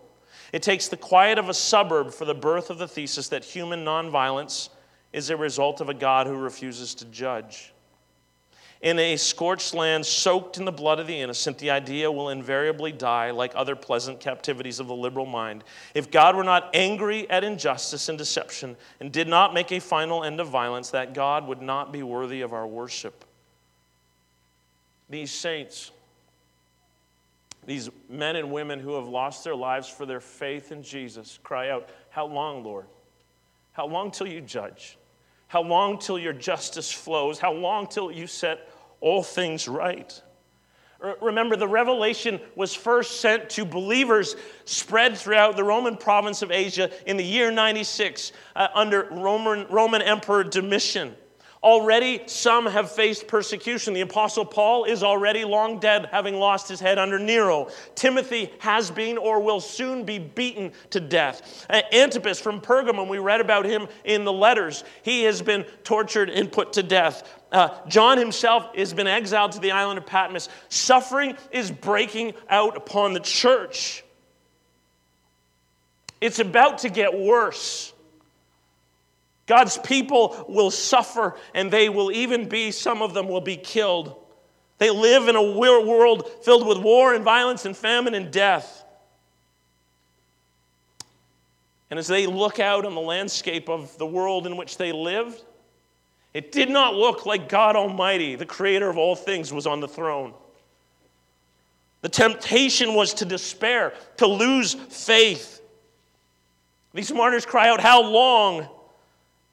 It 0.51 0.63
takes 0.63 0.87
the 0.87 0.97
quiet 0.97 1.37
of 1.37 1.49
a 1.49 1.53
suburb 1.53 2.11
for 2.11 2.25
the 2.25 2.33
birth 2.33 2.71
of 2.71 2.79
the 2.79 2.87
thesis 2.87 3.29
that 3.29 3.43
human 3.43 3.85
nonviolence 3.85 4.69
is 5.13 5.29
a 5.29 5.37
result 5.37 5.79
of 5.79 5.89
a 5.89 5.93
God 5.93 6.25
who 6.25 6.35
refuses 6.35 6.95
to 6.95 7.05
judge. 7.05 7.71
In 8.81 8.99
a 8.99 9.17
scorched 9.17 9.73
land 9.73 10.05
soaked 10.05 10.57
in 10.57 10.65
the 10.65 10.71
blood 10.71 10.99
of 10.99 11.07
the 11.07 11.19
innocent, 11.19 11.57
the 11.57 11.71
idea 11.71 12.11
will 12.11 12.29
invariably 12.29 12.91
die 12.91 13.31
like 13.31 13.51
other 13.55 13.75
pleasant 13.75 14.19
captivities 14.19 14.79
of 14.79 14.87
the 14.87 14.95
liberal 14.95 15.25
mind. 15.25 15.63
If 15.95 16.11
God 16.11 16.35
were 16.35 16.43
not 16.43 16.69
angry 16.75 17.27
at 17.29 17.43
injustice 17.43 18.07
and 18.07 18.17
deception 18.17 18.77
and 18.99 19.11
did 19.11 19.27
not 19.27 19.53
make 19.53 19.71
a 19.71 19.79
final 19.79 20.23
end 20.23 20.39
of 20.39 20.49
violence, 20.49 20.91
that 20.91 21.15
God 21.15 21.47
would 21.47 21.61
not 21.61 21.91
be 21.91 22.03
worthy 22.03 22.41
of 22.41 22.53
our 22.53 22.67
worship. 22.67 23.25
These 25.09 25.31
saints, 25.31 25.91
these 27.65 27.89
men 28.09 28.35
and 28.35 28.51
women 28.51 28.79
who 28.79 28.93
have 28.95 29.07
lost 29.07 29.43
their 29.43 29.55
lives 29.55 29.89
for 29.89 30.05
their 30.05 30.19
faith 30.19 30.71
in 30.71 30.83
Jesus, 30.83 31.39
cry 31.41 31.69
out, 31.71 31.89
How 32.11 32.27
long, 32.27 32.63
Lord? 32.63 32.85
How 33.71 33.87
long 33.87 34.11
till 34.11 34.27
you 34.27 34.41
judge? 34.41 34.96
How 35.47 35.61
long 35.61 35.97
till 35.97 36.19
your 36.19 36.33
justice 36.33 36.91
flows? 36.91 37.39
How 37.39 37.53
long 37.53 37.87
till 37.87 38.11
you 38.11 38.27
set 38.27 38.69
all 38.99 39.23
things 39.23 39.67
right? 39.67 40.21
Remember, 41.21 41.55
the 41.55 41.67
revelation 41.67 42.39
was 42.55 42.73
first 42.73 43.21
sent 43.21 43.51
to 43.51 43.65
believers 43.65 44.35
spread 44.65 45.15
throughout 45.15 45.55
the 45.55 45.63
Roman 45.63 45.95
province 45.95 46.41
of 46.41 46.51
Asia 46.51 46.89
in 47.07 47.17
the 47.17 47.23
year 47.23 47.51
96 47.51 48.31
uh, 48.55 48.67
under 48.73 49.07
Roman, 49.11 49.67
Roman 49.69 50.01
Emperor 50.01 50.43
Domitian. 50.43 51.13
Already, 51.63 52.21
some 52.27 52.67
have 52.67 52.91
faced 52.91 53.27
persecution. 53.27 53.93
The 53.93 54.01
Apostle 54.01 54.45
Paul 54.45 54.85
is 54.85 55.01
already 55.01 55.43
long 55.43 55.79
dead, 55.79 56.07
having 56.11 56.35
lost 56.35 56.69
his 56.69 56.79
head 56.79 56.99
under 56.99 57.17
Nero. 57.17 57.69
Timothy 57.95 58.51
has 58.59 58.91
been 58.91 59.17
or 59.17 59.39
will 59.39 59.59
soon 59.59 60.03
be 60.03 60.19
beaten 60.19 60.71
to 60.91 60.99
death. 60.99 61.65
Antipas 61.91 62.39
from 62.39 62.61
Pergamum, 62.61 63.07
we 63.07 63.17
read 63.17 63.41
about 63.41 63.65
him 63.65 63.87
in 64.03 64.23
the 64.23 64.31
letters. 64.31 64.83
He 65.01 65.23
has 65.23 65.41
been 65.41 65.63
tortured 65.83 66.29
and 66.29 66.51
put 66.51 66.73
to 66.73 66.83
death. 66.83 67.27
Uh, 67.51 67.69
John 67.87 68.17
himself 68.17 68.75
has 68.75 68.93
been 68.93 69.07
exiled 69.07 69.53
to 69.53 69.59
the 69.59 69.71
island 69.71 69.97
of 69.97 70.05
Patmos. 70.05 70.49
Suffering 70.69 71.37
is 71.51 71.71
breaking 71.71 72.33
out 72.49 72.77
upon 72.77 73.13
the 73.13 73.19
church. 73.19 74.03
It's 76.21 76.39
about 76.39 76.79
to 76.79 76.89
get 76.89 77.17
worse. 77.17 77.93
God's 79.47 79.77
people 79.77 80.45
will 80.49 80.69
suffer, 80.69 81.35
and 81.55 81.71
they 81.71 81.89
will 81.89 82.11
even 82.11 82.47
be, 82.47 82.69
some 82.71 83.01
of 83.01 83.13
them 83.13 83.29
will 83.29 83.41
be 83.41 83.55
killed. 83.55 84.13
They 84.77 84.89
live 84.89 85.27
in 85.29 85.35
a 85.35 85.51
world 85.51 86.29
filled 86.43 86.67
with 86.67 86.77
war 86.77 87.15
and 87.15 87.23
violence 87.23 87.65
and 87.65 87.75
famine 87.75 88.13
and 88.13 88.31
death. 88.31 88.83
And 91.89 91.97
as 91.97 92.07
they 92.07 92.27
look 92.27 92.59
out 92.59 92.85
on 92.85 92.93
the 92.93 93.01
landscape 93.01 93.69
of 93.69 93.97
the 93.97 94.05
world 94.05 94.45
in 94.45 94.57
which 94.57 94.77
they 94.77 94.91
lived, 94.91 95.41
it 96.33 96.51
did 96.51 96.69
not 96.69 96.93
look 96.93 97.25
like 97.25 97.47
God 97.47 97.77
Almighty, 97.77 98.35
the 98.35 98.45
creator 98.45 98.89
of 98.89 98.97
all 98.97 99.15
things, 99.15 99.53
was 99.53 99.65
on 99.65 99.79
the 99.79 99.87
throne. 99.87 100.33
The 102.01 102.09
temptation 102.09 102.93
was 102.93 103.13
to 103.15 103.25
despair, 103.25 103.93
to 104.17 104.27
lose 104.27 104.73
faith. 104.73 105.61
These 106.93 107.13
martyrs 107.13 107.45
cry 107.45 107.69
out, 107.69 107.79
How 107.79 108.03
long? 108.03 108.67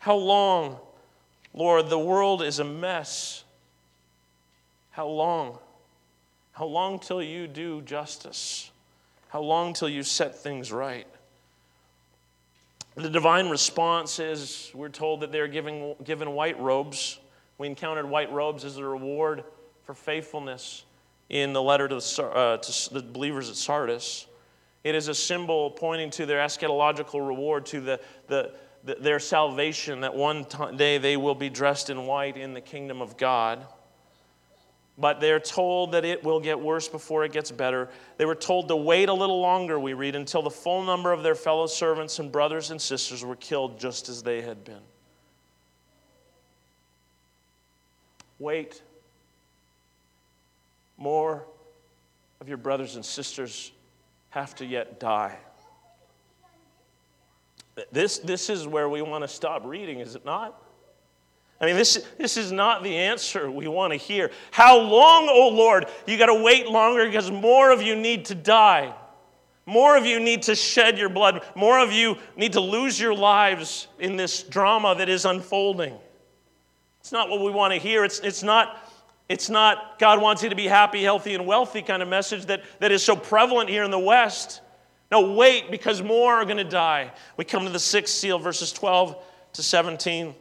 How 0.04 0.16
long? 0.16 0.76
Lord, 1.54 1.88
the 1.88 1.98
world 1.98 2.42
is 2.42 2.58
a 2.58 2.64
mess. 2.64 3.42
How 4.90 5.06
long? 5.06 5.56
How 6.52 6.66
long 6.66 6.98
till 6.98 7.22
you 7.22 7.46
do 7.46 7.80
justice? 7.80 8.70
How 9.30 9.40
long 9.40 9.72
till 9.72 9.88
you 9.88 10.02
set 10.02 10.36
things 10.36 10.70
right? 10.70 11.06
The 12.96 13.08
divine 13.08 13.48
response 13.48 14.18
is 14.18 14.70
we're 14.74 14.90
told 14.90 15.20
that 15.20 15.32
they're 15.32 15.48
giving, 15.48 15.94
given 16.04 16.32
white 16.32 16.60
robes. 16.60 17.18
We 17.56 17.66
encountered 17.66 18.04
white 18.04 18.30
robes 18.30 18.66
as 18.66 18.76
a 18.76 18.84
reward 18.84 19.42
for 19.84 19.94
faithfulness 19.94 20.84
in 21.30 21.54
the 21.54 21.62
letter 21.62 21.88
to 21.88 21.94
the, 21.94 22.22
uh, 22.24 22.56
to 22.58 22.92
the 22.92 23.00
believers 23.00 23.48
at 23.48 23.56
Sardis. 23.56 24.26
It 24.84 24.94
is 24.94 25.08
a 25.08 25.14
symbol 25.14 25.70
pointing 25.70 26.10
to 26.10 26.26
their 26.26 26.40
eschatological 26.40 27.26
reward, 27.26 27.64
to 27.66 27.80
the, 27.80 28.00
the, 28.26 28.52
their 28.84 29.18
salvation, 29.18 30.02
that 30.02 30.14
one 30.14 30.46
day 30.76 30.98
they 30.98 31.16
will 31.16 31.34
be 31.34 31.48
dressed 31.48 31.90
in 31.90 32.06
white 32.06 32.36
in 32.36 32.52
the 32.54 32.60
kingdom 32.60 33.00
of 33.00 33.16
God. 33.16 33.64
But 34.96 35.20
they're 35.20 35.40
told 35.40 35.92
that 35.92 36.04
it 36.04 36.22
will 36.22 36.38
get 36.38 36.60
worse 36.60 36.86
before 36.86 37.24
it 37.24 37.32
gets 37.32 37.50
better. 37.50 37.88
They 38.16 38.26
were 38.26 38.36
told 38.36 38.68
to 38.68 38.76
wait 38.76 39.08
a 39.08 39.14
little 39.14 39.40
longer, 39.40 39.80
we 39.80 39.92
read, 39.92 40.14
until 40.14 40.42
the 40.42 40.50
full 40.50 40.84
number 40.84 41.12
of 41.12 41.22
their 41.22 41.34
fellow 41.34 41.66
servants 41.66 42.18
and 42.18 42.30
brothers 42.30 42.70
and 42.70 42.80
sisters 42.80 43.24
were 43.24 43.36
killed 43.36 43.80
just 43.80 44.08
as 44.08 44.22
they 44.22 44.40
had 44.40 44.64
been. 44.64 44.82
Wait. 48.38 48.82
More 50.96 51.44
of 52.40 52.48
your 52.48 52.58
brothers 52.58 52.94
and 52.94 53.04
sisters 53.04 53.72
have 54.30 54.54
to 54.56 54.66
yet 54.66 55.00
die. 55.00 55.38
This, 57.90 58.18
this 58.18 58.50
is 58.50 58.66
where 58.66 58.88
we 58.88 59.02
want 59.02 59.24
to 59.24 59.28
stop 59.28 59.64
reading, 59.64 60.00
is 60.00 60.14
it 60.14 60.24
not? 60.24 60.60
I 61.60 61.66
mean, 61.66 61.76
this, 61.76 62.04
this 62.18 62.36
is 62.36 62.52
not 62.52 62.82
the 62.82 62.96
answer 62.96 63.50
we 63.50 63.68
want 63.68 63.92
to 63.92 63.96
hear. 63.96 64.30
How 64.50 64.78
long, 64.78 65.28
oh 65.30 65.48
Lord? 65.48 65.86
You 66.06 66.18
got 66.18 66.26
to 66.26 66.42
wait 66.42 66.66
longer 66.68 67.06
because 67.06 67.30
more 67.30 67.70
of 67.70 67.80
you 67.80 67.96
need 67.96 68.26
to 68.26 68.34
die. 68.34 68.94
More 69.66 69.96
of 69.96 70.04
you 70.04 70.20
need 70.20 70.42
to 70.42 70.54
shed 70.54 70.98
your 70.98 71.08
blood. 71.08 71.42
More 71.54 71.78
of 71.78 71.90
you 71.90 72.16
need 72.36 72.52
to 72.52 72.60
lose 72.60 73.00
your 73.00 73.14
lives 73.14 73.88
in 73.98 74.16
this 74.16 74.42
drama 74.42 74.94
that 74.96 75.08
is 75.08 75.24
unfolding. 75.24 75.96
It's 77.00 77.12
not 77.12 77.30
what 77.30 77.40
we 77.40 77.50
want 77.50 77.72
to 77.72 77.78
hear. 77.78 78.04
It's, 78.04 78.20
it's, 78.20 78.42
not, 78.42 78.92
it's 79.28 79.48
not 79.48 79.98
God 79.98 80.20
wants 80.20 80.42
you 80.42 80.50
to 80.50 80.56
be 80.56 80.66
happy, 80.66 81.02
healthy, 81.02 81.34
and 81.34 81.46
wealthy 81.46 81.82
kind 81.82 82.02
of 82.02 82.08
message 82.08 82.46
that, 82.46 82.62
that 82.80 82.92
is 82.92 83.02
so 83.02 83.16
prevalent 83.16 83.70
here 83.70 83.84
in 83.84 83.90
the 83.90 83.98
West. 83.98 84.60
No, 85.14 85.32
wait, 85.32 85.70
because 85.70 86.02
more 86.02 86.34
are 86.34 86.44
going 86.44 86.56
to 86.56 86.64
die. 86.64 87.12
We 87.36 87.44
come 87.44 87.62
to 87.66 87.70
the 87.70 87.78
sixth 87.78 88.16
seal, 88.16 88.36
verses 88.40 88.72
12 88.72 89.16
to 89.52 89.62
17. 89.62 90.34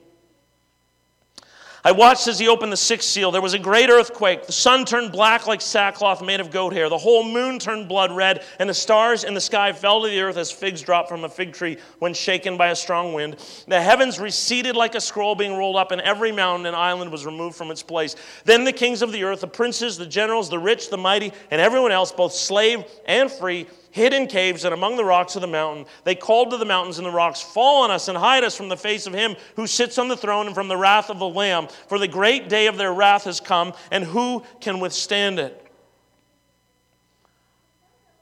I 1.83 1.91
watched 1.91 2.27
as 2.27 2.39
he 2.39 2.47
opened 2.47 2.71
the 2.71 2.77
sixth 2.77 3.07
seal. 3.07 3.29
There 3.29 3.39
was 3.39 3.53
a 3.53 3.59
great 3.59 3.91
earthquake. 3.91 4.47
The 4.47 4.51
sun 4.51 4.83
turned 4.85 5.11
black 5.11 5.45
like 5.45 5.61
sackcloth 5.61 6.23
made 6.23 6.39
of 6.39 6.49
goat 6.49 6.73
hair. 6.73 6.89
The 6.89 6.97
whole 6.97 7.23
moon 7.23 7.59
turned 7.59 7.87
blood 7.87 8.11
red, 8.11 8.43
and 8.57 8.67
the 8.67 8.73
stars 8.73 9.25
in 9.25 9.35
the 9.35 9.41
sky 9.41 9.73
fell 9.73 10.01
to 10.01 10.07
the 10.07 10.21
earth 10.21 10.37
as 10.37 10.51
figs 10.51 10.81
drop 10.81 11.07
from 11.07 11.23
a 11.23 11.29
fig 11.29 11.53
tree 11.53 11.77
when 11.99 12.15
shaken 12.15 12.57
by 12.57 12.69
a 12.69 12.75
strong 12.75 13.13
wind. 13.13 13.35
The 13.67 13.79
heavens 13.79 14.17
receded 14.17 14.75
like 14.75 14.95
a 14.95 15.01
scroll 15.01 15.35
being 15.35 15.55
rolled 15.55 15.75
up, 15.75 15.91
and 15.91 16.01
every 16.01 16.31
mountain 16.31 16.65
and 16.65 16.75
island 16.75 17.11
was 17.11 17.27
removed 17.27 17.55
from 17.55 17.69
its 17.69 17.83
place. 17.83 18.15
Then 18.43 18.63
the 18.63 18.73
kings 18.73 19.03
of 19.03 19.11
the 19.11 19.23
earth, 19.23 19.41
the 19.41 19.47
princes, 19.47 19.99
the 19.99 20.07
generals, 20.07 20.49
the 20.49 20.57
rich, 20.57 20.89
the 20.89 20.97
mighty, 20.97 21.31
and 21.51 21.61
everyone 21.61 21.91
else, 21.91 22.11
both 22.11 22.33
slave 22.33 22.85
and 23.05 23.29
free, 23.29 23.67
hid 23.93 24.11
in 24.11 24.25
caves 24.25 24.65
and 24.65 24.73
among 24.73 24.97
the 24.97 25.05
rocks 25.05 25.35
of 25.35 25.41
the 25.41 25.47
mountain. 25.47 25.85
They 26.03 26.15
called 26.15 26.49
to 26.49 26.57
the 26.57 26.65
mountains 26.65 26.97
and 26.97 27.05
the 27.05 27.11
rocks, 27.11 27.41
Fall 27.41 27.83
on 27.83 27.91
us 27.91 28.07
and 28.07 28.17
hide 28.17 28.43
us 28.43 28.57
from 28.57 28.67
the 28.67 28.75
face 28.75 29.05
of 29.05 29.13
him 29.13 29.35
who 29.55 29.67
sits 29.67 29.99
on 29.99 30.07
the 30.07 30.17
throne 30.17 30.47
and 30.47 30.55
from 30.55 30.67
the 30.67 30.75
wrath 30.75 31.11
of 31.11 31.19
the 31.19 31.29
Lamb. 31.29 31.67
For 31.87 31.99
the 31.99 32.07
great 32.07 32.49
day 32.49 32.65
of 32.65 32.75
their 32.75 32.91
wrath 32.91 33.25
has 33.25 33.39
come, 33.39 33.71
and 33.91 34.03
who 34.03 34.43
can 34.59 34.79
withstand 34.79 35.37
it? 35.37 35.63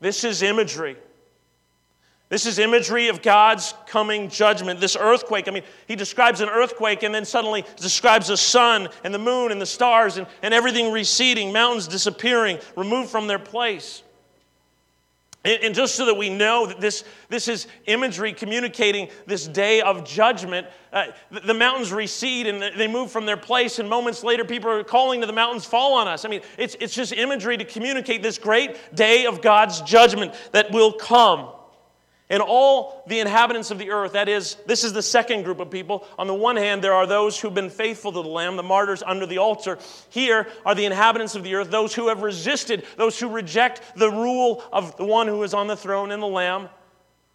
This 0.01 0.25
is 0.25 0.41
imagery. 0.41 0.97
This 2.27 2.45
is 2.45 2.59
imagery 2.59 3.07
of 3.07 3.21
God's 3.21 3.73
coming 3.87 4.27
judgment. 4.27 4.81
This 4.81 4.97
earthquake, 4.99 5.47
I 5.47 5.51
mean, 5.51 5.63
he 5.87 5.95
describes 5.95 6.41
an 6.41 6.49
earthquake 6.49 7.03
and 7.03 7.15
then 7.15 7.23
suddenly 7.23 7.63
describes 7.77 8.27
the 8.27 8.35
sun 8.35 8.89
and 9.05 9.13
the 9.13 9.19
moon 9.19 9.53
and 9.53 9.61
the 9.61 9.65
stars 9.65 10.17
and, 10.17 10.27
and 10.41 10.53
everything 10.53 10.91
receding, 10.91 11.53
mountains 11.53 11.87
disappearing, 11.87 12.59
removed 12.75 13.09
from 13.09 13.27
their 13.27 13.39
place. 13.39 14.03
And 15.43 15.73
just 15.73 15.95
so 15.95 16.05
that 16.05 16.13
we 16.13 16.29
know 16.29 16.67
that 16.67 16.79
this, 16.79 17.03
this 17.29 17.47
is 17.47 17.65
imagery 17.87 18.31
communicating 18.31 19.09
this 19.25 19.47
day 19.47 19.81
of 19.81 20.03
judgment, 20.03 20.67
uh, 20.93 21.05
the 21.31 21.53
mountains 21.55 21.91
recede 21.91 22.45
and 22.45 22.61
they 22.77 22.87
move 22.87 23.11
from 23.11 23.25
their 23.25 23.37
place, 23.37 23.79
and 23.79 23.89
moments 23.89 24.23
later, 24.23 24.45
people 24.45 24.69
are 24.69 24.83
calling 24.83 25.19
to 25.21 25.25
the 25.25 25.33
mountains, 25.33 25.65
fall 25.65 25.95
on 25.95 26.07
us. 26.07 26.25
I 26.25 26.29
mean, 26.29 26.41
it's, 26.59 26.75
it's 26.79 26.93
just 26.93 27.11
imagery 27.11 27.57
to 27.57 27.65
communicate 27.65 28.21
this 28.21 28.37
great 28.37 28.95
day 28.95 29.25
of 29.25 29.41
God's 29.41 29.81
judgment 29.81 30.35
that 30.51 30.71
will 30.71 30.93
come. 30.93 31.49
And 32.31 32.41
all 32.41 33.03
the 33.07 33.19
inhabitants 33.19 33.71
of 33.71 33.77
the 33.77 33.91
earth, 33.91 34.13
that 34.13 34.29
is, 34.29 34.55
this 34.65 34.85
is 34.85 34.93
the 34.93 35.01
second 35.01 35.43
group 35.43 35.59
of 35.59 35.69
people. 35.69 36.07
On 36.17 36.27
the 36.27 36.33
one 36.33 36.55
hand, 36.55 36.81
there 36.81 36.93
are 36.93 37.05
those 37.05 37.37
who've 37.37 37.53
been 37.53 37.69
faithful 37.69 38.13
to 38.13 38.21
the 38.21 38.29
Lamb, 38.29 38.55
the 38.55 38.63
martyrs 38.63 39.03
under 39.05 39.25
the 39.25 39.39
altar. 39.39 39.77
Here 40.09 40.47
are 40.65 40.73
the 40.73 40.85
inhabitants 40.85 41.35
of 41.35 41.43
the 41.43 41.55
earth, 41.55 41.69
those 41.69 41.93
who 41.93 42.07
have 42.07 42.21
resisted, 42.21 42.85
those 42.95 43.19
who 43.19 43.27
reject 43.27 43.81
the 43.97 44.09
rule 44.09 44.63
of 44.71 44.95
the 44.95 45.03
one 45.03 45.27
who 45.27 45.43
is 45.43 45.53
on 45.53 45.67
the 45.67 45.75
throne 45.75 46.09
and 46.09 46.23
the 46.23 46.27
Lamb. 46.27 46.69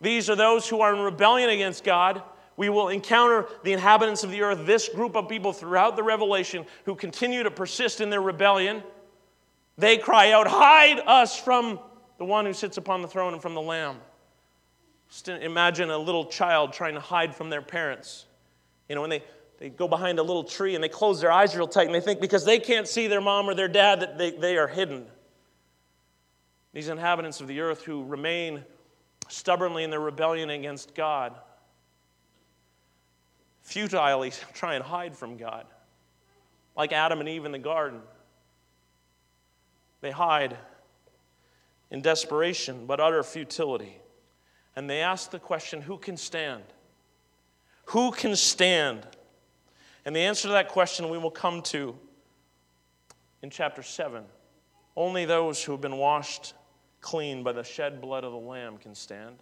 These 0.00 0.30
are 0.30 0.34
those 0.34 0.66
who 0.66 0.80
are 0.80 0.94
in 0.94 1.00
rebellion 1.00 1.50
against 1.50 1.84
God. 1.84 2.22
We 2.56 2.70
will 2.70 2.88
encounter 2.88 3.48
the 3.64 3.74
inhabitants 3.74 4.24
of 4.24 4.30
the 4.30 4.40
earth, 4.40 4.64
this 4.64 4.88
group 4.88 5.14
of 5.14 5.28
people 5.28 5.52
throughout 5.52 5.96
the 5.96 6.02
Revelation 6.04 6.64
who 6.86 6.94
continue 6.94 7.42
to 7.42 7.50
persist 7.50 8.00
in 8.00 8.08
their 8.08 8.22
rebellion. 8.22 8.82
They 9.76 9.98
cry 9.98 10.32
out, 10.32 10.46
Hide 10.46 11.00
us 11.00 11.38
from 11.38 11.80
the 12.16 12.24
one 12.24 12.46
who 12.46 12.54
sits 12.54 12.78
upon 12.78 13.02
the 13.02 13.08
throne 13.08 13.34
and 13.34 13.42
from 13.42 13.52
the 13.52 13.60
Lamb. 13.60 13.98
Just 15.16 15.28
imagine 15.28 15.88
a 15.88 15.96
little 15.96 16.26
child 16.26 16.74
trying 16.74 16.92
to 16.92 17.00
hide 17.00 17.34
from 17.34 17.48
their 17.48 17.62
parents. 17.62 18.26
You 18.86 18.96
know, 18.96 19.00
when 19.00 19.08
they 19.08 19.22
they 19.58 19.70
go 19.70 19.88
behind 19.88 20.18
a 20.18 20.22
little 20.22 20.44
tree 20.44 20.74
and 20.74 20.84
they 20.84 20.90
close 20.90 21.22
their 21.22 21.32
eyes 21.32 21.56
real 21.56 21.66
tight 21.66 21.86
and 21.86 21.94
they 21.94 22.00
think 22.02 22.20
because 22.20 22.44
they 22.44 22.58
can't 22.58 22.86
see 22.86 23.06
their 23.06 23.22
mom 23.22 23.48
or 23.48 23.54
their 23.54 23.68
dad 23.68 24.00
that 24.00 24.18
they, 24.18 24.32
they 24.32 24.58
are 24.58 24.68
hidden. 24.68 25.06
These 26.74 26.88
inhabitants 26.88 27.40
of 27.40 27.46
the 27.46 27.60
earth 27.60 27.82
who 27.82 28.04
remain 28.04 28.62
stubbornly 29.28 29.84
in 29.84 29.88
their 29.88 30.00
rebellion 30.00 30.50
against 30.50 30.94
God, 30.94 31.34
futilely 33.62 34.30
try 34.52 34.74
and 34.74 34.84
hide 34.84 35.16
from 35.16 35.38
God, 35.38 35.64
like 36.76 36.92
Adam 36.92 37.20
and 37.20 37.28
Eve 37.30 37.46
in 37.46 37.52
the 37.52 37.58
garden. 37.58 38.02
They 40.02 40.10
hide 40.10 40.58
in 41.90 42.02
desperation, 42.02 42.84
but 42.84 43.00
utter 43.00 43.22
futility. 43.22 43.96
And 44.76 44.88
they 44.88 45.00
ask 45.00 45.30
the 45.30 45.38
question 45.38 45.80
who 45.80 45.96
can 45.96 46.16
stand? 46.16 46.62
Who 47.86 48.12
can 48.12 48.36
stand? 48.36 49.06
And 50.04 50.14
the 50.14 50.20
answer 50.20 50.48
to 50.48 50.52
that 50.52 50.68
question 50.68 51.08
we 51.08 51.18
will 51.18 51.30
come 51.30 51.62
to 51.62 51.96
in 53.42 53.50
chapter 53.50 53.82
7. 53.82 54.22
Only 54.94 55.24
those 55.24 55.62
who 55.62 55.72
have 55.72 55.80
been 55.80 55.96
washed 55.96 56.54
clean 57.00 57.42
by 57.42 57.52
the 57.52 57.64
shed 57.64 58.00
blood 58.00 58.24
of 58.24 58.32
the 58.32 58.38
Lamb 58.38 58.78
can 58.78 58.94
stand. 58.94 59.36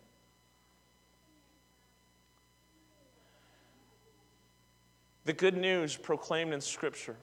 The 5.25 5.33
good 5.33 5.57
news 5.57 5.97
proclaimed 5.97 6.53
in 6.53 6.61
Scripture. 6.61 7.17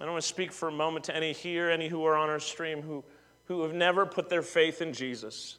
I 0.00 0.04
don't 0.04 0.12
want 0.12 0.22
to 0.22 0.28
speak 0.28 0.52
for 0.52 0.68
a 0.68 0.72
moment 0.72 1.04
to 1.06 1.16
any 1.16 1.32
here, 1.32 1.70
any 1.70 1.88
who 1.88 2.04
are 2.04 2.16
on 2.16 2.30
our 2.30 2.40
stream 2.40 2.82
who, 2.82 3.04
who 3.44 3.62
have 3.62 3.74
never 3.74 4.06
put 4.06 4.28
their 4.28 4.42
faith 4.42 4.80
in 4.80 4.92
Jesus. 4.92 5.58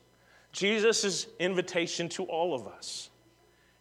Jesus' 0.56 1.28
invitation 1.38 2.08
to 2.10 2.24
all 2.24 2.56
of 2.56 2.66
us 2.66 3.10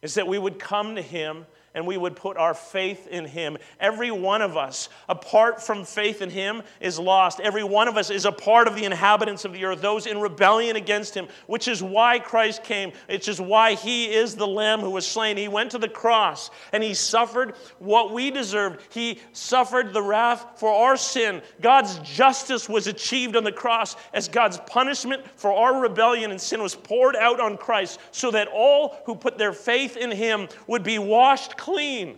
is 0.01 0.15
that 0.15 0.27
we 0.27 0.37
would 0.37 0.59
come 0.59 0.95
to 0.95 1.01
Him 1.01 1.45
and 1.75 1.85
we 1.85 1.97
would 1.97 2.15
put 2.15 2.37
our 2.37 2.53
faith 2.53 3.07
in 3.07 3.25
Him. 3.25 3.57
Every 3.79 4.09
one 4.09 4.41
of 4.41 4.57
us, 4.57 4.89
apart 5.07 5.61
from 5.61 5.85
faith 5.85 6.21
in 6.21 6.29
Him, 6.29 6.63
is 6.79 6.97
lost. 6.97 7.39
Every 7.39 7.63
one 7.63 7.87
of 7.87 7.97
us 7.97 8.09
is 8.09 8.25
a 8.25 8.31
part 8.31 8.67
of 8.67 8.75
the 8.75 8.85
inhabitants 8.85 9.45
of 9.45 9.53
the 9.53 9.65
earth, 9.65 9.81
those 9.81 10.07
in 10.07 10.19
rebellion 10.19 10.77
against 10.77 11.13
Him, 11.13 11.27
which 11.47 11.67
is 11.67 11.83
why 11.83 12.17
Christ 12.17 12.63
came. 12.63 12.93
Which 13.07 13.27
is 13.27 13.39
why 13.39 13.75
He 13.75 14.05
is 14.05 14.35
the 14.35 14.47
Lamb 14.47 14.79
who 14.79 14.89
was 14.89 15.05
slain. 15.05 15.37
He 15.37 15.47
went 15.47 15.71
to 15.71 15.77
the 15.77 15.89
cross 15.89 16.49
and 16.71 16.81
He 16.81 16.93
suffered 16.93 17.55
what 17.79 18.13
we 18.13 18.31
deserved. 18.31 18.81
He 18.89 19.19
suffered 19.33 19.93
the 19.93 20.01
wrath 20.01 20.45
for 20.55 20.71
our 20.71 20.95
sin. 20.95 21.41
God's 21.61 21.99
justice 21.99 22.69
was 22.69 22.87
achieved 22.87 23.35
on 23.35 23.43
the 23.43 23.51
cross 23.51 23.95
as 24.13 24.29
God's 24.29 24.57
punishment 24.65 25.23
for 25.35 25.51
our 25.51 25.81
rebellion 25.81 26.31
and 26.31 26.39
sin 26.39 26.61
was 26.61 26.75
poured 26.75 27.15
out 27.15 27.39
on 27.39 27.57
Christ 27.57 27.99
so 28.11 28.31
that 28.31 28.47
all 28.47 28.97
who 29.05 29.15
put 29.15 29.37
their 29.37 29.53
faith 29.53 29.97
in 29.97 30.11
Him 30.11 30.47
would 30.67 30.83
be 30.83 30.99
washed 30.99 31.57
clean, 31.65 32.15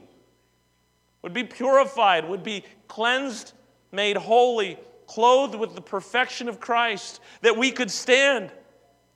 would 1.21 1.33
be 1.33 1.45
purified, 1.45 2.27
would 2.27 2.43
be 2.43 2.65
cleansed, 2.89 3.53
made 3.93 4.17
holy, 4.17 4.77
clothed 5.07 5.55
with 5.55 5.73
the 5.73 5.79
perfection 5.79 6.49
of 6.49 6.59
Christ, 6.59 7.21
that 7.41 7.55
we 7.55 7.71
could 7.71 7.89
stand 7.89 8.51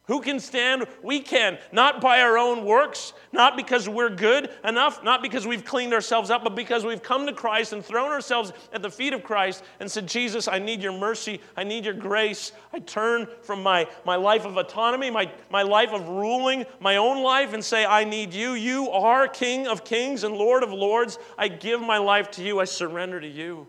who 0.08 0.20
can 0.20 0.39
stand? 0.39 0.88
We 1.04 1.20
can. 1.20 1.60
Not 1.72 2.02
by 2.02 2.22
our 2.22 2.38
own 2.38 2.66
works, 2.66 3.14
not 3.32 3.56
because 3.56 3.88
we're 3.88 4.10
good 4.10 4.49
enough, 4.64 5.04
not 5.04 5.22
because 5.22 5.45
we've 5.45 5.64
cleaned 5.64 5.93
ourselves 5.93 6.32
up, 6.32 6.43
but 6.43 6.56
because 6.56 6.84
we've 6.84 7.04
come 7.04 7.28
to 7.28 7.34
Christ 7.34 7.72
and 7.72 7.86
thrown 7.86 8.10
ourselves 8.10 8.52
at 8.74 8.82
the 8.82 8.89
feet 8.89 9.14
of 9.14 9.22
Christ 9.22 9.64
and 9.80 9.89
said, 9.89 10.08
Jesus, 10.08 10.47
I 10.47 10.58
need 10.58 10.82
your 10.82 10.91
mercy. 10.91 11.39
I 11.56 11.64
need 11.64 11.86
your 11.86 11.93
grace. 11.93 12.52
I 12.74 12.80
turn 12.80 13.28
from 13.43 13.62
my, 13.62 13.88
my 14.04 14.16
life 14.16 14.43
of 14.43 14.58
autonomy, 14.58 15.12
my, 15.12 15.32
my 15.52 15.62
life 15.62 15.91
of 15.91 16.08
ruling 16.10 16.66
my 16.80 16.97
own 16.97 17.22
life, 17.22 17.54
and 17.54 17.64
say, 17.64 17.86
I 17.86 18.04
need 18.04 18.34
you. 18.34 18.54
You 18.54 18.89
are 18.89 19.28
King 19.28 19.68
of 19.68 19.86
kings 19.86 20.24
and 20.24 20.36
Lord 20.36 20.64
of 20.64 20.74
lords. 20.74 21.20
I 21.38 21.47
give 21.47 21.80
my 21.80 21.99
life 21.99 22.32
to 22.32 22.43
you. 22.43 22.60
I 22.60 22.66
surrender 22.66 23.22
to 23.22 23.28
you. 23.28 23.68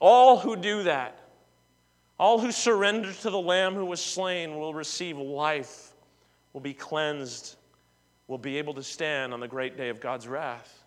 All 0.00 0.40
who 0.40 0.56
do 0.56 0.82
that 0.82 1.21
all 2.22 2.38
who 2.38 2.52
surrender 2.52 3.12
to 3.12 3.30
the 3.30 3.40
Lamb 3.40 3.74
who 3.74 3.84
was 3.84 4.00
slain 4.00 4.56
will 4.56 4.72
receive 4.72 5.18
life, 5.18 5.92
will 6.52 6.60
be 6.60 6.72
cleansed, 6.72 7.56
will 8.28 8.38
be 8.38 8.58
able 8.58 8.72
to 8.74 8.82
stand 8.84 9.34
on 9.34 9.40
the 9.40 9.48
great 9.48 9.76
day 9.76 9.88
of 9.88 10.00
God's 10.00 10.28
wrath. 10.28 10.84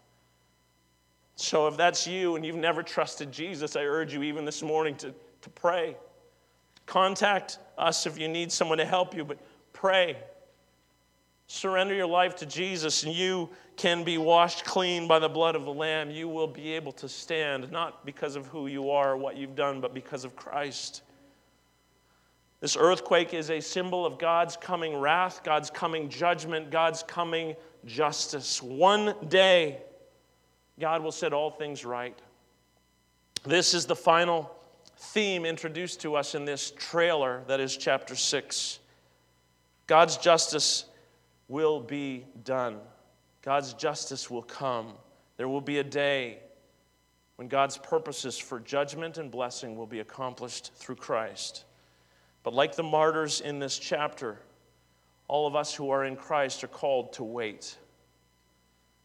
So, 1.36 1.68
if 1.68 1.76
that's 1.76 2.08
you 2.08 2.38
and 2.38 2.46
you've 2.46 2.56
never 2.56 2.82
trusted 2.82 3.34
Jesus, 3.34 3.76
I 3.76 3.82
urge 3.82 4.14
you 4.14 4.24
even 4.24 4.46
this 4.46 4.64
morning 4.64 4.96
to, 4.96 5.14
to 5.42 5.50
pray. 5.50 5.98
Contact 6.86 7.60
us 7.78 8.06
if 8.06 8.18
you 8.18 8.30
need 8.30 8.50
someone 8.50 8.78
to 8.78 8.86
help 8.86 9.14
you, 9.14 9.26
but 9.26 9.38
pray. 9.74 10.16
Surrender 11.48 11.96
your 11.96 12.08
life 12.08 12.38
to 12.38 12.46
Jesus, 12.46 13.04
and 13.04 13.14
you 13.14 13.50
can 13.76 14.06
be 14.06 14.18
washed 14.18 14.64
clean 14.64 15.06
by 15.06 15.20
the 15.20 15.28
blood 15.28 15.58
of 15.58 15.66
the 15.66 15.74
Lamb. 15.74 16.10
You 16.12 16.30
will 16.30 16.48
be 16.48 16.72
able 16.72 16.94
to 16.94 17.10
stand, 17.10 17.70
not 17.74 18.06
because 18.06 18.38
of 18.38 18.48
who 18.48 18.68
you 18.68 18.90
are 18.90 19.12
or 19.12 19.18
what 19.18 19.36
you've 19.36 19.58
done, 19.58 19.82
but 19.82 19.94
because 19.94 20.24
of 20.24 20.34
Christ. 20.38 21.02
This 22.66 22.76
earthquake 22.76 23.36
is 23.36 23.52
a 23.52 23.60
symbol 23.60 24.08
of 24.08 24.18
God's 24.18 24.58
coming 24.58 24.98
wrath, 24.98 25.44
God's 25.44 25.70
coming 25.70 26.10
judgment, 26.10 26.72
God's 26.72 27.04
coming 27.04 27.56
justice. 27.86 28.60
One 28.60 29.14
day, 29.28 29.84
God 30.80 31.04
will 31.04 31.12
set 31.12 31.32
all 31.32 31.52
things 31.52 31.86
right. 31.86 32.18
This 33.44 33.76
is 33.76 33.86
the 33.86 33.96
final 33.96 34.52
theme 34.98 35.46
introduced 35.46 36.02
to 36.02 36.16
us 36.16 36.34
in 36.34 36.44
this 36.44 36.74
trailer 36.76 37.44
that 37.46 37.60
is 37.60 37.78
chapter 37.78 38.16
6. 38.16 38.80
God's 39.86 40.18
justice 40.18 40.86
will 41.48 41.80
be 41.80 42.26
done. 42.44 42.80
God's 43.44 43.76
justice 43.76 44.32
will 44.32 44.42
come. 44.42 44.94
There 45.38 45.48
will 45.48 45.62
be 45.62 45.78
a 45.78 45.84
day 45.84 46.40
when 47.36 47.48
God's 47.48 47.78
purposes 47.78 48.40
for 48.40 48.60
judgment 48.60 49.20
and 49.20 49.30
blessing 49.30 49.76
will 49.76 49.86
be 49.86 50.00
accomplished 50.00 50.74
through 50.74 50.96
Christ. 50.96 51.65
But 52.46 52.54
like 52.54 52.76
the 52.76 52.84
martyrs 52.84 53.42
in 53.42 53.58
this 53.58 53.80
chapter, 53.80 54.38
all 55.28 55.48
of 55.48 55.56
us 55.56 55.74
who 55.74 55.90
are 55.90 56.06
in 56.06 56.16
Christ 56.16 56.64
are 56.64 56.68
called 56.68 57.14
to 57.14 57.24
wait. 57.24 57.76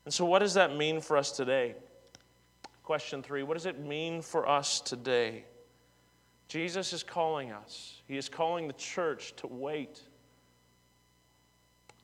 And 0.05 0.13
so, 0.13 0.27
what 0.27 0.41
does 0.41 0.55
that 0.55 0.77
mean 0.77 1.01
for 1.01 1.17
us 1.17 1.33
today? 1.33 1.75
Question 2.83 3.23
three 3.23 3.43
What 3.43 3.55
does 3.55 3.65
it 3.65 3.81
mean 3.81 4.21
for 4.21 4.47
us 4.47 4.83
today? 4.83 5.45
Jesus 6.49 6.93
is 6.93 7.03
calling 7.03 7.51
us, 7.51 8.03
He 8.07 8.19
is 8.19 8.29
calling 8.29 8.67
the 8.67 8.75
church 8.75 9.35
to 9.37 9.47
wait. 9.47 10.03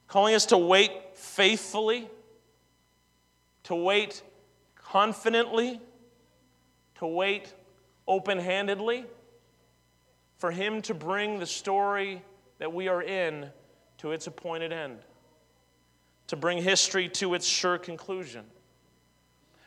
Calling 0.08 0.34
us 0.34 0.46
to 0.46 0.56
wait 0.56 0.90
faithfully, 1.12 2.08
to 3.64 3.74
wait 3.74 4.22
confidently, 4.74 5.82
to 6.94 7.06
wait 7.06 7.52
open 8.08 8.38
handedly 8.38 9.04
for 10.38 10.50
Him 10.50 10.82
to 10.82 10.94
bring 10.94 11.38
the 11.38 11.46
story 11.46 12.22
that 12.58 12.72
we 12.72 12.88
are 12.88 13.02
in 13.02 13.50
to 13.98 14.12
its 14.12 14.26
appointed 14.26 14.72
end, 14.72 14.98
to 16.28 16.36
bring 16.36 16.62
history 16.62 17.08
to 17.08 17.34
its 17.34 17.46
sure 17.46 17.78
conclusion. 17.78 18.44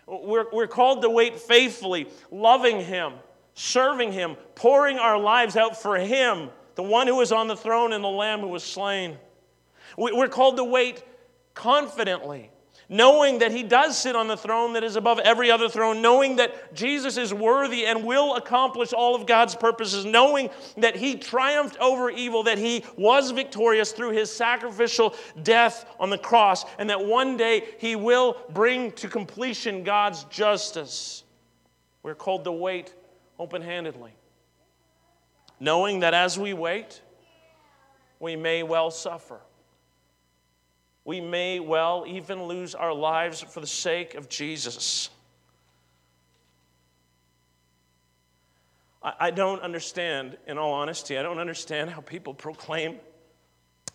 We're, 0.08 0.46
we're 0.52 0.68
called 0.68 1.02
to 1.04 1.10
wait 1.10 1.40
faithfully, 1.40 2.08
loving 2.32 2.82
Him, 2.82 3.14
serving 3.54 4.12
Him, 4.12 4.36
pouring 4.56 4.98
our 4.98 5.20
lives 5.20 5.56
out 5.56 5.82
for 5.82 5.98
Him, 5.98 6.50
the 6.76 6.84
one 6.84 7.08
who 7.08 7.20
is 7.22 7.32
on 7.32 7.48
the 7.48 7.56
throne 7.56 7.94
and 7.94 8.04
the 8.04 8.08
Lamb 8.08 8.40
who 8.42 8.48
was 8.48 8.64
slain. 8.64 9.18
We're 9.98 10.30
called 10.30 10.58
to 10.58 10.64
wait 10.64 11.04
confidently 11.54 12.52
knowing 12.90 13.38
that 13.40 13.52
he 13.52 13.62
does 13.62 13.96
sit 13.96 14.16
on 14.16 14.28
the 14.28 14.36
throne 14.36 14.74
that 14.74 14.84
is 14.84 14.96
above 14.96 15.20
every 15.20 15.52
other 15.52 15.70
throne, 15.70 16.02
knowing 16.02 16.38
that 16.38 16.74
Jesus 16.74 17.18
is 17.18 17.32
worthy 17.32 17.86
and 17.86 18.04
will 18.04 18.36
accomplish 18.36 18.92
all 18.92 19.14
of 19.14 19.28
God's 19.28 19.56
purposes, 19.56 20.06
knowing 20.06 20.50
that 20.78 20.96
he 20.96 21.16
triumphed 21.16 21.78
over 21.78 22.10
evil, 22.10 22.44
that 22.44 22.58
he 22.58 22.84
was 22.98 23.30
victorious 23.30 23.92
through 23.92 24.12
his 24.12 24.32
sacrificial 24.32 25.16
death 25.44 25.86
on 26.00 26.10
the 26.10 26.18
cross, 26.18 26.66
and 26.80 26.90
that 26.90 27.06
one 27.06 27.38
day 27.38 27.64
he 27.78 27.96
will 27.96 28.38
bring 28.50 28.92
to 28.94 29.08
completion 29.08 29.84
God's 29.84 30.24
justice. 30.26 31.24
We're 32.02 32.16
called 32.16 32.44
to 32.46 32.52
wait 32.52 32.94
open 33.38 33.62
handedly, 33.62 34.12
knowing 35.60 36.00
that 36.00 36.16
as 36.16 36.40
we 36.40 36.54
wait, 36.54 37.02
we 38.20 38.36
may 38.36 38.64
well 38.64 38.90
suffer 38.90 39.40
we 41.06 41.22
may 41.22 41.60
well 41.60 42.06
even 42.08 42.44
lose 42.44 42.76
our 42.76 42.94
lives 42.94 43.42
for 43.42 43.60
the 43.60 43.68
sake 43.68 44.16
of 44.16 44.30
Jesus. 44.30 45.10
I 49.02 49.32
don't 49.32 49.62
understand, 49.62 50.38
in 50.46 50.58
all 50.58 50.74
honesty, 50.74 51.18
I 51.18 51.24
don't 51.24 51.40
understand 51.40 51.90
how 51.90 52.02
people 52.02 52.34
proclaim 52.34 52.98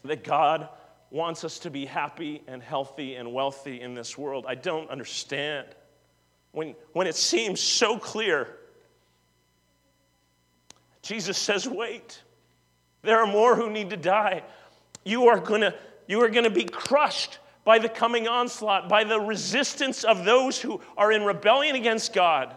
that 0.03 0.25
God 0.25 0.69
wants 1.11 1.45
us 1.45 1.59
to 1.61 1.71
be 1.71 1.85
happy 1.85 2.43
and 2.49 2.63
healthy 2.63 3.15
and 3.15 3.33
wealthy 3.33 3.83
in 3.83 3.95
this 3.95 4.17
world. 4.17 4.47
I 4.49 4.55
don't 4.55 4.89
understand. 4.91 5.67
When, 6.53 6.75
when 6.93 7.07
it 7.07 7.17
seems 7.17 7.61
so 7.61 7.99
clear, 7.99 8.49
Jesus 11.03 11.37
says, 11.37 11.69
wait. 11.69 12.23
There 13.03 13.21
are 13.21 13.27
more 13.27 13.55
who 13.55 13.71
need 13.71 13.91
to 13.91 13.99
die. 13.99 14.43
You 15.05 15.29
are 15.29 15.39
going 15.39 15.61
to 15.61 15.75
you 16.07 16.23
are 16.23 16.29
going 16.29 16.45
to 16.45 16.51
be 16.51 16.65
crushed 16.65 17.39
by 17.65 17.79
the 17.79 17.89
coming 17.89 18.29
onslaught, 18.29 18.89
by 18.89 19.05
the 19.05 19.21
resistance 19.21 20.05
of 20.05 20.25
those 20.25 20.61
who 20.61 20.81
are 20.97 21.11
in 21.11 21.25
rebellion 21.25 21.77
against 21.77 22.13
God. 22.13 22.55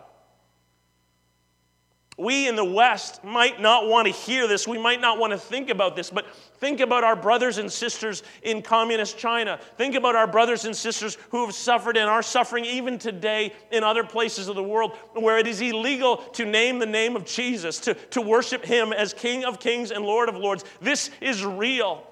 We 2.20 2.48
in 2.48 2.56
the 2.56 2.66
West 2.66 3.24
might 3.24 3.62
not 3.62 3.88
want 3.88 4.08
to 4.08 4.12
hear 4.12 4.48
this. 4.48 4.68
We 4.68 4.80
might 4.80 5.00
not 5.00 5.20
want 5.20 5.34
to 5.34 5.38
think 5.38 5.70
about 5.70 5.96
this, 5.96 6.10
but 6.10 6.26
think 6.60 6.80
about 6.80 7.04
our 7.04 7.16
brothers 7.16 7.60
and 7.60 7.72
sisters 7.72 8.24
in 8.42 8.64
communist 8.64 9.20
China. 9.20 9.60
Think 9.78 9.94
about 9.94 10.16
our 10.16 10.26
brothers 10.26 10.66
and 10.66 10.76
sisters 10.76 11.16
who 11.30 11.46
have 11.46 11.54
suffered 11.54 11.96
and 11.96 12.10
are 12.10 12.24
suffering 12.24 12.66
even 12.66 12.98
today 12.98 13.54
in 13.72 13.84
other 13.84 14.04
places 14.04 14.48
of 14.48 14.56
the 14.56 14.64
world 14.64 14.94
where 15.14 15.38
it 15.38 15.46
is 15.46 15.62
illegal 15.62 16.18
to 16.34 16.44
name 16.44 16.80
the 16.80 16.88
name 16.88 17.16
of 17.16 17.24
Jesus, 17.24 17.78
to, 17.82 17.94
to 17.94 18.20
worship 18.20 18.66
Him 18.66 18.94
as 18.94 19.14
King 19.14 19.46
of 19.46 19.60
Kings 19.60 19.92
and 19.92 20.04
Lord 20.04 20.28
of 20.28 20.36
Lords. 20.36 20.64
This 20.82 21.12
is 21.22 21.46
real. 21.46 22.07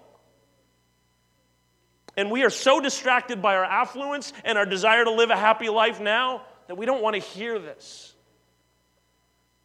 And 2.17 2.31
we 2.31 2.43
are 2.43 2.49
so 2.49 2.79
distracted 2.79 3.41
by 3.41 3.55
our 3.55 3.65
affluence 3.65 4.31
and 4.43 4.57
our 4.57 4.65
desire 4.65 5.03
to 5.03 5.11
live 5.11 5.29
a 5.29 5.35
happy 5.35 5.69
life 5.69 5.99
now 5.99 6.43
that 6.67 6.75
we 6.75 6.85
don't 6.85 7.01
want 7.01 7.15
to 7.15 7.21
hear 7.21 7.59
this. 7.59 8.13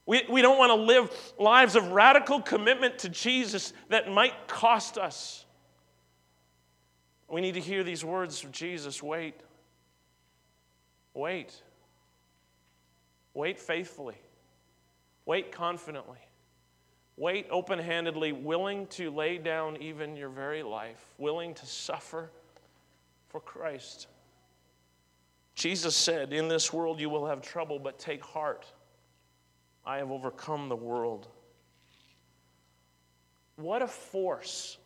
We, 0.06 0.24
we 0.28 0.42
don't 0.42 0.58
want 0.58 0.70
to 0.70 0.74
live 0.74 1.10
lives 1.38 1.76
of 1.76 1.92
radical 1.92 2.40
commitment 2.40 2.98
to 3.00 3.08
Jesus 3.08 3.72
that 3.90 4.10
might 4.10 4.48
cost 4.48 4.98
us. 4.98 5.44
We 7.28 7.40
need 7.40 7.54
to 7.54 7.60
hear 7.60 7.84
these 7.84 8.04
words 8.04 8.42
of 8.42 8.50
Jesus 8.50 9.00
wait. 9.02 9.34
Wait. 11.14 11.54
Wait 13.34 13.60
faithfully. 13.60 14.16
Wait 15.26 15.52
confidently. 15.52 16.18
Wait 17.16 17.46
open 17.50 17.78
handedly, 17.78 18.32
willing 18.32 18.86
to 18.88 19.10
lay 19.10 19.38
down 19.38 19.76
even 19.80 20.16
your 20.16 20.30
very 20.30 20.62
life, 20.62 21.04
willing 21.18 21.54
to 21.54 21.66
suffer 21.66 22.30
for 23.30 23.40
Christ. 23.40 24.08
Jesus 25.54 25.96
said, 25.96 26.32
In 26.32 26.48
this 26.48 26.72
world 26.72 27.00
you 27.00 27.08
will 27.08 27.26
have 27.26 27.40
trouble, 27.40 27.78
but 27.78 27.98
take 27.98 28.22
heart. 28.22 28.66
I 29.86 29.98
have 29.98 30.10
overcome 30.10 30.68
the 30.68 30.76
world. 30.76 31.28
What 33.56 33.82
a 33.82 33.86
force 33.86 34.78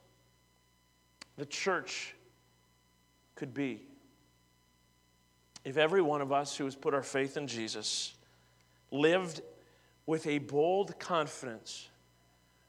the 1.36 1.46
church 1.46 2.14
could 3.34 3.52
be 3.52 3.82
if 5.64 5.76
every 5.76 6.02
one 6.02 6.20
of 6.20 6.30
us 6.30 6.56
who 6.56 6.64
has 6.64 6.76
put 6.76 6.94
our 6.94 7.02
faith 7.02 7.36
in 7.36 7.46
Jesus 7.46 8.14
lived 8.90 9.40
with 10.06 10.26
a 10.26 10.38
bold 10.38 10.98
confidence 10.98 11.88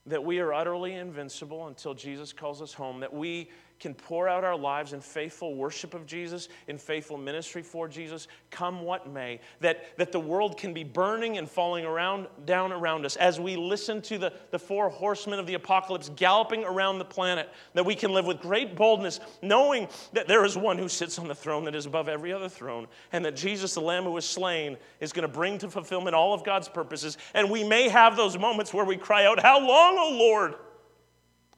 that 0.06 0.24
we 0.24 0.38
are 0.38 0.54
utterly 0.54 0.94
invincible 0.94 1.66
until 1.66 1.92
Jesus 1.92 2.32
calls 2.32 2.62
us 2.62 2.72
home, 2.72 3.00
that 3.00 3.12
we 3.12 3.50
can 3.78 3.94
pour 3.94 4.28
out 4.28 4.42
our 4.42 4.56
lives 4.56 4.92
in 4.92 5.00
faithful 5.00 5.54
worship 5.54 5.92
of 5.92 6.06
Jesus, 6.06 6.48
in 6.66 6.78
faithful 6.78 7.18
ministry 7.18 7.62
for 7.62 7.88
Jesus, 7.88 8.26
come 8.50 8.82
what 8.82 9.12
may, 9.12 9.38
that, 9.60 9.96
that 9.98 10.12
the 10.12 10.20
world 10.20 10.56
can 10.56 10.72
be 10.72 10.82
burning 10.82 11.36
and 11.36 11.48
falling 11.48 11.84
around, 11.84 12.26
down 12.46 12.72
around 12.72 13.04
us 13.04 13.16
as 13.16 13.38
we 13.38 13.56
listen 13.56 14.00
to 14.02 14.16
the, 14.16 14.32
the 14.50 14.58
four 14.58 14.88
horsemen 14.88 15.38
of 15.38 15.46
the 15.46 15.54
apocalypse 15.54 16.10
galloping 16.16 16.64
around 16.64 16.98
the 16.98 17.04
planet, 17.04 17.50
that 17.74 17.84
we 17.84 17.94
can 17.94 18.12
live 18.12 18.26
with 18.26 18.40
great 18.40 18.76
boldness, 18.76 19.20
knowing 19.42 19.88
that 20.14 20.26
there 20.26 20.44
is 20.44 20.56
one 20.56 20.78
who 20.78 20.88
sits 20.88 21.18
on 21.18 21.28
the 21.28 21.34
throne 21.34 21.64
that 21.64 21.74
is 21.74 21.86
above 21.86 22.08
every 22.08 22.32
other 22.32 22.48
throne, 22.48 22.86
and 23.12 23.24
that 23.24 23.36
Jesus, 23.36 23.74
the 23.74 23.80
Lamb 23.80 24.04
who 24.04 24.12
was 24.12 24.24
slain, 24.24 24.76
is 25.00 25.12
going 25.12 25.26
to 25.26 25.32
bring 25.32 25.58
to 25.58 25.68
fulfillment 25.68 26.14
all 26.14 26.32
of 26.32 26.44
God's 26.44 26.68
purposes. 26.68 27.18
And 27.34 27.50
we 27.50 27.62
may 27.62 27.88
have 27.88 28.16
those 28.16 28.38
moments 28.38 28.72
where 28.72 28.84
we 28.84 28.96
cry 28.96 29.26
out, 29.26 29.40
How 29.40 29.58
long, 29.58 29.96
O 29.98 30.16
Lord? 30.16 30.54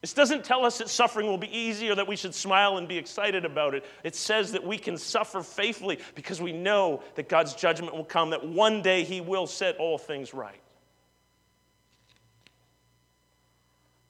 This 0.01 0.13
doesn't 0.13 0.45
tell 0.45 0.65
us 0.65 0.77
that 0.77 0.89
suffering 0.89 1.27
will 1.27 1.37
be 1.37 1.55
easy 1.55 1.89
or 1.89 1.95
that 1.95 2.07
we 2.07 2.15
should 2.15 2.33
smile 2.33 2.77
and 2.77 2.87
be 2.87 2.97
excited 2.97 3.43
about 3.43 3.73
it. 3.73 3.85
It 4.03 4.15
says 4.15 4.53
that 4.53 4.65
we 4.65 4.77
can 4.77 4.97
suffer 4.97 5.41
faithfully 5.41 5.99
because 6.15 6.41
we 6.41 6.53
know 6.53 7.03
that 7.15 7.27
God's 7.27 7.53
judgment 7.53 7.93
will 7.93 8.05
come, 8.05 8.29
that 8.29 8.47
one 8.47 8.81
day 8.81 9.03
He 9.03 9.19
will 9.19 9.45
set 9.45 9.75
all 9.77 9.97
things 9.97 10.33
right. 10.33 10.61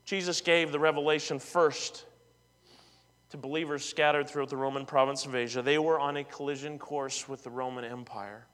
Jesus 0.05 0.41
gave 0.41 0.71
the 0.71 0.79
revelation 0.79 1.39
first 1.39 2.05
to 3.29 3.37
believers 3.37 3.85
scattered 3.85 4.27
throughout 4.27 4.49
the 4.49 4.57
Roman 4.57 4.85
province 4.85 5.25
of 5.25 5.35
Asia. 5.35 5.61
They 5.61 5.77
were 5.77 5.99
on 5.99 6.17
a 6.17 6.23
collision 6.23 6.79
course 6.79 7.27
with 7.27 7.43
the 7.43 7.51
Roman 7.51 7.83
Empire. 7.83 8.45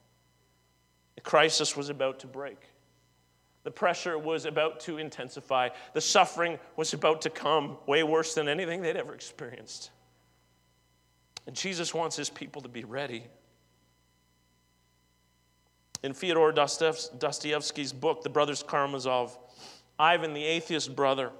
The 1.16 1.22
crisis 1.22 1.76
was 1.76 1.90
about 1.90 2.20
to 2.20 2.28
break. 2.28 2.58
The 3.66 3.72
pressure 3.72 4.18
was 4.18 4.46
about 4.46 4.80
to 4.82 5.00
intensify. 5.00 5.70
The 5.94 6.00
suffering 6.00 6.60
was 6.78 6.94
about 6.94 7.24
to 7.24 7.32
come 7.32 7.78
way 7.88 8.04
worse 8.04 8.36
than 8.36 8.48
anything 8.48 8.82
they'd 8.82 8.96
ever 8.96 9.16
experienced. 9.16 9.90
And 11.48 11.56
Jesus 11.56 11.92
wants 11.92 12.16
his 12.16 12.30
people 12.30 12.62
to 12.62 12.70
be 12.70 12.84
ready. 12.84 13.26
In 16.04 16.14
Fyodor 16.14 16.52
Dostoevsky's 16.52 17.92
book, 17.92 18.22
The 18.22 18.30
Brothers 18.30 18.62
Karamazov, 18.62 19.36
Ivan, 19.98 20.36
the 20.36 20.44
atheist 20.44 20.96
brother, 20.96 21.32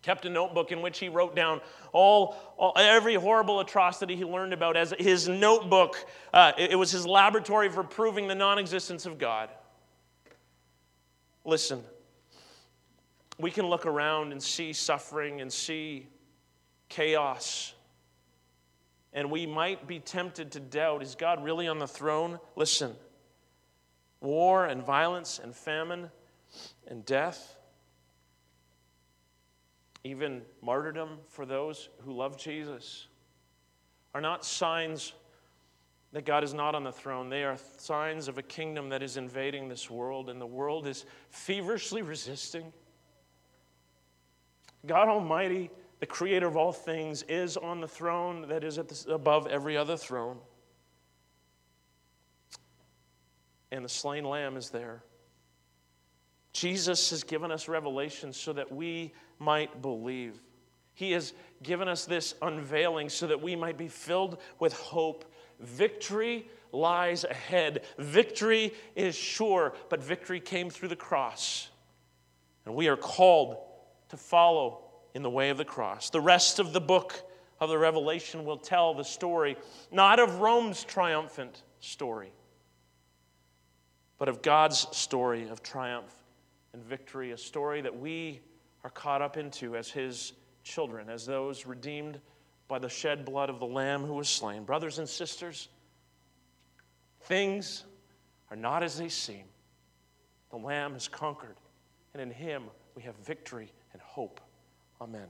kept 0.00 0.24
a 0.24 0.30
notebook 0.30 0.72
in 0.72 0.80
which 0.80 0.98
he 0.98 1.10
wrote 1.10 1.36
down 1.36 1.60
all, 1.92 2.36
all 2.56 2.72
every 2.76 3.16
horrible 3.16 3.60
atrocity 3.60 4.16
he 4.16 4.24
learned 4.24 4.54
about 4.54 4.78
as 4.78 4.94
his 4.98 5.28
notebook. 5.28 6.06
Uh, 6.32 6.52
it, 6.56 6.70
it 6.70 6.76
was 6.76 6.90
his 6.90 7.06
laboratory 7.06 7.68
for 7.68 7.84
proving 7.84 8.28
the 8.28 8.34
non 8.34 8.58
existence 8.58 9.04
of 9.04 9.18
God. 9.18 9.50
Listen, 11.48 11.82
we 13.38 13.50
can 13.50 13.64
look 13.64 13.86
around 13.86 14.32
and 14.32 14.42
see 14.42 14.74
suffering 14.74 15.40
and 15.40 15.50
see 15.50 16.06
chaos. 16.90 17.72
And 19.14 19.30
we 19.30 19.46
might 19.46 19.86
be 19.86 19.98
tempted 19.98 20.52
to 20.52 20.60
doubt 20.60 21.02
is 21.02 21.14
God 21.14 21.42
really 21.42 21.66
on 21.66 21.78
the 21.78 21.88
throne? 21.88 22.38
Listen, 22.54 22.94
war 24.20 24.66
and 24.66 24.82
violence 24.82 25.40
and 25.42 25.56
famine 25.56 26.10
and 26.86 27.02
death, 27.06 27.56
even 30.04 30.42
martyrdom 30.60 31.16
for 31.28 31.46
those 31.46 31.88
who 32.04 32.12
love 32.12 32.36
Jesus, 32.36 33.06
are 34.12 34.20
not 34.20 34.44
signs 34.44 35.14
that 36.12 36.24
God 36.24 36.42
is 36.42 36.54
not 36.54 36.74
on 36.74 36.84
the 36.84 36.92
throne. 36.92 37.28
They 37.28 37.44
are 37.44 37.58
signs 37.76 38.28
of 38.28 38.38
a 38.38 38.42
kingdom 38.42 38.88
that 38.90 39.02
is 39.02 39.16
invading 39.16 39.68
this 39.68 39.90
world, 39.90 40.30
and 40.30 40.40
the 40.40 40.46
world 40.46 40.86
is 40.86 41.04
feverishly 41.30 42.02
resisting. 42.02 42.72
God 44.86 45.08
Almighty, 45.08 45.70
the 46.00 46.06
creator 46.06 46.46
of 46.46 46.56
all 46.56 46.72
things, 46.72 47.22
is 47.28 47.56
on 47.56 47.80
the 47.80 47.88
throne 47.88 48.48
that 48.48 48.64
is 48.64 48.78
above 49.08 49.46
every 49.46 49.76
other 49.76 49.96
throne. 49.96 50.38
And 53.70 53.84
the 53.84 53.88
slain 53.88 54.24
lamb 54.24 54.56
is 54.56 54.70
there. 54.70 55.02
Jesus 56.54 57.10
has 57.10 57.22
given 57.22 57.52
us 57.52 57.68
revelation 57.68 58.32
so 58.32 58.54
that 58.54 58.72
we 58.72 59.12
might 59.38 59.82
believe. 59.82 60.40
He 60.94 61.12
has 61.12 61.34
given 61.62 61.86
us 61.86 62.06
this 62.06 62.34
unveiling 62.40 63.10
so 63.10 63.26
that 63.26 63.42
we 63.42 63.54
might 63.54 63.76
be 63.76 63.88
filled 63.88 64.38
with 64.58 64.72
hope 64.72 65.27
Victory 65.60 66.48
lies 66.72 67.24
ahead. 67.24 67.82
Victory 67.98 68.72
is 68.94 69.14
sure, 69.14 69.74
but 69.88 70.02
victory 70.02 70.40
came 70.40 70.70
through 70.70 70.88
the 70.88 70.96
cross. 70.96 71.68
And 72.64 72.74
we 72.74 72.88
are 72.88 72.96
called 72.96 73.56
to 74.10 74.16
follow 74.16 74.84
in 75.14 75.22
the 75.22 75.30
way 75.30 75.50
of 75.50 75.56
the 75.56 75.64
cross. 75.64 76.10
The 76.10 76.20
rest 76.20 76.58
of 76.58 76.72
the 76.72 76.80
book 76.80 77.22
of 77.60 77.68
the 77.68 77.78
Revelation 77.78 78.44
will 78.44 78.56
tell 78.56 78.94
the 78.94 79.04
story, 79.04 79.56
not 79.90 80.20
of 80.20 80.40
Rome's 80.40 80.84
triumphant 80.84 81.62
story, 81.80 82.32
but 84.18 84.28
of 84.28 84.42
God's 84.42 84.86
story 84.96 85.48
of 85.48 85.62
triumph 85.62 86.12
and 86.72 86.82
victory, 86.84 87.32
a 87.32 87.38
story 87.38 87.80
that 87.80 87.98
we 87.98 88.40
are 88.84 88.90
caught 88.90 89.22
up 89.22 89.36
into 89.36 89.76
as 89.76 89.90
His 89.90 90.34
children, 90.62 91.08
as 91.08 91.26
those 91.26 91.66
redeemed 91.66 92.20
by 92.68 92.78
the 92.78 92.88
shed 92.88 93.24
blood 93.24 93.50
of 93.50 93.58
the 93.58 93.66
Lamb 93.66 94.04
who 94.04 94.14
was 94.14 94.28
slain. 94.28 94.64
Brothers 94.64 94.98
and 94.98 95.08
sisters, 95.08 95.68
things 97.22 97.84
are 98.50 98.56
not 98.56 98.82
as 98.82 98.98
they 98.98 99.08
seem. 99.08 99.44
The 100.50 100.58
Lamb 100.58 100.92
has 100.92 101.08
conquered, 101.08 101.56
and 102.12 102.22
in 102.22 102.30
Him 102.30 102.64
we 102.94 103.02
have 103.02 103.16
victory 103.16 103.72
and 103.92 104.02
hope. 104.02 104.40
Amen. 105.00 105.28